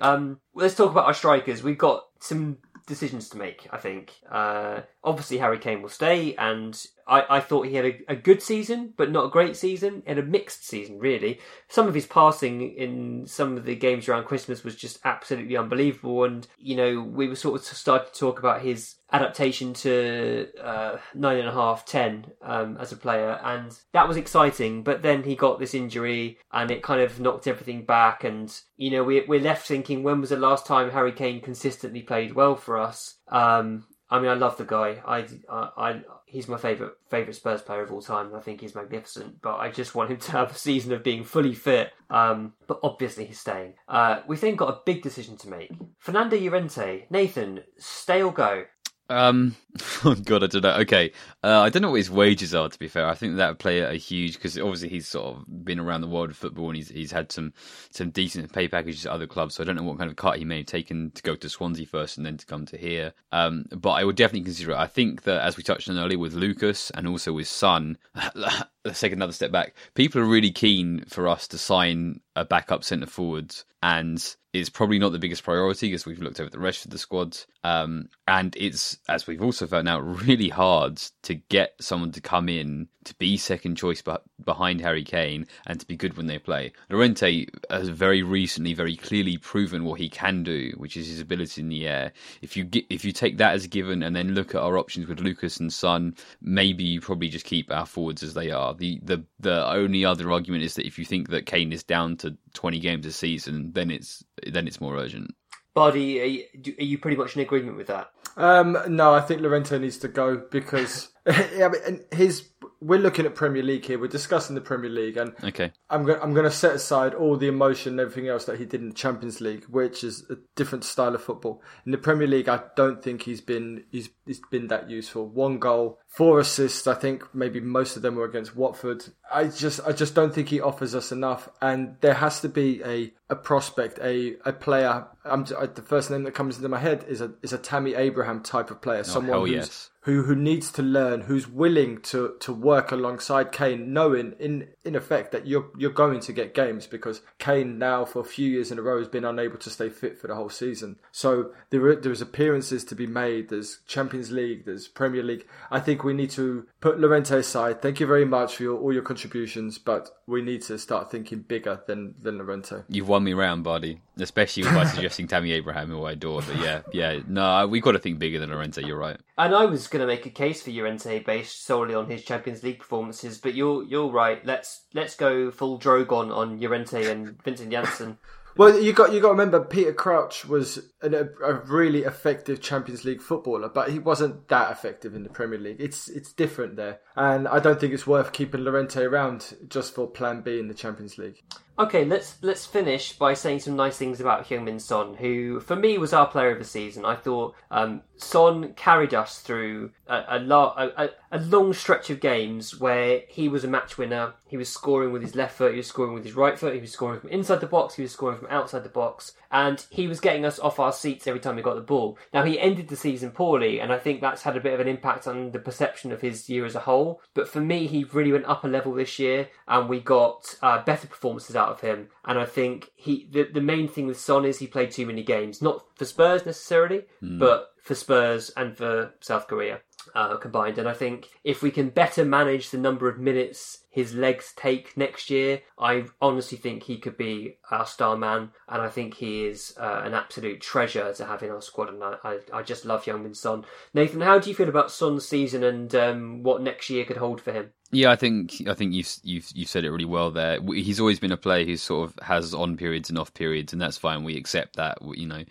Um, 0.00 0.40
let's 0.54 0.74
talk 0.74 0.90
about 0.90 1.06
our 1.06 1.14
strikers. 1.14 1.62
We've 1.62 1.78
got 1.78 2.04
some 2.18 2.58
decisions 2.86 3.28
to 3.30 3.38
make. 3.38 3.68
I 3.72 3.78
think. 3.78 4.14
Uh, 4.30 4.82
obviously, 5.06 5.38
Harry 5.38 5.58
Kane 5.58 5.80
will 5.80 5.88
stay, 5.88 6.34
and 6.34 6.84
I, 7.06 7.36
I 7.36 7.40
thought 7.40 7.68
he 7.68 7.76
had 7.76 7.86
a, 7.86 8.00
a 8.08 8.16
good 8.16 8.42
season, 8.42 8.92
but 8.96 9.12
not 9.12 9.26
a 9.26 9.30
great 9.30 9.56
season, 9.56 10.02
and 10.04 10.18
a 10.18 10.22
mixed 10.22 10.66
season. 10.66 10.98
Really, 10.98 11.40
some 11.68 11.86
of 11.86 11.94
his 11.94 12.06
passing 12.06 12.74
in 12.76 13.26
some 13.26 13.56
of 13.56 13.64
the 13.64 13.76
games 13.76 14.08
around 14.08 14.24
Christmas 14.24 14.64
was 14.64 14.74
just 14.74 14.98
absolutely 15.04 15.56
unbelievable. 15.56 16.24
And 16.24 16.46
you 16.58 16.76
know, 16.76 17.00
we 17.00 17.28
were 17.28 17.36
sort 17.36 17.60
of 17.60 17.64
started 17.64 18.12
to 18.12 18.18
talk 18.18 18.40
about 18.40 18.60
his 18.60 18.96
adaptation 19.12 19.72
to 19.72 20.48
uh, 20.60 20.96
nine 21.14 21.38
and 21.38 21.48
a 21.48 21.52
half, 21.52 21.86
ten 21.86 22.26
um, 22.42 22.76
as 22.78 22.90
a 22.90 22.96
player, 22.96 23.40
and 23.44 23.78
that 23.92 24.08
was 24.08 24.16
exciting. 24.16 24.82
But 24.82 25.02
then 25.02 25.22
he 25.22 25.36
got 25.36 25.60
this 25.60 25.74
injury, 25.74 26.38
and 26.52 26.70
it 26.72 26.82
kind 26.82 27.00
of 27.00 27.20
knocked 27.20 27.46
everything 27.46 27.84
back. 27.84 28.24
And 28.24 28.52
you 28.76 28.90
know, 28.90 29.04
we, 29.04 29.24
we're 29.26 29.40
left 29.40 29.68
thinking, 29.68 30.02
when 30.02 30.20
was 30.20 30.30
the 30.30 30.36
last 30.36 30.66
time 30.66 30.90
Harry 30.90 31.12
Kane 31.12 31.40
consistently 31.40 32.02
played 32.02 32.34
well 32.34 32.56
for 32.56 32.78
us? 32.78 33.14
Um, 33.28 33.84
I 34.08 34.20
mean, 34.20 34.30
I 34.30 34.34
love 34.34 34.56
the 34.56 34.64
guy. 34.64 35.02
I, 35.06 35.26
I, 35.48 35.68
I 35.76 36.00
he's 36.26 36.48
my 36.48 36.58
favorite 36.58 36.92
favorite 37.08 37.34
Spurs 37.34 37.62
player 37.62 37.82
of 37.82 37.92
all 37.92 38.02
time. 38.02 38.34
I 38.34 38.40
think 38.40 38.60
he's 38.60 38.74
magnificent. 38.74 39.40
But 39.42 39.56
I 39.56 39.70
just 39.70 39.94
want 39.94 40.10
him 40.10 40.18
to 40.18 40.32
have 40.32 40.52
a 40.52 40.54
season 40.54 40.92
of 40.92 41.02
being 41.02 41.24
fully 41.24 41.54
fit. 41.54 41.92
Um, 42.08 42.52
but 42.66 42.78
obviously 42.82 43.24
he's 43.24 43.40
staying. 43.40 43.74
Uh, 43.88 44.20
we've 44.26 44.40
then 44.40 44.56
got 44.56 44.68
a 44.68 44.80
big 44.84 45.02
decision 45.02 45.36
to 45.38 45.48
make. 45.48 45.70
Fernando 45.98 46.38
Llorente, 46.38 47.06
Nathan, 47.10 47.60
stay 47.78 48.22
or 48.22 48.32
go? 48.32 48.64
Um, 49.08 49.56
oh 50.04 50.14
god, 50.14 50.42
I 50.42 50.46
don't 50.46 50.62
know. 50.62 50.74
Okay, 50.78 51.12
uh, 51.44 51.60
I 51.60 51.68
don't 51.68 51.82
know 51.82 51.90
what 51.90 51.98
his 51.98 52.10
wages 52.10 52.54
are. 52.54 52.68
To 52.68 52.78
be 52.78 52.88
fair, 52.88 53.06
I 53.06 53.14
think 53.14 53.36
that 53.36 53.48
would 53.48 53.58
play 53.58 53.80
a 53.80 53.94
huge 53.94 54.34
because 54.34 54.58
obviously 54.58 54.88
he's 54.88 55.06
sort 55.06 55.36
of 55.36 55.64
been 55.64 55.78
around 55.78 56.00
the 56.00 56.08
world 56.08 56.30
of 56.30 56.36
football 56.36 56.68
and 56.68 56.76
he's 56.76 56.88
he's 56.88 57.12
had 57.12 57.30
some 57.30 57.52
some 57.90 58.10
decent 58.10 58.52
pay 58.52 58.68
packages 58.68 59.06
at 59.06 59.12
other 59.12 59.26
clubs. 59.26 59.54
So 59.54 59.62
I 59.62 59.66
don't 59.66 59.76
know 59.76 59.82
what 59.82 59.98
kind 59.98 60.10
of 60.10 60.16
cut 60.16 60.38
he 60.38 60.44
may 60.44 60.58
have 60.58 60.66
taken 60.66 61.10
to 61.12 61.22
go 61.22 61.36
to 61.36 61.48
Swansea 61.48 61.86
first 61.86 62.16
and 62.16 62.26
then 62.26 62.36
to 62.36 62.46
come 62.46 62.66
to 62.66 62.76
here. 62.76 63.12
Um, 63.32 63.66
but 63.70 63.90
I 63.90 64.04
would 64.04 64.16
definitely 64.16 64.44
consider 64.44 64.72
it. 64.72 64.78
I 64.78 64.86
think 64.86 65.22
that 65.22 65.42
as 65.42 65.56
we 65.56 65.62
touched 65.62 65.88
on 65.88 65.98
earlier 65.98 66.18
with 66.18 66.34
Lucas 66.34 66.90
and 66.90 67.06
also 67.06 67.32
with 67.32 67.48
Son, 67.48 67.98
let's 68.34 69.00
take 69.00 69.12
another 69.12 69.32
step 69.32 69.52
back. 69.52 69.74
People 69.94 70.20
are 70.20 70.26
really 70.26 70.52
keen 70.52 71.04
for 71.08 71.28
us 71.28 71.46
to 71.48 71.58
sign 71.58 72.20
a 72.34 72.44
backup 72.44 72.84
centre 72.84 73.06
forward 73.06 73.54
and 73.82 74.36
it's 74.56 74.70
probably 74.70 74.98
not 74.98 75.12
the 75.12 75.18
biggest 75.18 75.44
priority 75.44 75.88
because 75.88 76.06
we've 76.06 76.20
looked 76.20 76.40
over 76.40 76.50
the 76.50 76.58
rest 76.58 76.84
of 76.84 76.90
the 76.90 76.98
squad. 76.98 77.36
Um, 77.62 78.08
and 78.26 78.56
it's, 78.56 78.98
as 79.08 79.26
we've 79.26 79.42
also 79.42 79.66
found 79.66 79.88
out, 79.88 80.00
really 80.26 80.48
hard 80.48 80.96
to 81.22 81.34
get 81.34 81.74
someone 81.80 82.12
to 82.12 82.20
come 82.20 82.48
in 82.48 82.88
to 83.06 83.14
be 83.14 83.36
second 83.36 83.76
choice 83.76 84.02
behind 84.44 84.80
Harry 84.80 85.04
Kane 85.04 85.46
and 85.66 85.78
to 85.78 85.86
be 85.86 85.96
good 85.96 86.16
when 86.16 86.26
they 86.26 86.38
play. 86.38 86.72
Llorente 86.90 87.46
has 87.70 87.88
very 87.88 88.22
recently, 88.22 88.74
very 88.74 88.96
clearly 88.96 89.36
proven 89.36 89.84
what 89.84 90.00
he 90.00 90.08
can 90.08 90.42
do, 90.42 90.72
which 90.76 90.96
is 90.96 91.06
his 91.06 91.20
ability 91.20 91.60
in 91.60 91.68
the 91.68 91.86
air. 91.86 92.12
If 92.42 92.56
you 92.56 92.64
get, 92.64 92.84
if 92.90 93.04
you 93.04 93.12
take 93.12 93.38
that 93.38 93.54
as 93.54 93.64
a 93.64 93.68
given 93.68 94.02
and 94.02 94.14
then 94.14 94.34
look 94.34 94.54
at 94.54 94.60
our 94.60 94.76
options 94.76 95.06
with 95.06 95.20
Lucas 95.20 95.58
and 95.58 95.72
Son, 95.72 96.16
maybe 96.42 96.82
you 96.82 97.00
probably 97.00 97.28
just 97.28 97.46
keep 97.46 97.70
our 97.70 97.86
forwards 97.86 98.22
as 98.24 98.34
they 98.34 98.50
are. 98.50 98.74
The 98.74 98.98
the 99.02 99.24
the 99.38 99.66
only 99.70 100.04
other 100.04 100.32
argument 100.32 100.64
is 100.64 100.74
that 100.74 100.86
if 100.86 100.98
you 100.98 101.04
think 101.04 101.30
that 101.30 101.46
Kane 101.46 101.72
is 101.72 101.84
down 101.84 102.16
to 102.18 102.36
20 102.54 102.80
games 102.80 103.06
a 103.06 103.12
season, 103.12 103.72
then 103.72 103.90
it's 103.90 104.24
then 104.50 104.66
it's 104.66 104.80
more 104.80 104.96
urgent. 104.96 105.34
Buddy, 105.74 106.20
are 106.20 106.24
you, 106.24 106.44
are 106.78 106.84
you 106.84 106.98
pretty 106.98 107.16
much 107.16 107.36
in 107.36 107.42
agreement 107.42 107.76
with 107.76 107.88
that? 107.88 108.10
Um, 108.36 108.78
no, 108.88 109.14
I 109.14 109.20
think 109.20 109.40
Llorente 109.40 109.78
needs 109.78 109.98
to 109.98 110.08
go 110.08 110.36
because 110.50 111.08
yeah, 111.26 111.70
his 112.12 112.48
we're 112.80 112.98
looking 112.98 113.24
at 113.26 113.34
Premier 113.34 113.62
League 113.62 113.84
here. 113.84 113.98
We're 113.98 114.08
discussing 114.08 114.54
the 114.54 114.60
Premier 114.60 114.90
League, 114.90 115.16
and 115.16 115.34
okay, 115.42 115.72
I'm 115.88 116.04
going 116.04 116.20
I'm 116.20 116.34
going 116.34 116.44
to 116.44 116.50
set 116.50 116.74
aside 116.74 117.14
all 117.14 117.36
the 117.36 117.48
emotion 117.48 117.94
and 117.94 118.00
everything 118.00 118.28
else 118.28 118.44
that 118.44 118.58
he 118.58 118.64
did 118.64 118.80
in 118.80 118.88
the 118.88 118.94
Champions 118.94 119.40
League, 119.40 119.64
which 119.64 120.04
is 120.04 120.24
a 120.30 120.36
different 120.54 120.84
style 120.84 121.14
of 121.14 121.22
football. 121.22 121.62
In 121.84 121.92
the 121.92 121.98
Premier 121.98 122.26
League, 122.26 122.48
I 122.48 122.60
don't 122.76 123.02
think 123.02 123.22
he's 123.22 123.40
been 123.40 123.84
he's, 123.90 124.10
he's 124.26 124.40
been 124.50 124.66
that 124.68 124.90
useful. 124.90 125.26
One 125.26 125.58
goal, 125.58 125.98
four 126.06 126.38
assists. 126.38 126.86
I 126.86 126.94
think 126.94 127.34
maybe 127.34 127.60
most 127.60 127.96
of 127.96 128.02
them 128.02 128.16
were 128.16 128.24
against 128.24 128.56
Watford. 128.56 129.04
I 129.32 129.44
just 129.44 129.80
I 129.86 129.92
just 129.92 130.14
don't 130.14 130.34
think 130.34 130.48
he 130.48 130.60
offers 130.60 130.94
us 130.94 131.12
enough, 131.12 131.48
and 131.62 131.96
there 132.00 132.14
has 132.14 132.40
to 132.40 132.48
be 132.48 132.82
a 132.84 133.12
a 133.30 133.36
prospect, 133.36 133.98
a 134.02 134.36
a 134.44 134.52
player. 134.52 135.06
I'm 135.24 135.44
the 135.44 135.84
first 135.84 136.10
name 136.10 136.24
that 136.24 136.34
comes 136.34 136.56
into 136.56 136.68
my 136.68 136.78
head 136.78 137.04
is 137.08 137.20
a 137.20 137.32
is 137.42 137.52
a 137.52 137.58
Tammy 137.58 137.94
Abraham 137.94 138.42
type 138.42 138.70
of 138.70 138.82
player, 138.82 139.00
oh, 139.00 139.02
someone 139.02 139.40
who's 139.40 139.50
yes 139.50 139.90
who 140.06 140.22
who 140.22 140.36
needs 140.36 140.70
to 140.70 140.82
learn, 140.82 141.22
who's 141.22 141.48
willing 141.48 142.00
to 142.00 142.36
to 142.38 142.52
work 142.52 142.92
alongside 142.92 143.50
Kane, 143.50 143.92
knowing 143.92 144.34
in 144.38 144.68
in 144.84 144.94
effect 144.94 145.32
that 145.32 145.48
you're 145.48 145.68
you're 145.76 145.90
going 145.90 146.20
to 146.20 146.32
get 146.32 146.54
games 146.54 146.86
because 146.86 147.22
Kane 147.40 147.76
now 147.76 148.04
for 148.04 148.20
a 148.20 148.24
few 148.24 148.48
years 148.48 148.70
in 148.70 148.78
a 148.78 148.82
row 148.82 148.98
has 148.98 149.08
been 149.08 149.24
unable 149.24 149.58
to 149.58 149.68
stay 149.68 149.88
fit 149.88 150.16
for 150.16 150.28
the 150.28 150.36
whole 150.36 150.48
season. 150.48 151.00
So 151.10 151.50
there 151.70 151.96
there's 151.96 152.22
appearances 152.22 152.84
to 152.84 152.94
be 152.94 153.08
made. 153.08 153.48
There's 153.48 153.80
Champions 153.88 154.30
League. 154.30 154.64
There's 154.64 154.86
Premier 154.86 155.24
League. 155.24 155.44
I 155.72 155.80
think 155.80 156.04
we 156.04 156.14
need 156.14 156.30
to 156.30 156.68
put 156.80 157.00
Llorente 157.00 157.36
aside. 157.36 157.82
Thank 157.82 157.98
you 157.98 158.06
very 158.06 158.24
much 158.24 158.56
for 158.56 158.62
your, 158.62 158.78
all 158.78 158.92
your 158.92 159.02
contributions, 159.02 159.76
but 159.78 160.10
we 160.28 160.40
need 160.40 160.62
to 160.62 160.78
start 160.78 161.10
thinking 161.10 161.40
bigger 161.40 161.82
than 161.88 162.14
than 162.22 162.38
Llorente. 162.38 162.84
You've 162.88 163.08
won 163.08 163.24
me 163.24 163.32
round, 163.32 163.64
buddy. 163.64 164.00
Especially 164.18 164.62
by 164.62 164.84
suggesting 164.94 165.26
Tammy 165.26 165.52
Abraham, 165.52 165.90
who 165.90 166.04
I 166.04 166.12
adore. 166.12 166.42
But 166.42 166.56
yeah, 166.58 166.82
yeah, 166.92 167.20
no, 167.26 167.66
we 167.66 167.78
have 167.78 167.84
got 167.84 167.92
to 167.92 167.98
think 167.98 168.20
bigger 168.20 168.38
than 168.38 168.50
Llorente. 168.50 168.86
You're 168.86 168.96
right. 168.96 169.18
And 169.36 169.54
I 169.54 169.66
was 169.66 169.88
going 169.96 170.06
to 170.06 170.14
make 170.14 170.26
a 170.26 170.30
case 170.30 170.62
for 170.62 170.70
Llorente 170.70 171.20
based 171.20 171.64
solely 171.64 171.94
on 171.94 172.10
his 172.10 172.24
Champions 172.24 172.62
League 172.62 172.80
performances, 172.80 173.38
but 173.38 173.54
you're 173.54 173.84
you're 173.84 174.10
right. 174.10 174.44
Let's 174.44 174.86
let's 174.94 175.16
go 175.16 175.50
full 175.50 175.78
Drogon 175.78 176.34
on 176.34 176.60
Llorente 176.60 177.10
and 177.10 177.42
Vincent 177.42 177.70
Janssen. 177.70 178.18
Well, 178.58 178.80
you 178.80 178.94
got 178.94 179.12
you 179.12 179.20
got 179.20 179.28
to 179.28 179.32
remember 179.32 179.62
Peter 179.62 179.92
Crouch 179.92 180.46
was 180.46 180.78
an, 181.02 181.12
a, 181.12 181.28
a, 181.44 181.54
really 181.66 182.04
effective 182.04 182.62
Champions 182.62 183.04
League 183.04 183.20
footballer, 183.20 183.68
but 183.68 183.90
he 183.90 183.98
wasn't 183.98 184.48
that 184.48 184.72
effective 184.72 185.14
in 185.14 185.24
the 185.24 185.28
Premier 185.28 185.58
League. 185.58 185.76
It's 185.78 186.08
it's 186.08 186.32
different 186.32 186.76
there, 186.76 187.00
and 187.16 187.46
I 187.46 187.58
don't 187.58 187.78
think 187.78 187.92
it's 187.92 188.06
worth 188.06 188.32
keeping 188.32 188.64
Llorente 188.64 189.02
around 189.02 189.58
just 189.68 189.94
for 189.94 190.06
Plan 190.06 190.40
B 190.40 190.58
in 190.58 190.68
the 190.68 190.74
Champions 190.74 191.18
League. 191.18 191.42
Okay, 191.78 192.06
let's 192.06 192.38
let's 192.42 192.64
finish 192.64 193.12
by 193.12 193.34
saying 193.34 193.60
some 193.60 193.76
nice 193.76 193.98
things 193.98 194.18
about 194.18 194.46
Heung-min 194.46 194.80
Son, 194.80 195.14
who 195.14 195.60
for 195.60 195.76
me 195.76 195.98
was 195.98 196.14
our 196.14 196.26
player 196.26 196.50
of 196.52 196.58
the 196.58 196.64
season. 196.64 197.04
I 197.04 197.16
thought 197.16 197.54
um, 197.70 198.00
Son 198.16 198.72
carried 198.72 199.12
us 199.12 199.40
through 199.40 199.90
a, 200.06 200.16
a, 200.16 200.92
a, 200.96 201.10
a, 201.32 201.38
long 201.38 201.74
stretch 201.74 202.08
of 202.08 202.20
games 202.20 202.80
where 202.80 203.24
he 203.28 203.50
was 203.50 203.62
a 203.62 203.68
match 203.68 203.98
winner. 203.98 204.32
He 204.48 204.56
was 204.56 204.70
scoring 204.70 205.12
with 205.12 205.20
his 205.20 205.34
left 205.34 205.58
foot, 205.58 205.72
he 205.72 205.76
was 205.76 205.86
scoring 205.86 206.14
with 206.14 206.24
his 206.24 206.34
right 206.34 206.58
foot, 206.58 206.74
he 206.74 206.80
was 206.80 206.92
scoring 206.92 207.20
from 207.20 207.28
inside 207.28 207.60
the 207.60 207.66
box, 207.66 207.96
he 207.96 208.02
was 208.02 208.12
scoring 208.12 208.38
from 208.38 208.48
outside 208.48 208.82
the 208.82 208.88
box, 208.88 209.32
and 209.56 209.86
he 209.88 210.06
was 210.06 210.20
getting 210.20 210.44
us 210.44 210.58
off 210.58 210.78
our 210.78 210.92
seats 210.92 211.26
every 211.26 211.40
time 211.40 211.56
we 211.56 211.62
got 211.62 211.76
the 211.76 211.80
ball. 211.80 212.18
Now 212.34 212.44
he 212.44 212.60
ended 212.60 212.88
the 212.88 212.96
season 212.96 213.30
poorly, 213.30 213.80
and 213.80 213.90
I 213.90 213.98
think 213.98 214.20
that's 214.20 214.42
had 214.42 214.54
a 214.54 214.60
bit 214.60 214.74
of 214.74 214.80
an 214.80 214.86
impact 214.86 215.26
on 215.26 215.52
the 215.52 215.58
perception 215.58 216.12
of 216.12 216.20
his 216.20 216.50
year 216.50 216.66
as 216.66 216.74
a 216.74 216.80
whole. 216.80 217.22
But 217.32 217.48
for 217.48 217.62
me, 217.62 217.86
he 217.86 218.04
really 218.04 218.32
went 218.32 218.44
up 218.44 218.64
a 218.64 218.68
level 218.68 218.92
this 218.92 219.18
year, 219.18 219.48
and 219.66 219.88
we 219.88 219.98
got 220.00 220.56
uh, 220.60 220.84
better 220.84 221.06
performances 221.06 221.56
out 221.56 221.70
of 221.70 221.80
him. 221.80 222.08
And 222.26 222.38
I 222.38 222.44
think 222.44 222.90
he 222.96 223.28
the, 223.30 223.44
the 223.44 223.62
main 223.62 223.88
thing 223.88 224.06
with 224.06 224.20
Son 224.20 224.44
is 224.44 224.58
he 224.58 224.66
played 224.66 224.90
too 224.90 225.06
many 225.06 225.22
games, 225.22 225.62
not 225.62 225.86
for 225.96 226.04
Spurs 226.04 226.44
necessarily, 226.44 227.04
mm. 227.22 227.38
but 227.38 227.70
for 227.80 227.94
Spurs 227.94 228.50
and 228.58 228.76
for 228.76 229.14
South 229.20 229.48
Korea 229.48 229.80
uh, 230.14 230.36
combined. 230.36 230.78
And 230.78 230.88
I 230.88 230.92
think 230.92 231.30
if 231.44 231.62
we 231.62 231.70
can 231.70 231.88
better 231.90 232.24
manage 232.24 232.70
the 232.70 232.78
number 232.78 233.08
of 233.08 233.18
minutes 233.18 233.78
his 233.96 234.14
legs 234.14 234.52
take 234.54 234.94
next 234.94 235.30
year, 235.30 235.62
I 235.78 236.04
honestly 236.20 236.58
think 236.58 236.82
he 236.82 236.98
could 236.98 237.16
be 237.16 237.56
our 237.70 237.86
star 237.86 238.14
man. 238.14 238.50
And 238.68 238.82
I 238.82 238.90
think 238.90 239.14
he 239.14 239.46
is 239.46 239.74
uh, 239.80 240.02
an 240.04 240.12
absolute 240.12 240.60
treasure 240.60 241.14
to 241.14 241.24
have 241.24 241.42
in 241.42 241.50
our 241.50 241.62
squad. 241.62 241.88
And 241.88 242.04
I, 242.04 242.16
I, 242.22 242.38
I 242.52 242.62
just 242.62 242.84
love 242.84 243.06
Heung-min 243.06 243.32
Son. 243.32 243.64
Nathan, 243.94 244.20
how 244.20 244.38
do 244.38 244.50
you 244.50 244.54
feel 244.54 244.68
about 244.68 244.90
Son's 244.90 245.26
season 245.26 245.64
and 245.64 245.94
um, 245.94 246.42
what 246.42 246.60
next 246.60 246.90
year 246.90 247.06
could 247.06 247.16
hold 247.16 247.40
for 247.40 247.52
him? 247.52 247.70
Yeah, 247.92 248.10
I 248.10 248.16
think 248.16 248.66
I 248.68 248.74
think 248.74 248.94
you've 248.94 249.14
you've 249.22 249.48
you've 249.54 249.68
said 249.68 249.84
it 249.84 249.90
really 249.90 250.04
well 250.04 250.32
there. 250.32 250.60
He's 250.60 250.98
always 250.98 251.20
been 251.20 251.30
a 251.30 251.36
player 251.36 251.64
who 251.64 251.76
sort 251.76 252.10
of 252.10 252.18
has 252.24 252.52
on 252.52 252.76
periods 252.76 253.10
and 253.10 253.18
off 253.18 253.32
periods, 253.32 253.72
and 253.72 253.80
that's 253.80 253.96
fine. 253.96 254.24
We 254.24 254.36
accept 254.36 254.76
that. 254.76 254.98
You 255.02 255.26
know, 255.26 255.44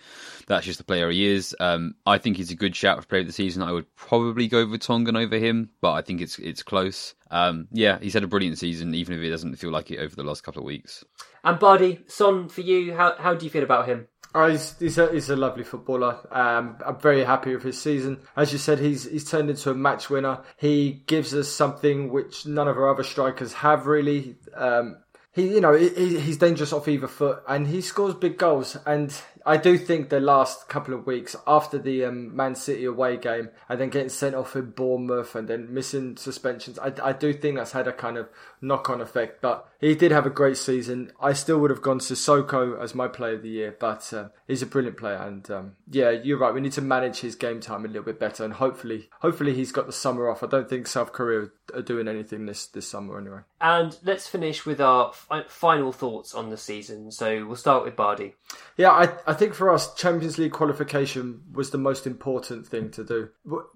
that's 0.48 0.66
just 0.66 0.78
the 0.78 0.84
player 0.84 1.10
he 1.10 1.26
is. 1.28 1.56
Um, 1.62 1.96
I 2.06 2.18
think 2.18 2.36
he's 2.36 2.52
a 2.52 2.56
good 2.56 2.76
shout 2.76 3.00
for 3.02 3.08
player 3.08 3.22
of 3.22 3.28
the 3.28 3.34
season. 3.34 3.64
I 3.64 3.72
would 3.72 3.94
probably 3.96 4.48
go 4.48 4.66
Vertonghen 4.66 5.18
over 5.18 5.38
him, 5.38 5.70
but 5.80 5.94
I 5.94 6.02
think 6.02 6.20
it's 6.20 6.38
it's 6.40 6.62
close. 6.62 7.16
Um, 7.32 7.68
yeah, 7.72 8.00
he's 8.02 8.14
had 8.14 8.24
a 8.24 8.28
brilliant 8.28 8.58
season, 8.58 8.94
even 8.94 9.16
if 9.16 9.22
it 9.22 9.30
doesn't 9.30 9.56
feel 9.56 9.72
like 9.72 9.90
it 9.92 10.00
over 10.00 10.16
the 10.16 10.24
last 10.24 10.44
couple 10.44 10.62
of 10.62 10.66
weeks. 10.66 11.06
And 11.44 11.58
Bardi, 11.58 12.02
Son, 12.08 12.50
for 12.50 12.62
you, 12.62 12.94
how 12.96 13.16
how 13.18 13.34
do 13.34 13.46
you 13.46 13.50
feel 13.50 13.64
about 13.64 13.88
him? 13.88 14.08
Oh, 14.38 14.50
he's, 14.50 14.78
he's, 14.80 14.98
a, 14.98 15.14
he's 15.14 15.30
a 15.30 15.36
lovely 15.38 15.64
footballer. 15.64 16.20
Um, 16.30 16.76
I'm 16.86 17.00
very 17.00 17.24
happy 17.24 17.56
with 17.56 17.64
his 17.64 17.82
season. 17.82 18.20
As 18.36 18.52
you 18.52 18.58
said, 18.58 18.80
he's 18.80 19.10
he's 19.10 19.30
turned 19.30 19.50
into 19.50 19.72
a 19.72 19.74
match 19.74 20.10
winner. 20.10 20.42
He 20.58 21.04
gives 21.08 21.34
us 21.34 21.48
something 21.48 22.12
which 22.12 22.46
none 22.46 22.68
of 22.68 22.76
our 22.76 22.90
other 22.90 23.04
strikers 23.04 23.54
have 23.54 23.88
really. 23.88 24.36
Um, 24.54 24.98
he, 25.32 25.54
you 25.54 25.62
know, 25.62 25.74
he, 25.74 26.20
he's 26.20 26.38
dangerous 26.38 26.74
off 26.74 26.90
either 26.90 27.08
foot, 27.08 27.44
and 27.48 27.66
he 27.66 27.80
scores 27.80 28.14
big 28.14 28.38
goals. 28.38 28.76
And 28.86 29.18
I 29.46 29.58
do 29.58 29.78
think 29.78 30.10
the 30.10 30.20
last 30.20 30.68
couple 30.68 30.93
of 30.93 31.06
weeks 31.06 31.36
after 31.46 31.78
the 31.78 32.06
um, 32.06 32.36
Man 32.36 32.56
City 32.56 32.86
away 32.86 33.18
game 33.18 33.50
and 33.70 33.80
then 33.80 33.89
getting 33.89 34.10
sent 34.10 34.34
off 34.34 34.56
in 34.56 34.72
Bournemouth 34.72 35.36
and 35.36 35.48
then 35.48 35.72
missing 35.72 36.18
suspensions, 36.18 36.80
I, 36.80 36.93
I 37.04 37.14
do 37.14 37.32
think 37.32 37.58
that's 37.58 37.74
had 37.74 37.88
a 37.88 37.93
kind 37.93 38.18
of 38.18 38.28
knock 38.60 38.89
on 38.89 39.02
effect. 39.02 39.41
But 39.41 39.70
he 39.80 39.93
did 39.93 40.12
have 40.12 40.26
a 40.26 40.32
great 40.32 40.58
season. 40.58 41.12
I 41.22 41.34
still 41.34 41.60
would 41.60 41.70
have 41.70 41.84
gone 41.84 42.00
to 42.00 42.14
Sissoko 42.14 42.82
as 42.82 42.96
my 42.96 43.08
player 43.08 43.36
of 43.36 43.43
the 43.43 43.50
year, 43.50 43.76
but 43.80 44.12
uh, 44.12 44.30
he's 44.48 44.64
a 44.64 44.66
brilliant 44.66 44.98
player. 44.98 45.18
And 45.18 45.50
um, 45.52 45.76
yeah, 45.91 46.10
you're 46.10 46.39
right. 46.39 46.54
We 46.54 46.62
need 46.62 46.72
to 46.74 46.82
manage 46.82 47.20
his 47.20 47.36
game 47.36 47.60
time 47.60 47.86
a 47.86 47.88
little 47.88 48.04
bit 48.04 48.20
better, 48.20 48.43
and 48.43 48.54
hopefully, 48.54 49.10
hopefully 49.20 49.54
he's 49.54 49.72
got 49.72 49.86
the 49.86 49.93
summer 49.93 50.28
off. 50.28 50.41
I 50.41 50.48
don't 50.48 50.68
think 50.68 50.88
South 50.88 51.14
Korea 51.14 51.50
are 51.74 51.84
doing 51.84 52.08
anything 52.08 52.48
this 52.48 52.66
this 52.66 52.88
summer 52.88 53.20
anyway. 53.20 53.41
And 53.62 53.98
let's 54.04 54.28
finish 54.28 54.66
with 54.66 54.82
our 54.82 55.14
fi- 55.14 55.46
final 55.48 55.91
thoughts 55.91 56.34
on 56.34 56.50
the 56.50 56.58
season. 56.58 57.12
So 57.12 57.46
we'll 57.46 57.56
start 57.56 57.86
with 57.86 57.96
Bardi. 57.96 58.34
Yeah, 58.78 58.91
I, 58.91 59.14
I 59.28 59.34
think 59.36 59.54
for 59.54 59.72
us, 59.72 59.94
Champions 59.94 60.38
League 60.40 60.52
qualification 60.52 61.44
was 61.54 61.70
the 61.70 61.78
most 61.78 62.08
important 62.08 62.66
thing 62.66 62.90
to 62.92 63.04
do. 63.04 63.30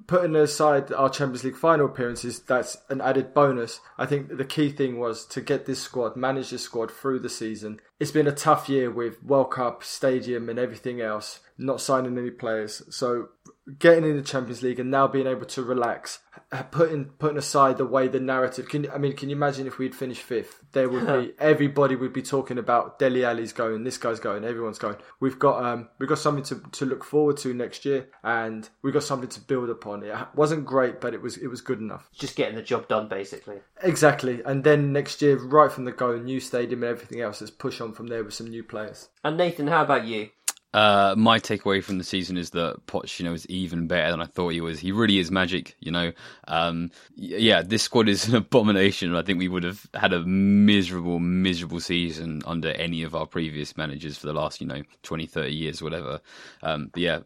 Putting 0.07 0.36
aside 0.36 0.91
our 0.91 1.10
Champions 1.10 1.43
League 1.43 1.55
final 1.55 1.86
appearances, 1.86 2.39
that's 2.39 2.78
an 2.89 3.01
added 3.01 3.34
bonus. 3.34 3.80
I 3.97 4.07
think 4.07 4.36
the 4.36 4.45
key 4.45 4.72
thing 4.72 4.99
was 4.99 5.26
to 5.28 5.41
get 5.41 5.66
this 5.66 5.82
squad, 5.82 6.16
manage 6.16 6.49
this 6.49 6.64
squad 6.64 6.89
through 6.91 7.20
the 7.20 7.30
season. 7.30 7.80
It's 7.99 8.12
been 8.12 8.28
a 8.28 8.32
tough 8.32 8.68
year 8.70 8.89
with 8.89 9.22
World 9.24 9.51
Cup, 9.51 9.84
Stadium, 9.84 10.49
and 10.49 10.57
everything 10.57 11.01
else, 11.01 11.41
not 11.57 11.82
signing 11.82 12.18
any 12.18 12.32
players. 12.32 12.82
So 12.89 13.30
getting 13.78 14.03
in 14.03 14.15
the 14.15 14.24
Champions 14.24 14.63
League 14.63 14.80
and 14.80 14.89
now 14.89 15.07
being 15.07 15.28
able 15.28 15.45
to 15.45 15.63
relax, 15.63 16.20
uh, 16.51 16.63
putting 16.63 17.05
putting 17.05 17.38
aside 17.38 17.78
the 17.78 17.86
way 17.86 18.07
the 18.07 18.20
narrative. 18.20 18.70
Can 18.70 18.89
I 18.91 18.97
mean? 18.97 19.15
Can 19.15 19.30
you 19.30 19.36
imagine 19.36 19.67
if 19.67 19.78
we'd 19.78 19.95
finished 19.95 20.22
fifth? 20.22 20.63
There 20.72 20.89
would 20.89 21.05
be 21.05 21.34
everybody 21.39 21.95
would 21.95 22.13
be 22.13 22.22
talking 22.22 22.57
about 22.57 22.99
Dele 22.99 23.26
Alli's 23.26 23.53
going, 23.53 23.84
this 23.84 23.97
guy's 23.97 24.20
going, 24.20 24.43
everyone's 24.43 24.80
going. 24.80 24.97
We've 25.20 25.38
got 25.38 25.63
um 25.63 25.89
we've 25.99 26.09
got 26.09 26.20
something 26.20 26.43
to, 26.45 26.61
to 26.72 26.86
look 26.86 27.03
forward 27.03 27.38
to 27.38 27.53
next 27.53 27.86
year, 27.86 28.07
and 28.24 28.67
we've 28.82 28.93
got 28.93 29.03
something 29.03 29.30
to 29.30 29.41
build 29.41 29.70
upon. 29.70 30.03
It 30.03 30.15
wasn't 30.36 30.65
great, 30.65 31.01
but 31.01 31.13
it 31.13 31.22
was 31.22 31.38
it 31.38 31.47
was 31.47 31.61
good 31.61 31.80
enough. 31.80 32.09
Just 32.13 32.36
getting 32.36 32.55
the 32.55 32.63
job 32.63 32.88
done, 32.88 33.07
basically. 33.07 33.57
Exactly, 33.84 34.41
and 34.45 34.63
then 34.63 34.93
next 34.93 35.22
year, 35.22 35.38
right 35.38 35.72
from 35.72 35.86
the 35.86 35.91
go, 35.91 36.17
new 36.17 36.39
stadium 36.39 36.84
and 36.84 36.91
everything 36.91 37.22
else. 37.22 37.41
Let's 37.41 37.51
push 37.51 37.82
on 37.82 37.93
from 37.93 38.07
there 38.07 38.24
with 38.24 38.34
some 38.34 38.47
new 38.47 38.63
players. 38.63 39.09
And 39.24 39.38
Nathan, 39.38 39.67
how 39.67 39.84
about 39.84 40.05
you? 40.05 40.30
Uh, 40.74 41.15
my 41.17 41.39
takeaway 41.39 41.84
from 41.84 41.97
the 41.97 42.03
season 42.03 42.38
is 42.38 42.51
that 42.51 42.86
Poch, 42.86 43.20
you 43.20 43.26
know, 43.26 43.34
is 43.34 43.47
even 43.47 43.88
better 43.88 44.11
than 44.11 44.22
I 44.22 44.26
thought 44.26 44.49
he 44.49 44.61
was. 44.61 44.80
He 44.80 44.91
really 44.91 45.17
is 45.17 45.32
magic, 45.32 45.76
you 45.80 45.91
know. 45.91 46.11
Um, 46.47 46.91
yeah, 47.15 47.63
this 47.63 47.84
squad 47.84 48.07
is 48.07 48.28
an 48.30 48.36
abomination. 48.36 49.15
I 49.15 49.24
think 49.24 49.39
we 49.39 49.47
would 49.47 49.63
have 49.63 49.88
had 49.95 50.13
a 50.13 50.22
miserable, 50.22 51.20
miserable 51.20 51.80
season 51.80 52.43
under 52.45 52.70
any 52.72 53.01
of 53.03 53.15
our 53.15 53.26
previous 53.26 53.78
managers 53.78 54.17
for 54.17 54.28
the 54.28 54.34
last, 54.34 54.61
you 54.61 54.67
know, 54.67 54.84
20, 55.03 55.26
30 55.26 55.51
years, 55.51 55.82
whatever. 55.82 56.22
Um, 56.61 56.89
but 56.93 57.01
yeah, 57.01 57.20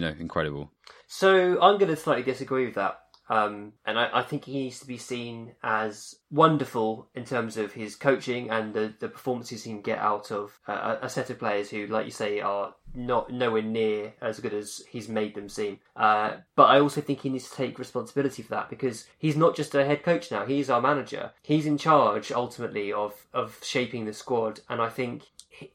know, 0.00 0.14
incredible. 0.18 0.70
So 1.06 1.60
I'm 1.60 1.78
going 1.78 1.90
to 1.90 1.96
slightly 1.96 2.24
disagree 2.24 2.66
with 2.66 2.74
that. 2.74 3.00
Um, 3.28 3.72
and 3.84 3.98
I, 3.98 4.08
I 4.12 4.22
think 4.22 4.44
he 4.44 4.54
needs 4.54 4.80
to 4.80 4.86
be 4.86 4.98
seen 4.98 5.52
as 5.62 6.16
wonderful 6.30 7.08
in 7.14 7.24
terms 7.24 7.56
of 7.56 7.72
his 7.72 7.96
coaching 7.96 8.50
and 8.50 8.72
the, 8.72 8.94
the 8.98 9.08
performances 9.08 9.64
he 9.64 9.72
can 9.72 9.80
get 9.80 9.98
out 9.98 10.30
of 10.30 10.58
uh, 10.68 10.96
a, 11.00 11.06
a 11.06 11.08
set 11.08 11.30
of 11.30 11.38
players 11.38 11.70
who, 11.70 11.86
like 11.86 12.04
you 12.04 12.12
say, 12.12 12.40
are 12.40 12.74
not 12.94 13.30
nowhere 13.30 13.62
near 13.62 14.14
as 14.20 14.40
good 14.40 14.54
as 14.54 14.82
he's 14.88 15.08
made 15.08 15.34
them 15.34 15.48
seem. 15.48 15.78
Uh, 15.96 16.36
but 16.54 16.64
I 16.64 16.80
also 16.80 17.00
think 17.00 17.20
he 17.20 17.28
needs 17.28 17.48
to 17.50 17.56
take 17.56 17.78
responsibility 17.78 18.42
for 18.42 18.50
that 18.50 18.70
because 18.70 19.06
he's 19.18 19.36
not 19.36 19.56
just 19.56 19.74
a 19.74 19.84
head 19.84 20.02
coach 20.02 20.30
now; 20.30 20.46
he's 20.46 20.70
our 20.70 20.80
manager. 20.80 21.32
He's 21.42 21.66
in 21.66 21.78
charge 21.78 22.32
ultimately 22.32 22.92
of 22.92 23.26
of 23.34 23.58
shaping 23.62 24.04
the 24.04 24.12
squad, 24.12 24.60
and 24.68 24.80
I 24.80 24.88
think 24.88 25.24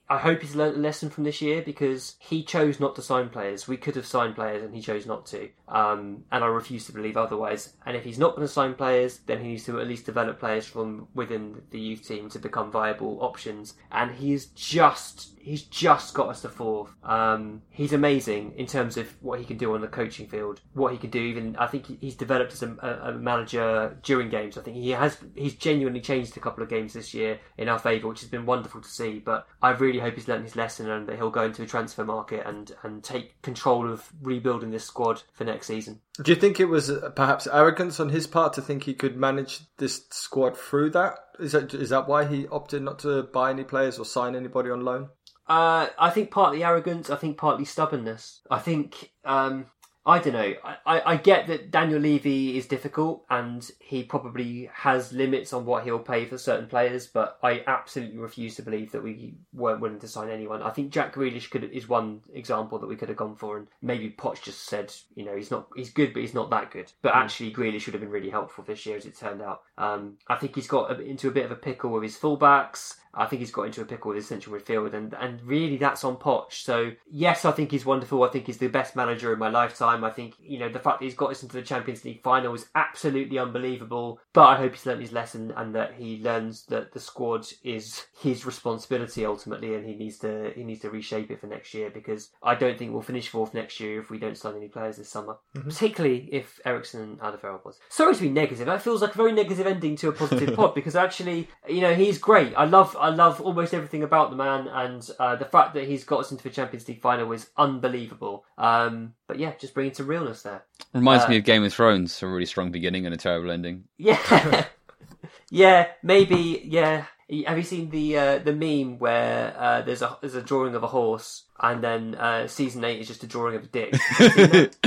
I 0.10 0.18
hope 0.18 0.42
he's 0.42 0.56
learned 0.56 0.78
a 0.78 0.80
lesson 0.80 1.10
from 1.10 1.24
this 1.24 1.42
year 1.42 1.62
because 1.62 2.16
he 2.20 2.44
chose 2.44 2.80
not 2.80 2.96
to 2.96 3.02
sign 3.02 3.30
players. 3.30 3.68
We 3.68 3.78
could 3.78 3.96
have 3.96 4.06
signed 4.06 4.36
players 4.36 4.64
and 4.64 4.76
he 4.76 4.82
chose 4.82 5.06
not 5.06 5.26
to. 5.28 5.50
Um, 5.68 6.26
and 6.32 6.44
I 6.44 6.48
refuse 6.48 6.86
to 6.86 6.92
believe 6.92 7.18
otherwise. 7.18 7.74
And 7.86 7.96
if 7.96 8.04
he's 8.04 8.20
not 8.20 8.36
going 8.36 8.48
to 8.48 8.54
sign 8.54 8.74
players, 8.76 9.20
then 9.26 9.42
he 9.42 9.50
needs 9.50 9.66
to 9.66 9.80
at 9.80 9.88
least 9.88 10.06
develop 10.06 10.40
players 10.40 10.66
from 10.66 11.08
within 11.14 11.62
the 11.72 11.80
youth 11.80 12.08
team 12.08 12.30
to 12.30 12.40
become 12.40 12.72
viable 12.72 13.20
options. 13.22 13.76
And 13.92 14.12
he's 14.12 14.48
just 14.48 15.32
he's 15.44 15.64
just 15.64 16.14
got 16.14 16.30
us 16.30 16.42
to 16.42 16.50
fourth. 16.50 16.92
Um, 17.04 17.62
he's 17.70 17.94
amazing 17.94 18.54
in 18.58 18.68
terms 18.68 18.98
of 18.98 19.08
what 19.22 19.40
he 19.40 19.46
can 19.46 19.58
do 19.58 19.74
on 19.74 19.82
the 19.82 19.88
coaching 19.88 20.28
field, 20.28 20.62
what 20.74 20.92
he 20.92 20.98
can 20.98 21.10
do. 21.10 21.20
Even 21.20 21.56
I 21.58 21.68
think 21.68 22.00
he's 22.00 22.16
developed 22.16 22.54
as 22.54 22.64
a, 22.64 23.02
a, 23.04 23.12
manager 23.14 23.98
during 24.04 24.30
games. 24.30 24.58
I 24.58 24.62
think 24.62 24.78
he 24.78 24.92
has 24.92 25.18
he's 25.36 25.56
genuinely 25.56 26.02
changed 26.02 26.36
a 26.38 26.40
couple 26.40 26.64
of 26.64 26.70
games 26.70 26.94
this 26.94 27.14
year 27.14 27.40
in 27.58 27.68
our 27.70 27.80
favour, 27.80 28.08
which 28.08 28.22
has 28.22 28.30
been 28.30 28.46
wonderful 28.46 28.82
to 28.82 28.90
see. 28.90 29.20
But 29.20 29.48
I 29.62 29.72
really 29.72 30.00
hope 30.00 30.16
he's 30.16 30.28
learned 30.28 30.44
his 30.44 30.56
lesson 30.56 30.90
and 30.90 31.08
that 31.08 31.18
he'll 31.18 31.30
go 31.30 31.44
into 31.44 31.62
the 31.62 31.68
transfer 31.68 32.06
market 32.06 32.46
and 32.46 32.72
and 32.84 33.04
take 33.04 33.42
control 33.42 33.92
of 33.92 34.12
rebuilding 34.22 34.72
this 34.72 34.86
squad 34.86 35.24
for 35.34 35.44
next 35.44 35.68
season. 35.68 36.02
Do 36.22 36.32
you 36.32 36.40
think 36.40 36.60
it 36.60 36.66
was 36.66 36.90
uh, 36.90 37.10
perhaps 37.16 37.48
arrogance 37.48 38.00
on 38.00 38.10
his 38.10 38.28
part 38.28 38.54
to 38.54 38.62
think 38.62 38.84
he 38.84 38.94
could 38.94 39.16
manage 39.16 39.62
this 39.78 40.06
squad 40.12 40.58
through 40.58 40.92
that? 40.92 41.16
Is 41.40 41.54
that 41.54 41.74
is 41.74 41.90
that 41.90 42.08
why 42.08 42.26
he 42.26 42.48
opted 42.48 42.84
not 42.84 43.00
to 43.00 43.24
buy 43.24 43.50
any 43.50 43.64
players 43.64 43.98
or 43.98 44.06
sign 44.06 44.36
anybody 44.36 44.70
on 44.70 44.82
loan? 44.82 45.10
Uh, 45.48 45.88
I 45.98 46.10
think 46.10 46.32
partly 46.32 46.64
arrogance. 46.64 47.10
I 47.10 47.16
think 47.16 47.38
partly 47.38 47.66
stubbornness. 47.66 48.42
I 48.50 48.60
think 48.60 49.12
um, 49.26 49.66
I 50.04 50.18
don't 50.18 50.34
know. 50.34 50.54
I, 50.64 50.78
I, 50.86 51.02
I 51.14 51.18
get 51.18 51.48
that 51.48 51.70
Daniel 51.70 52.00
Levy 52.00 52.58
is 52.58 52.66
difficult 52.66 53.24
and 53.30 53.70
he 53.80 54.04
probably 54.04 54.68
has 54.74 55.14
limits 55.14 55.54
on 55.54 55.66
what 55.66 55.84
he'll 55.84 56.00
pay 56.00 56.26
for 56.26 56.40
certain 56.40 56.68
players, 56.68 57.06
but 57.06 57.38
I 57.44 57.64
absolutely 57.68 58.18
refuse 58.18 58.56
to 58.56 58.64
believe 58.64 58.94
that 58.94 59.04
we 59.04 59.36
weren't 59.54 59.80
willing 59.80 60.00
to 60.00 60.08
sign 60.08 60.30
anyone. 60.30 60.64
I 60.64 60.72
think 60.72 60.92
Jack 60.92 61.14
Grealish 61.14 61.52
could 61.52 61.64
is 61.66 61.88
one 61.88 62.22
example 62.34 62.80
that 62.80 62.88
we 62.88 62.96
could 62.96 63.10
have 63.10 63.18
gone 63.18 63.36
for, 63.36 63.58
and 63.58 63.68
maybe 63.84 64.10
Poch 64.10 64.42
just 64.42 64.66
said, 64.66 64.92
you 65.14 65.24
know, 65.24 65.36
he's 65.36 65.52
not 65.52 65.68
he's 65.76 65.92
good, 65.92 66.14
but 66.14 66.22
he's 66.22 66.34
not 66.34 66.50
that 66.50 66.72
good. 66.72 66.92
But 67.04 67.16
actually, 67.16 67.54
Grealish 67.54 67.86
would 67.86 67.94
have 67.94 68.02
been 68.02 68.10
really 68.10 68.32
helpful 68.32 68.64
this 68.64 68.86
year, 68.88 68.98
as 68.98 69.06
it 69.06 69.18
turned 69.18 69.44
out. 69.44 69.62
Um, 69.78 70.18
I 70.28 70.36
think 70.36 70.56
he's 70.56 70.68
got 70.68 71.00
into 71.00 71.28
a 71.28 71.32
bit 71.32 71.46
of 71.46 71.52
a 71.52 71.56
pickle 71.56 71.92
with 71.92 72.04
his 72.04 72.18
fullbacks. 72.18 72.96
I 73.14 73.26
think 73.26 73.42
he's 73.42 73.52
got 73.52 73.64
into 73.64 73.82
a 73.82 73.86
pickle 73.86 74.10
with 74.10 74.18
his 74.18 74.28
central 74.28 74.56
midfield, 74.56 74.94
and 74.94 75.14
and 75.14 75.42
really 75.44 75.78
that's 75.78 76.04
on 76.04 76.18
Poch. 76.18 76.54
So 76.54 76.92
yes, 77.10 77.46
I 77.46 77.52
think 77.52 77.72
he's 77.72 77.86
wonderful. 77.86 78.24
I 78.24 78.30
think 78.30 78.46
he's 78.46 78.58
the 78.58 78.68
best 78.68 78.96
manager 78.96 79.34
in 79.34 79.40
my 79.40 79.50
lifetime. 79.50 80.04
I 80.04 80.12
think 80.12 80.36
you 80.40 80.60
know 80.60 80.70
the 80.70 80.80
fact 80.80 81.00
that 81.00 81.06
he's 81.06 81.16
got 81.16 81.32
us 81.32 81.44
into 81.44 81.56
the 81.56 81.62
Champions 81.62 82.06
League 82.06 82.22
final 82.22 82.54
is 82.54 82.68
absolutely 82.76 83.40
unbelievable. 83.40 84.20
But 84.34 84.48
I 84.48 84.58
hope 84.58 84.74
he's 84.74 84.86
learned 84.86 85.02
his 85.02 85.12
lesson 85.12 85.54
and 85.56 85.76
that 85.76 85.94
he 85.94 86.22
learns 86.22 86.66
that 86.68 86.94
the 86.94 87.00
squad 87.00 87.46
is 87.64 88.06
his 88.20 88.46
responsibility 88.46 89.26
ultimately, 89.26 89.76
and 89.76 89.86
he 89.86 89.96
needs 89.96 90.20
to 90.20 90.52
he 90.56 90.64
needs 90.64 90.82
to 90.82 90.90
reshape 90.90 91.32
it 91.32 91.42
for 91.42 91.48
next 91.48 91.74
year 91.74 91.90
because 91.90 92.30
I 92.42 92.56
don't 92.56 92.78
think 92.78 92.94
we'll 92.94 93.02
finish 93.02 93.30
fourth 93.30 93.54
next 93.54 93.80
year 93.80 94.00
if 94.00 94.10
we 94.10 94.20
don't 94.20 94.38
sign 94.38 94.56
any 94.56 94.68
players 94.68 94.98
this 94.98 95.10
summer, 95.10 95.38
mm-hmm. 95.56 95.68
particularly 95.68 96.30
if 96.32 96.60
Eriksen 96.66 97.02
and 97.02 97.20
Alderweireld 97.20 97.66
was. 97.66 97.80
Sorry 97.90 98.16
to 98.16 98.22
be 98.22 98.30
negative. 98.30 98.66
That 98.66 98.82
feels 98.82 99.02
like 99.02 99.16
a 99.16 99.18
very 99.18 99.32
negative 99.32 99.68
ending 99.68 99.96
to 99.98 100.10
a 100.10 100.14
positive 100.14 100.56
pod 100.56 100.76
because 100.76 100.96
actually, 100.96 101.50
you 101.68 101.82
know, 101.82 101.94
he's 101.94 102.18
great. 102.18 102.54
I 102.56 102.66
love 102.66 102.96
I 103.02 103.10
love 103.10 103.42
almost 103.42 103.74
everything 103.74 104.04
about 104.04 104.30
the 104.30 104.36
man, 104.36 104.68
and 104.68 105.10
uh, 105.20 105.36
the 105.36 105.46
fact 105.46 105.74
that 105.74 105.86
he's 105.88 106.04
got 106.04 106.20
us 106.22 106.32
into 106.32 106.44
the 106.44 106.50
Champions 106.50 106.88
League 106.88 107.02
final 107.02 107.32
is 107.32 107.50
unbelievable. 107.58 108.46
Um, 108.58 109.14
but 109.28 109.40
yeah, 109.40 109.54
just 109.60 109.74
bringing 109.74 109.94
some 109.94 110.08
realness 110.08 110.44
there. 110.44 110.64
Reminds 110.94 111.26
Uh, 111.26 111.30
me 111.30 111.38
of 111.38 111.44
Game 111.44 111.64
of 111.64 111.74
Thrones, 111.74 112.22
a 112.24 112.28
really 112.28 112.46
strong 112.46 112.72
beginning 112.72 113.06
and 113.06 113.14
a 113.14 113.18
terrible 113.18 113.52
ending. 113.52 113.86
Yeah, 113.98 114.66
yeah, 115.50 115.88
maybe. 116.04 116.62
Yeah, 116.64 117.06
have 117.48 117.58
you 117.58 117.64
seen 117.64 117.90
the 117.90 118.18
uh, 118.18 118.38
the 118.40 118.54
meme 118.54 119.00
where 119.00 119.56
uh, 119.58 119.82
there's 119.82 120.02
a 120.02 120.18
there's 120.22 120.36
a 120.36 120.42
drawing 120.42 120.76
of 120.76 120.84
a 120.84 120.88
horse, 120.88 121.44
and 121.60 121.84
then 121.84 122.16
uh, 122.16 122.48
season 122.48 122.84
eight 122.84 123.00
is 123.00 123.08
just 123.08 123.24
a 123.24 123.28
drawing 123.28 123.56
of 123.56 123.64
a 123.64 123.68
dick? 123.68 123.94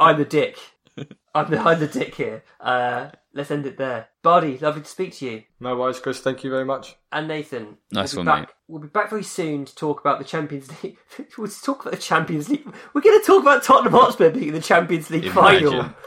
I'm 0.00 0.18
the 0.18 0.26
dick. 0.28 0.58
I'm 1.34 1.48
behind 1.48 1.80
the 1.80 1.86
dick 1.86 2.14
here. 2.14 2.44
Uh, 2.60 3.10
let's 3.32 3.50
end 3.50 3.66
it 3.66 3.78
there. 3.78 4.08
Bardi, 4.22 4.58
lovely 4.58 4.82
to 4.82 4.88
speak 4.88 5.14
to 5.14 5.26
you. 5.26 5.42
No 5.60 5.76
worries, 5.76 5.98
Chris. 6.00 6.20
Thank 6.20 6.44
you 6.44 6.50
very 6.50 6.64
much. 6.64 6.96
And 7.10 7.28
Nathan. 7.28 7.78
Nice 7.90 8.14
we'll 8.14 8.24
one, 8.24 8.26
back, 8.26 8.40
mate. 8.40 8.54
We'll 8.68 8.82
be 8.82 8.88
back 8.88 9.10
very 9.10 9.22
soon 9.22 9.64
to 9.64 9.74
talk 9.74 10.00
about 10.00 10.18
the 10.18 10.24
Champions 10.24 10.70
League. 10.82 10.98
we'll 11.38 11.48
talk 11.48 11.82
about 11.82 11.92
the 11.92 12.00
Champions 12.00 12.48
League. 12.48 12.66
We're 12.92 13.00
going 13.00 13.18
to 13.20 13.26
talk 13.26 13.42
about 13.42 13.62
Tottenham 13.62 13.92
Hotspur 13.92 14.30
being 14.30 14.48
in 14.48 14.54
the 14.54 14.60
Champions 14.60 15.10
League 15.10 15.30
final. 15.30 15.94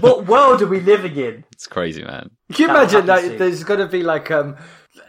What 0.00 0.26
world 0.26 0.60
are 0.60 0.66
we 0.66 0.80
living 0.80 1.16
in? 1.16 1.44
it's 1.50 1.66
crazy, 1.66 2.04
man. 2.04 2.30
Can 2.52 2.62
you 2.62 2.66
That 2.66 2.76
imagine 2.76 3.06
that 3.06 3.24
like 3.24 3.38
there's 3.38 3.64
gonna 3.64 3.88
be 3.88 4.02
like 4.02 4.30
um 4.30 4.56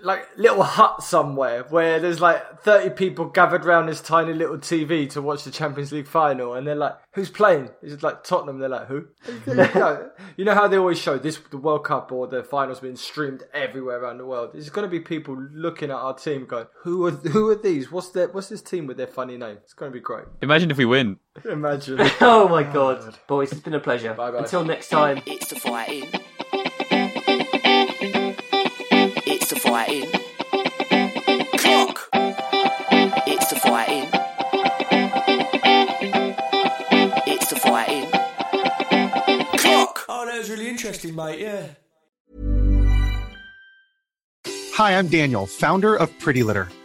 like 0.02 0.28
little 0.38 0.64
hut 0.64 1.04
somewhere 1.04 1.64
where 1.70 2.00
there's 2.00 2.22
like 2.22 2.62
30 2.62 2.92
people 2.92 3.26
gathered 3.26 3.66
around 3.66 3.88
this 3.88 4.02
tiny 4.02 4.34
little 4.34 4.58
TV 4.58 5.10
to 5.12 5.22
watch 5.22 5.44
the 5.44 5.52
Champions 5.52 5.92
League 5.92 6.08
final 6.08 6.54
and 6.54 6.68
they're 6.68 6.76
like 6.76 6.96
who's 7.14 7.30
playing 7.30 7.70
it's 7.82 8.04
like 8.04 8.24
Tottenham 8.24 8.60
they're 8.60 8.70
like 8.70 8.88
who 8.88 9.08
you 10.38 10.46
know, 10.46 10.54
how 10.54 10.68
they 10.68 10.78
always 10.78 11.00
show 11.00 11.18
this 11.18 11.38
the 11.50 11.58
World 11.58 11.86
Cup 11.86 12.12
or 12.12 12.28
the 12.28 12.44
finals 12.44 12.80
being 12.80 12.96
streamed 12.96 13.44
everywhere 13.54 14.02
around 14.02 14.18
the 14.18 14.26
world 14.26 14.52
there's 14.54 14.70
going 14.70 14.86
to 14.86 14.92
be 14.92 15.00
people 15.00 15.36
looking 15.54 15.90
at 15.90 15.98
our 15.98 16.16
team 16.16 16.46
going 16.46 16.68
who 16.84 17.06
are 17.06 17.12
who 17.32 17.50
are 17.50 17.56
these 17.56 17.92
what's 17.92 18.10
their 18.10 18.28
what's 18.30 18.50
this 18.50 18.62
team 18.62 18.88
with 18.88 18.98
their 18.98 19.08
funny 19.08 19.38
name 19.38 19.58
it's 19.64 19.74
going 19.74 19.92
to 19.92 19.94
be 19.94 20.02
great 20.02 20.26
Imagine 20.42 20.72
if 20.72 20.78
we 20.78 20.86
win. 20.86 21.18
imagine 21.46 22.00
Oh 22.22 22.48
my 22.48 22.68
oh, 22.68 22.74
god. 22.74 23.18
Boys, 23.28 23.52
it's 23.52 23.62
been 23.62 23.74
a 23.74 23.80
pleasure. 23.80 24.14
Bye-bye. 24.14 24.40
Until 24.40 24.64
next 24.64 24.90
time. 24.90 25.22
It's 25.26 25.50
the 25.50 25.60
fighting. 25.60 26.12
It's 29.26 29.50
the 29.50 29.60
fighting. 29.60 30.10
Clock. 31.58 32.10
It's 33.28 33.50
the 33.50 33.56
fighting. 33.60 33.72
fighting. 33.72 34.10
It's 37.28 37.50
the 37.50 37.56
fighting. 37.56 38.10
Clock. 39.58 40.06
Oh, 40.10 40.26
that 40.26 40.38
was 40.38 40.50
really 40.50 40.68
interesting, 40.68 41.16
mate. 41.16 41.40
Yeah. 41.40 41.68
Hi, 44.74 44.98
I'm 44.98 45.08
Daniel, 45.08 45.46
founder 45.46 45.96
of 45.96 46.18
Pretty 46.20 46.44
Litter. 46.44 46.70